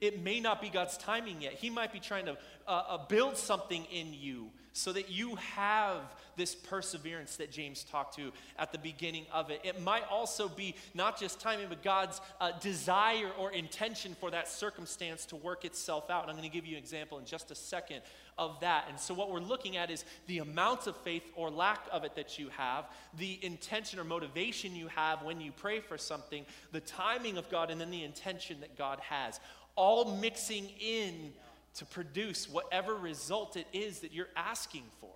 it 0.01 0.23
may 0.23 0.41
not 0.41 0.63
be 0.63 0.71
God's 0.71 0.97
timing 0.97 1.43
yet. 1.43 1.53
He 1.53 1.69
might 1.69 1.93
be 1.93 2.01
trying 2.01 2.25
to 2.25 2.39
uh, 2.67 2.71
uh, 2.71 3.07
build 3.07 3.37
something 3.37 3.85
in 3.93 4.15
you 4.15 4.51
so 4.73 4.93
that 4.93 5.11
you 5.11 5.37
have 5.37 6.01
this 6.37 6.55
perseverance 6.55 7.37
that 7.37 7.51
James 7.51 7.85
talked 7.85 8.17
to 8.17 8.33
at 8.59 8.73
the 8.73 8.79
beginning 8.79 9.27
of 9.33 9.51
it. 9.51 9.61
It 9.65 9.83
might 9.83 10.05
also 10.11 10.49
be 10.49 10.75
not 10.95 11.19
just 11.19 11.41
timing, 11.41 11.69
but 11.69 11.83
God's 11.83 12.21
uh, 12.41 12.53
desire 12.61 13.31
or 13.39 13.53
intention 13.53 14.17
for 14.19 14.31
that 14.31 14.49
circumstance 14.49 15.27
to 15.27 15.37
work 15.37 15.65
itself 15.65 16.09
out. 16.09 16.23
And 16.23 16.31
I'm 16.31 16.37
going 16.37 16.49
to 16.49 16.55
give 16.55 16.67
you 16.67 16.77
an 16.77 16.83
example 16.83 17.19
in 17.19 17.25
just 17.25 17.51
a 17.51 17.55
second 17.55 18.03
of 18.39 18.59
that. 18.61 18.87
And 18.89 18.99
so, 18.99 19.13
what 19.13 19.31
we're 19.31 19.41
looking 19.41 19.77
at 19.77 19.91
is 19.91 20.05
the 20.27 20.39
amount 20.39 20.87
of 20.87 20.97
faith 20.99 21.25
or 21.35 21.51
lack 21.51 21.87
of 21.93 22.05
it 22.05 22.15
that 22.17 22.39
you 22.39 22.49
have, 22.57 22.87
the 23.19 23.39
intention 23.45 23.99
or 23.99 24.05
motivation 24.05 24.75
you 24.75 24.87
have 24.89 25.23
when 25.23 25.41
you 25.41 25.53
pray 25.53 25.81
for 25.81 25.99
something, 25.99 26.47
the 26.73 26.81
timing 26.81 27.37
of 27.37 27.51
God, 27.51 27.71
and 27.71 27.81
then 27.81 27.91
the 27.91 28.05
intention 28.05 28.61
that 28.61 28.79
God 28.79 28.99
has 29.01 29.41
all 29.77 30.17
mixing 30.17 30.69
in 30.81 31.33
to 31.75 31.85
produce 31.85 32.49
whatever 32.49 32.95
result 32.95 33.57
it 33.57 33.67
is 33.73 34.01
that 34.01 34.13
you're 34.13 34.29
asking 34.37 34.85
for. 35.01 35.11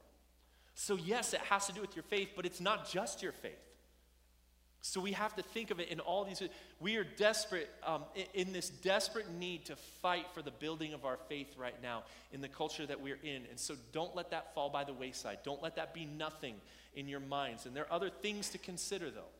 So, 0.75 0.97
yes, 0.97 1.35
it 1.35 1.41
has 1.41 1.67
to 1.67 1.73
do 1.73 1.81
with 1.81 1.95
your 1.95 2.03
faith, 2.03 2.31
but 2.35 2.47
it's 2.47 2.61
not 2.61 2.91
just 2.91 3.23
your 3.23 3.33
faith. 3.33 3.53
So, 4.83 5.01
we 5.01 5.13
have 5.13 5.35
to 5.37 5.43
think 5.43 5.71
of 5.71 5.81
it 5.81 5.89
in 5.89 6.01
all 6.01 6.25
these. 6.25 6.43
We 6.81 6.97
are 6.97 7.05
desperate, 7.05 7.71
um, 7.87 8.05
in, 8.15 8.27
in 8.35 8.53
this 8.53 8.69
desperate 8.69 9.31
need 9.31 9.65
to 9.67 9.77
fight 9.77 10.27
for 10.35 10.43
the 10.43 10.51
building 10.51 10.93
of 10.93 11.05
our 11.05 11.17
faith 11.29 11.55
right 11.57 11.81
now 11.83 12.03
in 12.33 12.41
the 12.41 12.49
culture 12.49 12.85
that 12.87 13.01
we're 13.01 13.21
in. 13.23 13.43
And 13.51 13.59
so, 13.59 13.77
don't 13.93 14.15
let 14.17 14.31
that 14.31 14.55
fall 14.55 14.69
by 14.69 14.85
the 14.85 14.93
wayside. 14.93 15.39
Don't 15.45 15.63
let 15.63 15.77
that 15.77 15.95
be 15.95 16.05
nothing 16.05 16.57
in 16.97 17.09
your 17.09 17.21
minds. 17.21 17.67
And 17.67 17.75
there 17.75 17.85
are 17.85 17.93
other 17.93 18.11
things 18.11 18.49
to 18.51 18.59
consider, 18.59 19.11
though, 19.11 19.33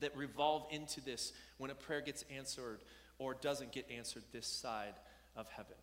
that 0.00 0.16
revolve 0.16 0.66
into 0.70 1.00
this 1.00 1.32
when 1.58 1.70
a 1.70 1.74
prayer 1.74 2.00
gets 2.00 2.24
answered 2.34 2.80
or 3.18 3.34
doesn't 3.34 3.72
get 3.72 3.90
answered 3.90 4.22
this 4.32 4.46
side 4.46 4.94
of 5.34 5.46
heaven. 5.50 5.76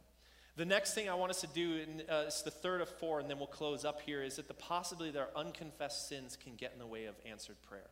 The 0.57 0.65
next 0.65 0.95
thing 0.95 1.07
I 1.07 1.13
want 1.13 1.29
us 1.29 1.41
to 1.41 1.47
do, 1.47 1.83
and 1.83 2.01
uh, 2.09 2.23
it's 2.25 2.41
the 2.41 2.49
third 2.49 2.81
of 2.81 2.89
four, 2.89 3.19
and 3.19 3.29
then 3.29 3.37
we'll 3.37 3.45
close 3.45 3.85
up 3.85 4.01
here, 4.01 4.23
is 4.23 4.37
that 4.37 4.47
the 4.47 4.55
possibility 4.55 5.11
that 5.11 5.19
our 5.19 5.29
unconfessed 5.35 6.09
sins 6.09 6.35
can 6.35 6.55
get 6.55 6.73
in 6.73 6.79
the 6.79 6.87
way 6.87 7.05
of 7.05 7.13
answered 7.29 7.57
prayer. 7.61 7.91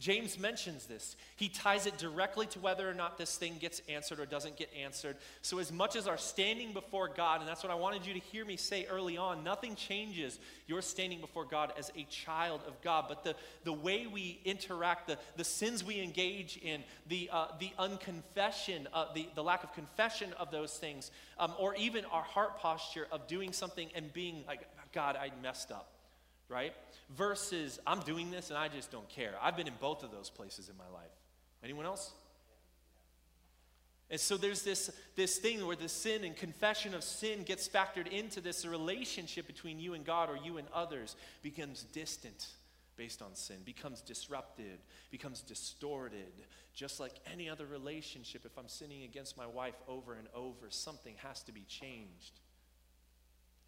James 0.00 0.38
mentions 0.38 0.86
this. 0.86 1.14
He 1.36 1.50
ties 1.50 1.84
it 1.84 1.98
directly 1.98 2.46
to 2.46 2.58
whether 2.58 2.88
or 2.88 2.94
not 2.94 3.18
this 3.18 3.36
thing 3.36 3.58
gets 3.60 3.82
answered 3.86 4.18
or 4.18 4.24
doesn't 4.24 4.56
get 4.56 4.70
answered. 4.74 5.18
So, 5.42 5.58
as 5.58 5.70
much 5.70 5.94
as 5.94 6.08
our 6.08 6.16
standing 6.16 6.72
before 6.72 7.08
God, 7.08 7.40
and 7.40 7.48
that's 7.48 7.62
what 7.62 7.70
I 7.70 7.74
wanted 7.74 8.06
you 8.06 8.14
to 8.14 8.18
hear 8.18 8.46
me 8.46 8.56
say 8.56 8.86
early 8.90 9.18
on, 9.18 9.44
nothing 9.44 9.76
changes 9.76 10.40
your 10.66 10.80
standing 10.80 11.20
before 11.20 11.44
God 11.44 11.74
as 11.78 11.92
a 11.94 12.04
child 12.04 12.62
of 12.66 12.80
God. 12.80 13.04
But 13.08 13.24
the, 13.24 13.36
the 13.64 13.74
way 13.74 14.06
we 14.06 14.40
interact, 14.46 15.06
the, 15.06 15.18
the 15.36 15.44
sins 15.44 15.84
we 15.84 16.00
engage 16.00 16.56
in, 16.56 16.82
the, 17.06 17.28
uh, 17.30 17.48
the 17.58 17.70
unconfession, 17.78 18.86
uh, 18.94 19.12
the, 19.14 19.28
the 19.34 19.44
lack 19.44 19.64
of 19.64 19.74
confession 19.74 20.32
of 20.38 20.50
those 20.50 20.72
things, 20.72 21.10
um, 21.38 21.52
or 21.58 21.74
even 21.74 22.06
our 22.06 22.22
heart 22.22 22.58
posture 22.58 23.06
of 23.12 23.26
doing 23.26 23.52
something 23.52 23.90
and 23.94 24.10
being 24.14 24.44
like, 24.46 24.66
God, 24.92 25.16
I 25.16 25.30
messed 25.42 25.70
up, 25.70 25.92
right? 26.50 26.74
versus 27.16 27.78
I'm 27.86 28.00
doing 28.00 28.30
this 28.30 28.50
and 28.50 28.58
I 28.58 28.68
just 28.68 28.90
don't 28.90 29.08
care. 29.08 29.34
I've 29.42 29.56
been 29.56 29.66
in 29.66 29.74
both 29.80 30.02
of 30.02 30.10
those 30.10 30.30
places 30.30 30.68
in 30.68 30.76
my 30.76 30.88
life. 30.92 31.10
Anyone 31.62 31.86
else? 31.86 32.12
And 34.10 34.18
so 34.18 34.36
there's 34.36 34.62
this, 34.62 34.90
this 35.14 35.38
thing 35.38 35.64
where 35.66 35.76
the 35.76 35.88
sin 35.88 36.24
and 36.24 36.36
confession 36.36 36.94
of 36.94 37.04
sin 37.04 37.44
gets 37.44 37.68
factored 37.68 38.08
into 38.08 38.40
this 38.40 38.66
relationship 38.66 39.46
between 39.46 39.78
you 39.78 39.94
and 39.94 40.04
God 40.04 40.30
or 40.30 40.36
you 40.36 40.58
and 40.58 40.66
others 40.74 41.16
becomes 41.42 41.84
distant 41.84 42.48
based 42.96 43.22
on 43.22 43.34
sin, 43.34 43.56
becomes 43.64 44.00
disrupted, 44.00 44.78
becomes 45.10 45.42
distorted. 45.42 46.32
Just 46.74 47.00
like 47.00 47.12
any 47.32 47.48
other 47.48 47.66
relationship, 47.66 48.44
if 48.44 48.58
I'm 48.58 48.68
sinning 48.68 49.04
against 49.04 49.36
my 49.36 49.46
wife 49.46 49.74
over 49.88 50.14
and 50.14 50.28
over, 50.34 50.70
something 50.70 51.14
has 51.22 51.42
to 51.44 51.52
be 51.52 51.62
changed. 51.62 52.40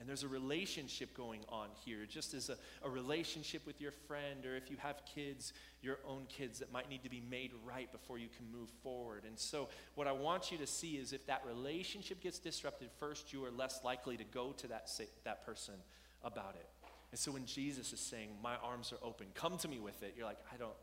And 0.02 0.08
there's 0.08 0.24
a 0.24 0.28
relationship 0.28 1.16
going 1.16 1.42
on 1.48 1.68
here, 1.84 2.06
just 2.08 2.34
as 2.34 2.48
a, 2.48 2.56
a 2.82 2.90
relationship 2.90 3.64
with 3.64 3.80
your 3.80 3.92
friend, 3.92 4.44
or 4.44 4.56
if 4.56 4.68
you 4.68 4.76
have 4.78 5.00
kids, 5.06 5.52
your 5.80 6.00
own 6.04 6.26
kids 6.28 6.58
that 6.58 6.72
might 6.72 6.90
need 6.90 7.04
to 7.04 7.08
be 7.08 7.22
made 7.30 7.52
right 7.64 7.90
before 7.92 8.18
you 8.18 8.26
can 8.36 8.50
move 8.50 8.68
forward. 8.82 9.22
And 9.24 9.38
so, 9.38 9.68
what 9.94 10.08
I 10.08 10.12
want 10.12 10.50
you 10.50 10.58
to 10.58 10.66
see 10.66 10.94
is 10.94 11.12
if 11.12 11.24
that 11.28 11.44
relationship 11.46 12.20
gets 12.20 12.40
disrupted, 12.40 12.88
first, 12.98 13.32
you 13.32 13.44
are 13.44 13.52
less 13.52 13.84
likely 13.84 14.16
to 14.16 14.24
go 14.24 14.50
to 14.50 14.66
that, 14.66 14.90
that 15.22 15.46
person 15.46 15.74
about 16.24 16.56
it. 16.56 16.66
And 17.12 17.20
so, 17.20 17.30
when 17.30 17.46
Jesus 17.46 17.92
is 17.92 18.00
saying, 18.00 18.30
My 18.42 18.56
arms 18.56 18.92
are 18.92 19.06
open, 19.06 19.28
come 19.34 19.56
to 19.58 19.68
me 19.68 19.78
with 19.78 20.02
it, 20.02 20.14
you're 20.16 20.26
like, 20.26 20.40
I 20.52 20.56
don't, 20.56 20.74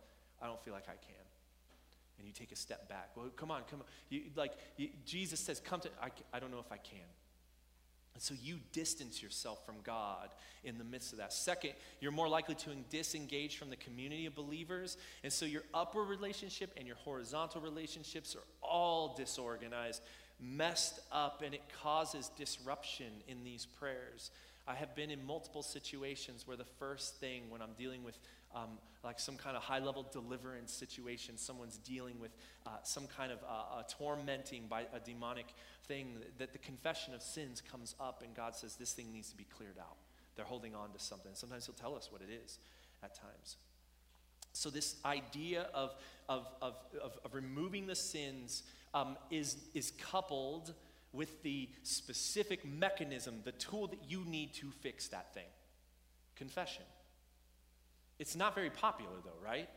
I 0.41 0.45
don't 0.45 0.63
feel 0.63 0.73
like 0.73 0.87
I 0.87 0.95
can 0.95 1.25
and 2.17 2.27
you 2.27 2.33
take 2.33 2.51
a 2.51 2.55
step 2.55 2.87
back. 2.87 3.11
Well, 3.15 3.27
come 3.35 3.49
on, 3.49 3.63
come 3.69 3.79
on. 3.79 3.85
You, 4.09 4.23
like 4.35 4.51
you, 4.77 4.89
Jesus 5.05 5.39
says, 5.39 5.61
"Come 5.61 5.79
to." 5.79 5.89
I, 6.01 6.09
I 6.33 6.39
don't 6.39 6.51
know 6.51 6.59
if 6.59 6.69
I 6.69 6.77
can. 6.77 6.99
And 8.19 8.23
so 8.25 8.35
you 8.43 8.59
distance 8.73 9.23
yourself 9.23 9.65
from 9.65 9.75
God 9.81 10.27
in 10.65 10.77
the 10.77 10.83
midst 10.83 11.13
of 11.13 11.19
that. 11.19 11.31
Second, 11.31 11.71
you're 12.01 12.11
more 12.11 12.27
likely 12.27 12.53
to 12.53 12.71
disengage 12.89 13.55
from 13.55 13.69
the 13.69 13.77
community 13.77 14.25
of 14.25 14.35
believers. 14.35 14.97
And 15.23 15.31
so 15.31 15.45
your 15.45 15.63
upper 15.73 16.03
relationship 16.03 16.73
and 16.75 16.85
your 16.85 16.97
horizontal 16.97 17.61
relationships 17.61 18.35
are 18.35 18.43
all 18.61 19.15
disorganized, 19.15 20.01
messed 20.37 20.99
up, 21.13 21.43
and 21.45 21.53
it 21.53 21.63
causes 21.81 22.29
disruption 22.37 23.23
in 23.29 23.45
these 23.45 23.65
prayers. 23.65 24.31
I 24.67 24.75
have 24.75 24.93
been 24.97 25.11
in 25.11 25.25
multiple 25.25 25.63
situations 25.63 26.45
where 26.45 26.57
the 26.57 26.65
first 26.77 27.21
thing 27.21 27.43
when 27.49 27.61
I'm 27.61 27.73
dealing 27.77 28.03
with 28.03 28.19
um, 28.55 28.77
like 29.03 29.19
some 29.19 29.35
kind 29.35 29.55
of 29.55 29.63
high 29.63 29.79
level 29.79 30.05
deliverance 30.11 30.73
situation, 30.73 31.37
someone's 31.37 31.77
dealing 31.77 32.19
with 32.19 32.31
uh, 32.65 32.71
some 32.83 33.07
kind 33.07 33.31
of 33.31 33.39
uh, 33.47 33.83
tormenting 33.89 34.67
by 34.67 34.81
a 34.93 34.99
demonic 34.99 35.47
thing, 35.87 36.17
that 36.37 36.51
the 36.51 36.59
confession 36.59 37.13
of 37.13 37.21
sins 37.21 37.61
comes 37.61 37.95
up 37.99 38.21
and 38.23 38.35
God 38.35 38.55
says 38.55 38.75
this 38.75 38.93
thing 38.93 39.11
needs 39.13 39.29
to 39.29 39.37
be 39.37 39.45
cleared 39.45 39.77
out. 39.79 39.97
They're 40.35 40.45
holding 40.45 40.75
on 40.75 40.91
to 40.91 40.99
something. 40.99 41.31
Sometimes 41.33 41.65
He'll 41.65 41.75
tell 41.75 41.95
us 41.95 42.11
what 42.11 42.21
it 42.21 42.29
is 42.45 42.59
at 43.03 43.15
times. 43.15 43.57
So, 44.53 44.69
this 44.69 44.95
idea 45.05 45.67
of, 45.73 45.95
of, 46.27 46.47
of, 46.61 46.75
of, 47.01 47.17
of 47.23 47.33
removing 47.33 47.87
the 47.87 47.95
sins 47.95 48.63
um, 48.93 49.15
is, 49.29 49.57
is 49.73 49.91
coupled 49.91 50.73
with 51.13 51.41
the 51.43 51.69
specific 51.83 52.65
mechanism, 52.65 53.41
the 53.43 53.51
tool 53.53 53.87
that 53.87 53.99
you 54.07 54.23
need 54.25 54.53
to 54.55 54.71
fix 54.81 55.07
that 55.09 55.33
thing 55.33 55.45
confession. 56.35 56.83
It's 58.19 58.35
not 58.35 58.53
very 58.53 58.69
popular, 58.69 59.15
though, 59.23 59.43
right? 59.43 59.69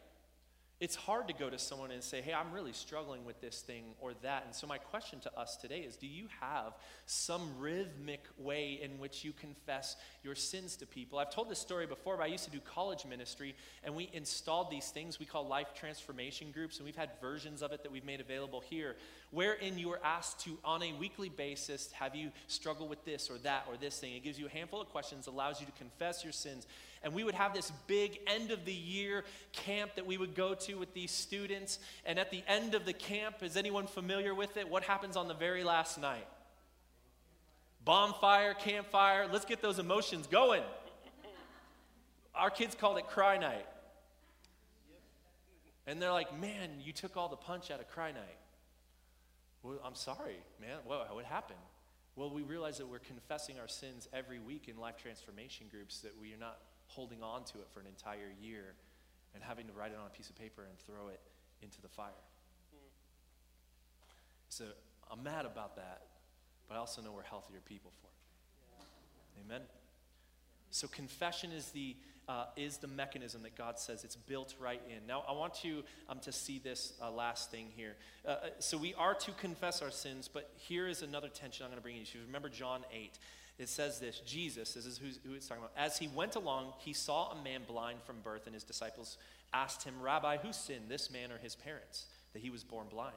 It's 0.83 0.97
hard 0.97 1.29
to 1.29 1.35
go 1.35 1.49
to 1.49 1.61
someone 1.61 1.93
and 1.93 2.03
say, 2.03 2.21
hey, 2.23 2.35
I'm 2.35 2.51
really 2.51 2.73
struggling 2.73 3.25
with 3.25 3.41
this 3.41 3.61
thing 3.61 3.85
or 4.01 4.15
that. 4.23 4.43
And 4.47 4.53
so, 4.53 4.67
my 4.67 4.79
question 4.79 5.21
to 5.21 5.39
us 5.39 5.55
today 5.55 5.79
is 5.79 5.95
do 5.95 6.09
you 6.09 6.27
have 6.41 6.73
some 7.07 7.57
rhythmic 7.61 8.25
way 8.37 8.81
in 8.83 8.99
which 8.99 9.25
you 9.25 9.33
confess 9.33 9.95
your 10.25 10.35
sins 10.35 10.75
to 10.79 10.87
people? 10.87 11.21
I've 11.21 11.31
told 11.31 11.49
this 11.49 11.61
story 11.61 11.87
before, 11.87 12.17
but 12.17 12.25
I 12.25 12.27
used 12.27 12.43
to 12.47 12.51
do 12.51 12.59
college 12.59 13.07
ministry, 13.07 13.55
and 13.85 13.95
we 13.95 14.11
installed 14.13 14.73
these 14.73 14.89
things 14.89 15.21
we 15.21 15.25
call 15.25 15.47
life 15.47 15.69
transformation 15.73 16.51
groups, 16.51 16.79
and 16.79 16.85
we've 16.85 16.97
had 16.97 17.11
versions 17.21 17.63
of 17.63 17.71
it 17.71 17.85
that 17.85 17.93
we've 17.93 18.05
made 18.05 18.21
available 18.21 18.61
here, 18.61 18.97
wherein 19.31 19.79
you 19.79 19.93
are 19.93 20.01
asked 20.03 20.41
to, 20.41 20.59
on 20.65 20.83
a 20.83 20.93
weekly 20.95 21.29
basis, 21.29 21.93
have 21.93 22.17
you 22.17 22.33
struggled 22.49 22.91
with 22.91 23.05
this 23.05 23.31
or 23.31 23.39
that 23.39 23.67
or 23.69 23.77
this 23.77 24.01
thing? 24.01 24.15
It 24.15 24.25
gives 24.25 24.37
you 24.37 24.47
a 24.47 24.51
handful 24.51 24.81
of 24.81 24.89
questions, 24.89 25.29
allows 25.29 25.61
you 25.61 25.67
to 25.67 25.73
confess 25.73 26.25
your 26.25 26.33
sins. 26.33 26.67
And 27.05 27.15
we 27.15 27.25
would 27.25 27.35
have 27.35 27.55
this 27.55 27.73
big 27.87 28.21
end 28.27 28.51
of 28.51 28.65
the 28.65 28.73
year 28.73 29.25
camp 29.53 29.97
that 29.97 30.07
we 30.07 30.17
would 30.17 30.35
go 30.35 30.55
to 30.55 30.75
with 30.75 30.95
these 30.95 31.11
students. 31.11 31.79
And 32.07 32.19
at 32.19 32.31
the 32.31 32.45
end 32.47 32.75
of 32.75 32.85
the 32.85 32.93
camp, 32.93 33.43
is 33.43 33.57
anyone 33.57 33.87
familiar 33.87 34.35
with 34.35 34.57
it? 34.57 34.69
What 34.69 34.85
happens 34.85 35.17
on 35.17 35.29
the 35.29 35.35
very 35.35 35.65
last 35.65 36.01
night? 36.01 36.27
bonfire, 37.85 38.55
campfire. 38.55 39.27
Let's 39.31 39.45
get 39.45 39.63
those 39.63 39.79
emotions 39.79 40.27
going. 40.27 40.63
Our 42.35 42.51
kids 42.51 42.75
called 42.75 42.99
it 42.99 43.09
cry 43.09 43.37
night. 43.39 43.67
And 45.87 46.01
they're 46.01 46.13
like, 46.13 46.39
man, 46.41 46.71
you 46.83 46.93
took 46.93 47.17
all 47.17 47.29
the 47.29 47.37
punch 47.37 47.71
out 47.71 47.81
of 47.81 47.89
cry 47.89 48.13
night. 48.13 48.39
Well, 49.63 49.79
I'm 49.85 49.95
sorry, 49.95 50.37
man. 50.61 50.79
What, 50.85 51.15
what 51.15 51.25
happened? 51.25 51.59
Well, 52.15 52.31
we 52.31 52.43
realize 52.43 52.79
that 52.79 52.89
we're 52.89 52.99
confessing 52.99 53.59
our 53.59 53.69
sins 53.69 54.09
every 54.13 54.39
week 54.39 54.69
in 54.69 54.77
life 54.77 54.97
transformation 54.97 55.67
groups, 55.71 56.01
that 56.01 56.13
we 56.21 56.33
are 56.33 56.39
not 56.39 56.59
holding 56.95 57.23
on 57.23 57.45
to 57.45 57.59
it 57.59 57.69
for 57.73 57.81
an 57.81 57.87
entire 57.87 58.33
year 58.41 58.75
and 59.35 59.43
having 59.43 59.67
to 59.67 59.73
write 59.73 59.93
it 59.93 59.99
on 59.99 60.07
a 60.07 60.17
piece 60.17 60.31
of 60.31 60.37
paper 60.37 60.63
and 60.69 60.79
throw 60.79 61.09
it 61.09 61.21
into 61.63 61.81
the 61.81 61.89
fire. 61.89 62.11
So 64.49 64.65
I'm 65.11 65.23
mad 65.23 65.47
about 65.47 65.77
that, 65.77 66.03
but 66.69 66.75
I 66.75 66.79
also 66.79 67.01
know 67.01 67.13
we're 67.13 67.23
healthier 67.23 67.61
people 67.65 67.91
for 68.01 68.09
it. 68.09 69.43
Amen? 69.47 69.63
So 70.71 70.89
confession 70.89 71.53
is 71.53 71.71
the 71.71 71.97
uh, 72.29 72.45
is 72.57 72.79
the 72.79 72.87
mechanism 72.87 73.43
that 73.43 73.57
God 73.57 73.79
says 73.79 74.05
it's 74.05 74.15
built 74.15 74.55
right 74.61 74.81
in. 74.89 75.07
Now, 75.07 75.25
I 75.29 75.33
want 75.33 75.65
you 75.65 75.83
um, 76.09 76.21
to 76.21 76.31
see 76.31 76.61
this 76.61 76.93
uh, 77.03 77.11
last 77.11 77.51
thing 77.51 77.67
here. 77.75 77.97
Uh, 78.25 78.29
uh 78.29 78.37
so, 78.61 78.79
we 78.79 78.95
are 78.95 79.15
to 79.15 79.33
confess 79.33 79.83
our 79.83 79.91
sins, 79.91 80.31
but 80.33 80.51
here 80.57 80.87
is 80.87 81.03
another 81.03 81.29
tension 81.29 81.65
I'm 81.65 81.71
going 81.71 81.79
to 81.79 81.83
bring 81.83 81.97
you 81.97 82.05
to. 82.05 82.19
Remember 82.27 82.49
John 82.49 82.85
8. 82.93 83.19
It 83.59 83.69
says 83.69 84.01
this 84.01 84.21
Jesus, 84.21 84.75
this 84.75 84.87
is 84.87 84.99
who 84.99 85.35
it's 85.35 85.47
talking 85.47 85.63
about. 85.63 85.77
As 85.77 85.99
he 85.99 86.09
went 86.09 86.37
along, 86.37 86.73
he 86.79 86.93
saw 86.93 87.31
a 87.33 87.43
man 87.43 87.63
blind 87.67 88.03
from 88.05 88.21
birth, 88.23 88.47
and 88.47 88.55
his 88.55 88.65
disciples 88.65 89.19
asked 89.53 89.85
him, 89.85 89.95
Rabbi, 90.01 90.39
who 90.39 90.53
sinned, 90.53 90.89
this 90.89 91.11
man 91.11 91.31
or 91.31 91.39
his 91.39 91.55
parents, 91.55 92.07
that 92.33 92.43
he 92.43 92.51
was 92.51 92.65
born 92.65 92.87
blind? 92.89 93.15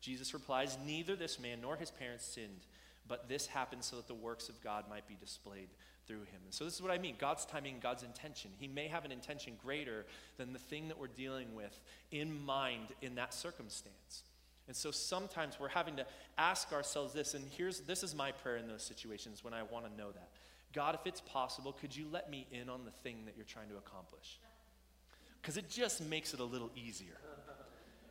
Jesus 0.00 0.32
replies, 0.32 0.78
Neither 0.86 1.16
this 1.16 1.38
man 1.38 1.60
nor 1.60 1.76
his 1.76 1.90
parents 1.90 2.24
sinned, 2.24 2.66
but 3.06 3.28
this 3.28 3.46
happened 3.46 3.84
so 3.84 3.96
that 3.96 4.08
the 4.08 4.14
works 4.14 4.48
of 4.48 4.60
God 4.62 4.84
might 4.88 5.06
be 5.06 5.16
displayed 5.20 5.68
through 6.06 6.20
him. 6.20 6.40
And 6.44 6.54
so 6.54 6.64
this 6.64 6.74
is 6.74 6.82
what 6.82 6.90
I 6.90 6.98
mean 6.98 7.14
God's 7.18 7.44
timing, 7.44 7.76
God's 7.80 8.02
intention. 8.02 8.50
He 8.58 8.66
may 8.66 8.88
have 8.88 9.04
an 9.04 9.12
intention 9.12 9.54
greater 9.62 10.06
than 10.38 10.52
the 10.52 10.58
thing 10.58 10.88
that 10.88 10.98
we're 10.98 11.08
dealing 11.08 11.54
with 11.54 11.78
in 12.10 12.44
mind 12.44 12.88
in 13.02 13.16
that 13.16 13.34
circumstance. 13.34 14.22
And 14.68 14.76
so 14.76 14.90
sometimes 14.90 15.58
we're 15.58 15.68
having 15.68 15.96
to 15.96 16.06
ask 16.36 16.72
ourselves 16.72 17.14
this, 17.14 17.34
and 17.34 17.44
here's 17.56 17.80
this 17.80 18.02
is 18.02 18.14
my 18.14 18.32
prayer 18.32 18.58
in 18.58 18.68
those 18.68 18.82
situations 18.82 19.42
when 19.42 19.54
I 19.54 19.62
want 19.62 19.90
to 19.90 19.96
know 19.96 20.12
that. 20.12 20.28
God, 20.74 20.94
if 20.94 21.06
it's 21.06 21.22
possible, 21.22 21.72
could 21.72 21.96
you 21.96 22.06
let 22.12 22.30
me 22.30 22.46
in 22.52 22.68
on 22.68 22.84
the 22.84 22.90
thing 22.90 23.24
that 23.24 23.34
you're 23.36 23.46
trying 23.46 23.70
to 23.70 23.76
accomplish? 23.78 24.38
Because 25.40 25.56
it 25.56 25.70
just 25.70 26.04
makes 26.04 26.34
it 26.34 26.40
a 26.40 26.44
little 26.44 26.70
easier. 26.76 27.16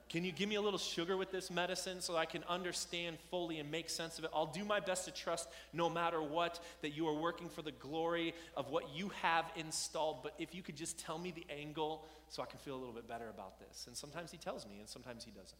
Can 0.10 0.24
you 0.24 0.32
give 0.32 0.48
me 0.48 0.56
a 0.56 0.62
little 0.62 0.80
sugar 0.80 1.17
with 1.17 1.32
this 1.32 1.52
medicine 1.52 2.00
so 2.00 2.15
I 2.15 2.26
can 2.26 2.41
understand 2.48 3.17
fully 3.30 3.60
and 3.60 3.70
make 3.70 3.89
sense 3.89 4.17
of 4.17 4.24
it? 4.24 4.32
I'll 4.34 4.46
do 4.46 4.63
my 4.63 4.80
best 4.80 5.04
to 5.06 5.12
trust 5.12 5.50
no 5.74 5.89
matter 5.89 6.22
what 6.22 6.63
that 6.82 6.96
you 6.96 7.08
are 7.10 7.13
working 7.13 7.50
for 7.50 7.62
the 7.62 7.74
glory 7.74 8.34
of 8.56 8.70
what 8.70 8.96
you 8.96 9.12
have 9.22 9.52
installed. 9.58 10.24
But 10.24 10.34
if 10.39 10.56
you 10.56 10.63
could 10.63 10.78
just 10.78 10.98
tell 10.98 11.17
me 11.17 11.32
the 11.32 11.46
angle 11.54 12.06
so 12.30 12.41
I 12.41 12.46
can 12.46 12.58
feel 12.58 12.76
a 12.76 12.80
little 12.80 12.93
bit 12.93 13.08
better 13.08 13.30
about 13.30 13.60
this. 13.60 13.86
And 13.88 13.98
sometimes 13.98 14.32
he 14.32 14.38
tells 14.38 14.65
me, 14.65 14.80
and 14.80 14.88
sometimes 14.88 15.26
he 15.26 15.32
doesn't. 15.32 15.60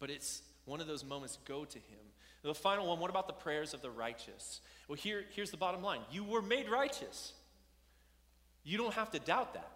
But 0.00 0.10
it's 0.10 0.42
one 0.64 0.80
of 0.80 0.86
those 0.86 1.04
moments, 1.04 1.38
go 1.44 1.64
to 1.64 1.78
him. 1.78 1.98
The 2.42 2.54
final 2.54 2.86
one, 2.86 3.00
what 3.00 3.10
about 3.10 3.26
the 3.26 3.32
prayers 3.32 3.74
of 3.74 3.82
the 3.82 3.90
righteous? 3.90 4.60
Well, 4.86 4.96
here, 4.96 5.24
here's 5.30 5.50
the 5.50 5.56
bottom 5.56 5.82
line 5.82 6.00
you 6.10 6.24
were 6.24 6.42
made 6.42 6.68
righteous. 6.68 7.32
You 8.64 8.78
don't 8.78 8.94
have 8.94 9.10
to 9.12 9.18
doubt 9.18 9.54
that. 9.54 9.70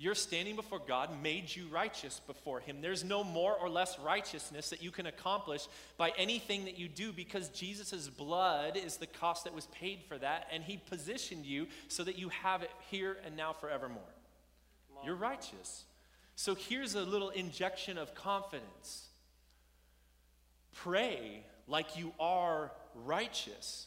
Your 0.00 0.14
standing 0.14 0.54
before 0.54 0.78
God 0.78 1.10
made 1.22 1.54
you 1.54 1.66
righteous 1.72 2.20
before 2.24 2.60
Him. 2.60 2.80
There's 2.80 3.02
no 3.02 3.24
more 3.24 3.54
or 3.54 3.68
less 3.68 3.98
righteousness 3.98 4.70
that 4.70 4.80
you 4.80 4.92
can 4.92 5.06
accomplish 5.06 5.66
by 5.96 6.12
anything 6.16 6.64
that 6.66 6.78
you 6.78 6.88
do 6.88 7.12
because 7.12 7.48
Jesus' 7.48 8.08
blood 8.08 8.76
is 8.76 8.96
the 8.96 9.08
cost 9.08 9.44
that 9.44 9.54
was 9.54 9.66
paid 9.66 10.04
for 10.06 10.16
that, 10.18 10.46
and 10.52 10.62
He 10.62 10.76
positioned 10.76 11.44
you 11.44 11.66
so 11.88 12.04
that 12.04 12.16
you 12.16 12.28
have 12.28 12.62
it 12.62 12.70
here 12.90 13.16
and 13.26 13.36
now 13.36 13.52
forevermore. 13.52 14.02
You're 15.04 15.16
righteous. 15.16 15.84
So 16.36 16.54
here's 16.54 16.94
a 16.94 17.02
little 17.02 17.30
injection 17.30 17.98
of 17.98 18.14
confidence 18.14 19.07
pray 20.82 21.44
like 21.66 21.98
you 21.98 22.12
are 22.18 22.72
righteous. 23.04 23.86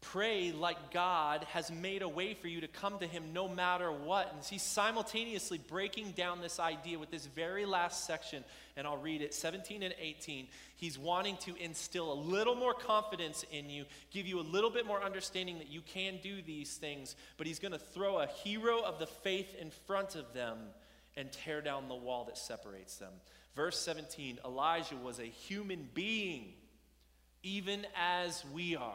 Pray 0.00 0.52
like 0.52 0.92
God 0.92 1.44
has 1.52 1.72
made 1.72 2.02
a 2.02 2.08
way 2.08 2.32
for 2.32 2.46
you 2.46 2.60
to 2.60 2.68
come 2.68 3.00
to 3.00 3.06
Him 3.06 3.32
no 3.32 3.48
matter 3.48 3.90
what. 3.90 4.32
And 4.32 4.44
He's 4.44 4.62
simultaneously 4.62 5.58
breaking 5.58 6.12
down 6.12 6.40
this 6.40 6.60
idea 6.60 6.98
with 6.98 7.10
this 7.10 7.26
very 7.26 7.66
last 7.66 8.06
section, 8.06 8.44
and 8.76 8.86
I'll 8.86 8.96
read 8.96 9.22
it 9.22 9.34
17 9.34 9.82
and 9.82 9.92
18. 10.00 10.46
He's 10.76 10.96
wanting 10.98 11.36
to 11.38 11.56
instill 11.56 12.12
a 12.12 12.14
little 12.14 12.54
more 12.54 12.74
confidence 12.74 13.44
in 13.50 13.68
you, 13.68 13.86
give 14.12 14.26
you 14.26 14.38
a 14.38 14.42
little 14.42 14.70
bit 14.70 14.86
more 14.86 15.02
understanding 15.02 15.58
that 15.58 15.68
you 15.68 15.80
can 15.82 16.20
do 16.22 16.42
these 16.42 16.76
things, 16.76 17.16
but 17.36 17.48
He's 17.48 17.58
going 17.58 17.72
to 17.72 17.78
throw 17.78 18.18
a 18.18 18.26
hero 18.26 18.80
of 18.80 19.00
the 19.00 19.06
faith 19.08 19.56
in 19.60 19.70
front 19.86 20.14
of 20.14 20.32
them 20.32 20.58
and 21.16 21.32
tear 21.32 21.60
down 21.60 21.88
the 21.88 21.96
wall 21.96 22.24
that 22.26 22.38
separates 22.38 22.96
them. 22.98 23.12
Verse 23.58 23.76
17 23.80 24.38
Elijah 24.44 24.94
was 24.94 25.18
a 25.18 25.24
human 25.24 25.88
being, 25.92 26.52
even 27.42 27.84
as 27.96 28.44
we 28.54 28.76
are 28.76 28.94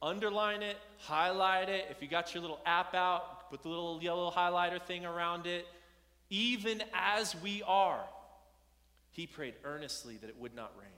underline 0.00 0.62
it, 0.62 0.76
highlight 0.98 1.68
it. 1.68 1.86
If 1.90 2.00
you 2.00 2.06
got 2.06 2.32
your 2.34 2.42
little 2.42 2.60
app 2.64 2.94
out, 2.94 3.50
put 3.50 3.62
the 3.62 3.68
little 3.68 4.00
yellow 4.00 4.30
highlighter 4.30 4.80
thing 4.80 5.04
around 5.04 5.48
it. 5.48 5.66
Even 6.30 6.84
as 6.94 7.34
we 7.42 7.64
are, 7.66 8.04
he 9.10 9.26
prayed 9.26 9.54
earnestly 9.64 10.18
that 10.18 10.28
it 10.28 10.38
would 10.38 10.54
not 10.54 10.70
rain. 10.78 10.88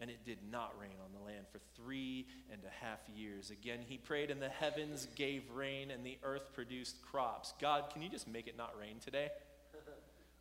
And 0.00 0.10
it 0.10 0.24
did 0.24 0.38
not 0.50 0.74
rain 0.80 0.96
on 1.04 1.12
the 1.12 1.24
land 1.24 1.44
for 1.52 1.60
three 1.76 2.26
and 2.50 2.60
a 2.64 2.84
half 2.84 2.98
years. 3.14 3.50
Again, 3.50 3.80
he 3.86 3.98
prayed, 3.98 4.32
and 4.32 4.42
the 4.42 4.48
heavens 4.48 5.06
gave 5.14 5.42
rain, 5.54 5.92
and 5.92 6.04
the 6.04 6.18
earth 6.24 6.54
produced 6.54 6.96
crops. 7.02 7.52
God, 7.60 7.90
can 7.92 8.02
you 8.02 8.08
just 8.08 8.26
make 8.26 8.48
it 8.48 8.56
not 8.56 8.74
rain 8.80 8.96
today? 8.98 9.28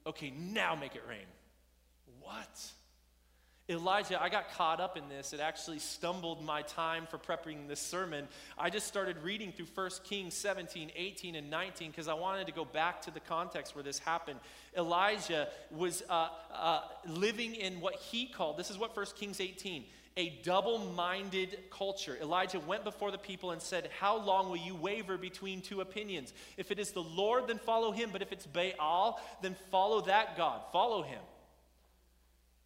Okay, 0.07 0.31
now 0.31 0.75
make 0.75 0.95
it 0.95 1.03
rain. 1.07 1.27
What? 2.21 2.71
Elijah, 3.69 4.21
I 4.21 4.29
got 4.29 4.51
caught 4.51 4.79
up 4.79 4.97
in 4.97 5.07
this. 5.09 5.31
It 5.31 5.39
actually 5.39 5.77
stumbled 5.77 6.43
my 6.43 6.63
time 6.63 7.05
for 7.05 7.19
prepping 7.19 7.67
this 7.67 7.79
sermon. 7.79 8.27
I 8.57 8.71
just 8.71 8.87
started 8.87 9.17
reading 9.23 9.51
through 9.51 9.67
1 9.75 9.91
Kings 10.05 10.33
17, 10.33 10.91
18, 10.95 11.35
and 11.35 11.51
19 11.51 11.91
because 11.91 12.07
I 12.07 12.15
wanted 12.15 12.47
to 12.47 12.51
go 12.51 12.65
back 12.65 13.03
to 13.03 13.11
the 13.11 13.19
context 13.19 13.75
where 13.75 13.83
this 13.83 13.99
happened. 13.99 14.39
Elijah 14.75 15.49
was 15.69 16.01
uh, 16.09 16.29
uh, 16.51 16.81
living 17.05 17.53
in 17.53 17.79
what 17.79 17.95
he 17.95 18.25
called, 18.25 18.57
this 18.57 18.71
is 18.71 18.77
what 18.77 18.97
1 18.97 19.05
Kings 19.15 19.39
18, 19.39 19.85
a 20.17 20.39
double 20.43 20.79
minded 20.79 21.59
culture. 21.69 22.17
Elijah 22.19 22.59
went 22.59 22.83
before 22.83 23.11
the 23.11 23.19
people 23.19 23.51
and 23.51 23.61
said, 23.61 23.89
How 23.99 24.17
long 24.17 24.49
will 24.49 24.57
you 24.57 24.75
waver 24.75 25.17
between 25.17 25.61
two 25.61 25.81
opinions? 25.81 26.33
If 26.57 26.71
it 26.71 26.79
is 26.79 26.91
the 26.91 27.03
Lord, 27.03 27.47
then 27.47 27.59
follow 27.59 27.91
him. 27.91 28.09
But 28.11 28.23
if 28.23 28.31
it's 28.31 28.47
Baal, 28.47 29.21
then 29.43 29.55
follow 29.69 30.01
that 30.01 30.35
God. 30.35 30.61
Follow 30.71 31.03
him. 31.03 31.21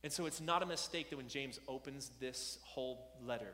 And 0.03 0.11
so 0.11 0.25
it's 0.25 0.41
not 0.41 0.61
a 0.61 0.65
mistake 0.65 1.09
that 1.09 1.17
when 1.17 1.29
James 1.29 1.59
opens 1.67 2.11
this 2.19 2.59
whole 2.63 3.07
letter, 3.25 3.53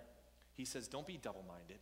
he 0.55 0.65
says, 0.65 0.87
Don't 0.87 1.07
be 1.07 1.17
double 1.17 1.45
minded. 1.47 1.79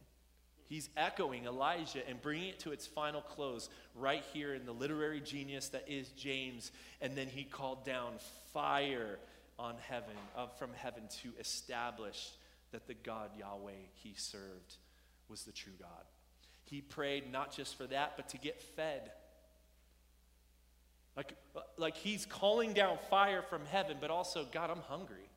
He's 0.68 0.90
echoing 0.98 1.46
Elijah 1.46 2.08
and 2.08 2.22
bringing 2.22 2.50
it 2.50 2.60
to 2.60 2.72
its 2.72 2.86
final 2.86 3.22
close 3.22 3.70
right 3.96 4.24
here 4.34 4.54
in 4.54 4.66
the 4.66 4.74
literary 4.74 5.22
genius 5.22 5.70
that 5.70 5.86
is 5.88 6.10
James. 6.10 6.72
And 7.02 7.16
then 7.16 7.28
he 7.28 7.46
called 7.46 7.86
down 7.86 8.16
fire 8.54 9.18
on 9.58 9.76
heaven, 9.88 10.16
uh, 10.36 10.48
from 10.60 10.72
heaven 10.76 11.04
to 11.22 11.30
establish 11.40 12.32
that 12.72 12.86
the 12.86 12.94
God 12.94 13.32
Yahweh 13.40 13.72
he 13.94 14.14
served 14.16 14.76
was 15.30 15.44
the 15.44 15.54
true 15.54 15.74
God. 15.80 16.04
He 16.66 16.82
prayed 16.82 17.32
not 17.32 17.56
just 17.56 17.78
for 17.78 17.88
that, 17.88 18.18
but 18.18 18.28
to 18.30 18.38
get 18.38 18.62
fed. 18.62 19.12
Like, 21.18 21.34
like 21.78 21.98
he's 21.98 22.28
calling 22.28 22.74
down 22.74 23.00
fire 23.10 23.42
from 23.42 23.66
heaven, 23.66 23.98
but 24.00 24.12
also, 24.12 24.46
God, 24.52 24.70
I'm 24.70 24.82
hungry. 24.82 25.30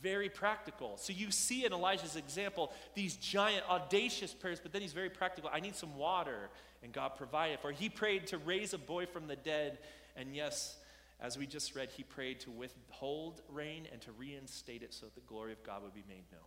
Very 0.00 0.28
practical. 0.28 0.96
So 0.96 1.12
you 1.12 1.32
see 1.32 1.64
in 1.64 1.72
Elijah's 1.72 2.14
example 2.14 2.72
these 2.94 3.16
giant, 3.16 3.68
audacious 3.68 4.32
prayers, 4.32 4.60
but 4.62 4.72
then 4.72 4.82
he's 4.82 4.92
very 4.92 5.10
practical. 5.10 5.50
I 5.52 5.58
need 5.58 5.74
some 5.74 5.96
water, 5.96 6.48
and 6.82 6.92
God 6.92 7.16
provided 7.16 7.58
for. 7.58 7.72
He 7.72 7.88
prayed 7.88 8.28
to 8.28 8.38
raise 8.38 8.72
a 8.72 8.78
boy 8.78 9.06
from 9.06 9.26
the 9.26 9.34
dead, 9.34 9.78
and 10.14 10.36
yes, 10.36 10.76
as 11.20 11.36
we 11.36 11.46
just 11.46 11.74
read, 11.74 11.90
he 11.90 12.04
prayed 12.04 12.38
to 12.40 12.50
withhold 12.52 13.40
rain 13.48 13.88
and 13.90 14.00
to 14.02 14.12
reinstate 14.12 14.82
it 14.82 14.94
so 14.94 15.06
that 15.06 15.16
the 15.16 15.22
glory 15.22 15.52
of 15.52 15.62
God 15.64 15.82
would 15.82 15.94
be 15.94 16.04
made 16.08 16.24
known. 16.30 16.40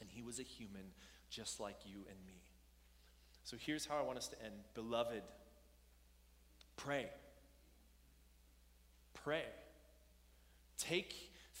And 0.00 0.08
he 0.08 0.22
was 0.22 0.38
a 0.38 0.44
human 0.44 0.92
just 1.28 1.60
like 1.60 1.76
you 1.84 1.98
and 2.08 2.16
me. 2.26 2.40
So 3.42 3.58
here's 3.58 3.84
how 3.84 3.98
I 3.98 4.02
want 4.02 4.16
us 4.16 4.28
to 4.28 4.42
end. 4.42 4.54
Beloved, 4.74 5.22
pray 6.76 7.08
pray. 9.22 9.44
Take 10.78 11.14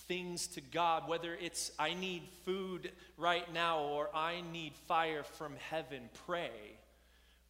things 0.06 0.46
to 0.48 0.60
God, 0.60 1.08
whether 1.08 1.34
it's 1.34 1.70
I 1.78 1.94
need 1.94 2.22
food 2.44 2.90
right 3.16 3.50
now 3.52 3.80
or 3.80 4.10
I 4.14 4.42
need 4.52 4.74
fire 4.86 5.22
from 5.22 5.54
heaven, 5.70 6.10
pray. 6.26 6.50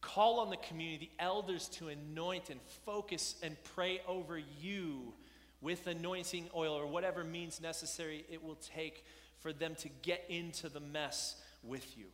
Call 0.01 0.39
on 0.39 0.49
the 0.49 0.57
community, 0.57 1.09
the 1.17 1.23
elders 1.23 1.67
to 1.69 1.87
anoint 1.87 2.49
and 2.49 2.59
focus 2.85 3.35
and 3.41 3.57
pray 3.75 4.01
over 4.07 4.37
you 4.37 5.13
with 5.61 5.87
anointing 5.87 6.47
oil 6.55 6.73
or 6.73 6.85
whatever 6.85 7.23
means 7.23 7.59
necessary 7.59 8.23
it 8.29 8.43
will 8.43 8.55
take 8.55 9.03
for 9.39 9.51
them 9.51 9.75
to 9.75 9.89
get 10.03 10.23
into 10.29 10.69
the 10.69 10.79
mess 10.79 11.35
with 11.63 11.97
you. 11.97 12.05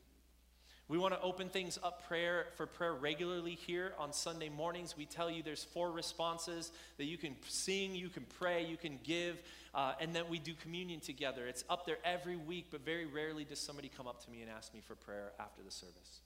We 0.91 0.97
want 0.97 1.13
to 1.13 1.21
open 1.21 1.47
things 1.47 1.79
up 1.81 2.05
prayer 2.05 2.47
for 2.57 2.65
prayer 2.65 2.93
regularly 2.93 3.55
here 3.55 3.93
on 3.97 4.11
Sunday 4.11 4.49
mornings. 4.49 4.97
We 4.97 5.05
tell 5.05 5.31
you 5.31 5.41
there's 5.41 5.63
four 5.63 5.89
responses 5.89 6.73
that 6.97 7.05
you 7.05 7.17
can 7.17 7.37
sing, 7.47 7.95
you 7.95 8.09
can 8.09 8.25
pray, 8.37 8.65
you 8.65 8.75
can 8.75 8.99
give, 9.01 9.41
uh, 9.73 9.93
and 10.01 10.13
then 10.13 10.25
we 10.29 10.37
do 10.37 10.53
communion 10.53 10.99
together. 10.99 11.47
It's 11.47 11.63
up 11.69 11.85
there 11.85 11.95
every 12.03 12.35
week, 12.35 12.67
but 12.71 12.83
very 12.83 13.05
rarely 13.05 13.45
does 13.45 13.59
somebody 13.59 13.89
come 13.95 14.05
up 14.05 14.21
to 14.25 14.29
me 14.29 14.41
and 14.41 14.51
ask 14.51 14.73
me 14.73 14.81
for 14.85 14.95
prayer 14.95 15.31
after 15.39 15.63
the 15.63 15.71
service. 15.71 16.19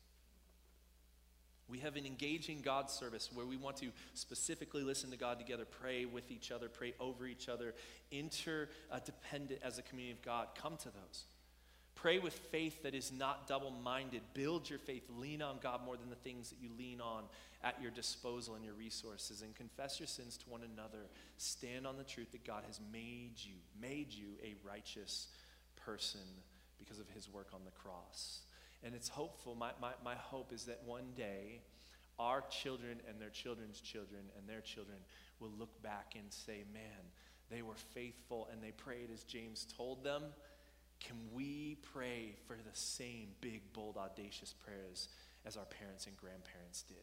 We 1.70 1.78
have 1.78 1.96
an 1.96 2.08
engaging 2.08 2.62
God 2.62 2.90
service 2.90 3.30
where 3.32 3.46
we 3.46 3.58
want 3.58 3.78
to 3.78 3.92
specifically 4.16 4.82
listen 4.82 5.12
to 5.12 5.18
God 5.18 5.38
together, 5.38 5.66
pray 5.66 6.06
with 6.06 6.32
each 6.32 6.52
other, 6.52 6.70
pray 6.70 6.96
over 7.00 7.28
each 7.28 7.50
other, 7.50 7.76
interdependent 8.10 9.60
as 9.64 9.78
a 9.78 9.84
community 9.84 10.18
of 10.18 10.26
God. 10.26 10.48
Come 10.60 10.76
to 10.78 10.86
those. 10.86 11.26
Pray 11.96 12.20
with 12.20 12.34
faith 12.34 12.84
that 12.84 12.94
is 12.94 13.12
not 13.12 13.48
double 13.48 13.72
minded. 13.72 14.22
Build 14.34 14.70
your 14.70 14.80
faith. 14.80 15.04
Lean 15.18 15.42
on 15.42 15.58
God 15.62 15.82
more 15.86 15.98
than 15.98 16.10
the 16.10 16.16
things 16.18 16.50
that 16.50 16.60
you 16.62 16.70
lean 16.78 17.02
on 17.02 17.24
at 17.64 17.82
your 17.82 17.92
disposal 17.92 18.56
and 18.56 18.64
your 18.64 18.74
resources. 18.74 19.42
And 19.42 19.56
confess 19.56 20.00
your 20.00 20.08
sins 20.08 20.38
to 20.38 20.50
one 20.50 20.62
another. 20.62 21.08
Stand 21.38 21.88
on 21.88 21.98
the 21.98 22.04
truth 22.04 22.32
that 22.34 22.46
God 22.46 22.64
has 22.68 22.80
made 22.92 23.34
you, 23.38 23.56
made 23.82 24.14
you 24.14 24.28
a 24.44 24.56
righteous 24.68 25.28
person 25.86 26.22
because 26.78 27.00
of 27.00 27.10
his 27.10 27.32
work 27.32 27.48
on 27.54 27.62
the 27.66 27.72
cross. 27.72 28.42
And 28.84 28.94
it's 28.94 29.10
hopeful. 29.10 29.56
My, 29.56 29.72
my, 29.82 29.92
my 30.04 30.16
hope 30.16 30.54
is 30.54 30.66
that 30.66 30.82
one 30.86 31.14
day 31.16 31.62
our 32.20 32.44
children 32.50 33.00
and 33.10 33.20
their 33.20 33.30
children's 33.30 33.82
children 33.82 34.22
and 34.38 34.48
their 34.48 34.62
children 34.62 34.98
will 35.40 35.52
look 35.58 35.82
back 35.82 36.14
and 36.16 36.26
say, 36.30 36.64
man, 36.74 36.82
they 37.50 37.62
were 37.62 37.76
faithful 37.94 38.48
and 38.52 38.62
they 38.62 38.72
prayed 38.72 39.10
as 39.14 39.24
James 39.24 39.68
told 39.78 40.04
them. 40.04 40.24
Can 41.00 41.18
we 41.34 41.78
pray 41.94 42.36
for 42.48 42.56
the 42.56 42.74
same 42.74 43.30
big, 43.42 43.62
bold, 43.74 43.98
audacious 43.98 44.54
prayers 44.54 45.10
as 45.46 45.58
our 45.58 45.66
parents 45.66 46.08
and 46.08 46.18
grandparents 46.18 46.84
did? 46.84 46.98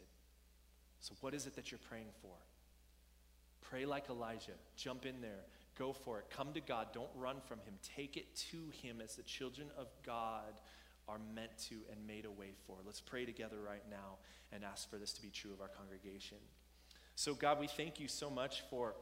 So, 0.99 1.13
what 1.21 1.33
is 1.33 1.47
it 1.47 1.55
that 1.55 1.71
you're 1.71 1.79
praying 1.89 2.11
for? 2.21 2.35
Pray 3.61 3.85
like 3.85 4.09
Elijah. 4.09 4.53
Jump 4.75 5.05
in 5.05 5.21
there. 5.21 5.45
Go 5.77 5.93
for 5.93 6.19
it. 6.19 6.25
Come 6.29 6.53
to 6.53 6.61
God. 6.61 6.87
Don't 6.93 7.09
run 7.15 7.37
from 7.47 7.59
Him. 7.59 7.73
Take 7.95 8.17
it 8.17 8.35
to 8.51 8.57
Him 8.81 9.01
as 9.01 9.15
the 9.15 9.23
children 9.23 9.67
of 9.77 9.87
God 10.05 10.53
are 11.07 11.19
meant 11.35 11.57
to 11.69 11.75
and 11.91 12.05
made 12.07 12.25
a 12.25 12.31
way 12.31 12.51
for. 12.65 12.77
Let's 12.85 13.01
pray 13.01 13.25
together 13.25 13.57
right 13.65 13.83
now 13.89 14.17
and 14.51 14.63
ask 14.63 14.89
for 14.89 14.97
this 14.97 15.13
to 15.13 15.21
be 15.21 15.29
true 15.29 15.51
of 15.51 15.61
our 15.61 15.67
congregation. 15.67 16.37
So, 17.15 17.33
God, 17.33 17.59
we 17.59 17.67
thank 17.67 17.99
you 17.99 18.07
so 18.07 18.29
much 18.29 18.63
for 18.69 18.95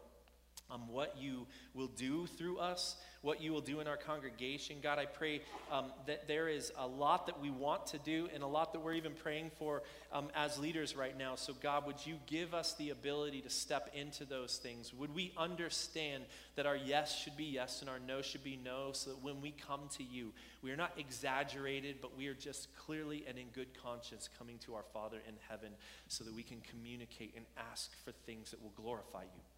um, 0.71 0.87
what 0.87 1.15
you 1.19 1.45
will 1.73 1.87
do 1.87 2.25
through 2.25 2.57
us, 2.57 2.95
what 3.21 3.41
you 3.41 3.51
will 3.51 3.61
do 3.61 3.79
in 3.81 3.87
our 3.87 3.97
congregation. 3.97 4.77
God, 4.81 4.97
I 4.97 5.05
pray 5.05 5.41
um, 5.71 5.91
that 6.07 6.27
there 6.27 6.47
is 6.47 6.71
a 6.77 6.87
lot 6.87 7.27
that 7.27 7.39
we 7.39 7.49
want 7.49 7.85
to 7.87 7.99
do 7.99 8.27
and 8.33 8.41
a 8.41 8.47
lot 8.47 8.73
that 8.73 8.79
we're 8.79 8.93
even 8.93 9.13
praying 9.13 9.51
for 9.59 9.83
um, 10.11 10.29
as 10.35 10.57
leaders 10.57 10.95
right 10.95 11.15
now. 11.17 11.35
So, 11.35 11.53
God, 11.61 11.85
would 11.85 12.05
you 12.05 12.15
give 12.25 12.53
us 12.53 12.73
the 12.73 12.89
ability 12.89 13.41
to 13.41 13.49
step 13.49 13.91
into 13.93 14.25
those 14.25 14.57
things? 14.57 14.93
Would 14.93 15.13
we 15.13 15.33
understand 15.37 16.23
that 16.55 16.65
our 16.65 16.75
yes 16.75 17.15
should 17.15 17.37
be 17.37 17.45
yes 17.45 17.81
and 17.81 17.89
our 17.89 17.99
no 17.99 18.21
should 18.21 18.43
be 18.43 18.59
no, 18.63 18.91
so 18.93 19.11
that 19.11 19.23
when 19.23 19.41
we 19.41 19.51
come 19.51 19.81
to 19.97 20.03
you, 20.03 20.31
we 20.61 20.71
are 20.71 20.77
not 20.77 20.93
exaggerated, 20.97 21.97
but 22.01 22.17
we 22.17 22.27
are 22.27 22.33
just 22.33 22.75
clearly 22.75 23.25
and 23.27 23.37
in 23.37 23.47
good 23.53 23.69
conscience 23.83 24.29
coming 24.37 24.57
to 24.59 24.75
our 24.75 24.85
Father 24.93 25.17
in 25.27 25.35
heaven 25.49 25.71
so 26.07 26.23
that 26.23 26.33
we 26.33 26.43
can 26.43 26.61
communicate 26.61 27.33
and 27.35 27.45
ask 27.71 27.91
for 28.03 28.11
things 28.25 28.51
that 28.51 28.61
will 28.61 28.73
glorify 28.75 29.23
you. 29.23 29.50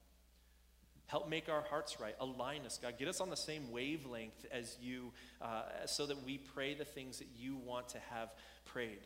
Help 1.14 1.30
make 1.30 1.48
our 1.48 1.62
hearts 1.70 2.00
right. 2.00 2.16
Align 2.20 2.66
us, 2.66 2.80
God. 2.82 2.96
Get 2.98 3.08
us 3.08 3.22
on 3.22 3.30
the 3.30 3.38
same 3.38 3.72
wavelength 3.72 4.48
as 4.52 4.76
you 4.82 5.12
uh, 5.44 5.86
so 5.86 6.08
that 6.08 6.24
we 6.26 6.40
pray 6.40 6.74
the 6.74 6.86
things 6.86 7.20
that 7.20 7.28
you 7.38 7.56
want 7.56 7.90
to 7.90 8.00
have 8.10 8.34
prayed. 8.66 9.06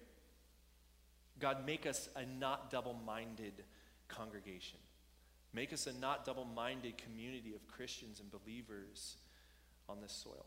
God, 1.38 1.66
make 1.66 1.86
us 1.86 2.08
a 2.16 2.26
not 2.26 2.72
double 2.72 2.94
minded 3.06 3.52
congregation. 4.08 4.80
Make 5.54 5.74
us 5.74 5.86
a 5.86 5.92
not 5.92 6.24
double 6.24 6.46
minded 6.46 6.98
community 6.98 7.54
of 7.54 7.68
Christians 7.68 8.22
and 8.22 8.32
believers 8.32 9.18
on 9.90 10.00
this 10.00 10.14
soil. 10.14 10.46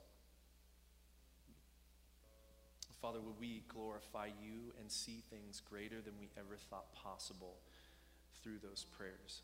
Father, 3.02 3.20
would 3.20 3.38
we 3.38 3.64
glorify 3.68 4.28
you 4.42 4.72
and 4.80 4.90
see 4.90 5.22
things 5.28 5.60
greater 5.60 6.00
than 6.00 6.14
we 6.18 6.30
ever 6.38 6.56
thought 6.70 6.94
possible 6.94 7.56
through 8.42 8.60
those 8.62 8.86
prayers? 8.96 9.42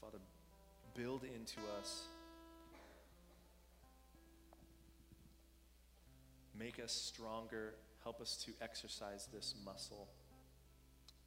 Father, 0.00 0.18
build 0.94 1.24
into 1.24 1.58
us, 1.78 2.04
make 6.58 6.78
us 6.82 6.92
stronger, 6.92 7.74
help 8.02 8.20
us 8.20 8.36
to 8.46 8.52
exercise 8.62 9.28
this 9.32 9.54
muscle. 9.64 10.08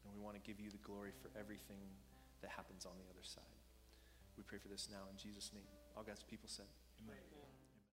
And 0.03 0.13
we 0.13 0.19
want 0.19 0.35
to 0.35 0.41
give 0.41 0.59
you 0.59 0.71
the 0.71 0.81
glory 0.85 1.11
for 1.21 1.29
everything 1.39 1.85
that 2.41 2.49
happens 2.51 2.85
on 2.85 2.93
the 2.97 3.05
other 3.11 3.23
side. 3.23 3.43
We 4.37 4.43
pray 4.43 4.57
for 4.57 4.67
this 4.67 4.87
now 4.91 5.05
in 5.11 5.17
Jesus' 5.17 5.51
name. 5.53 5.67
All 5.95 6.03
God's 6.03 6.23
people 6.23 6.49
said, 6.49 6.65
Amen. 7.03 7.15
Amen. 7.15 7.50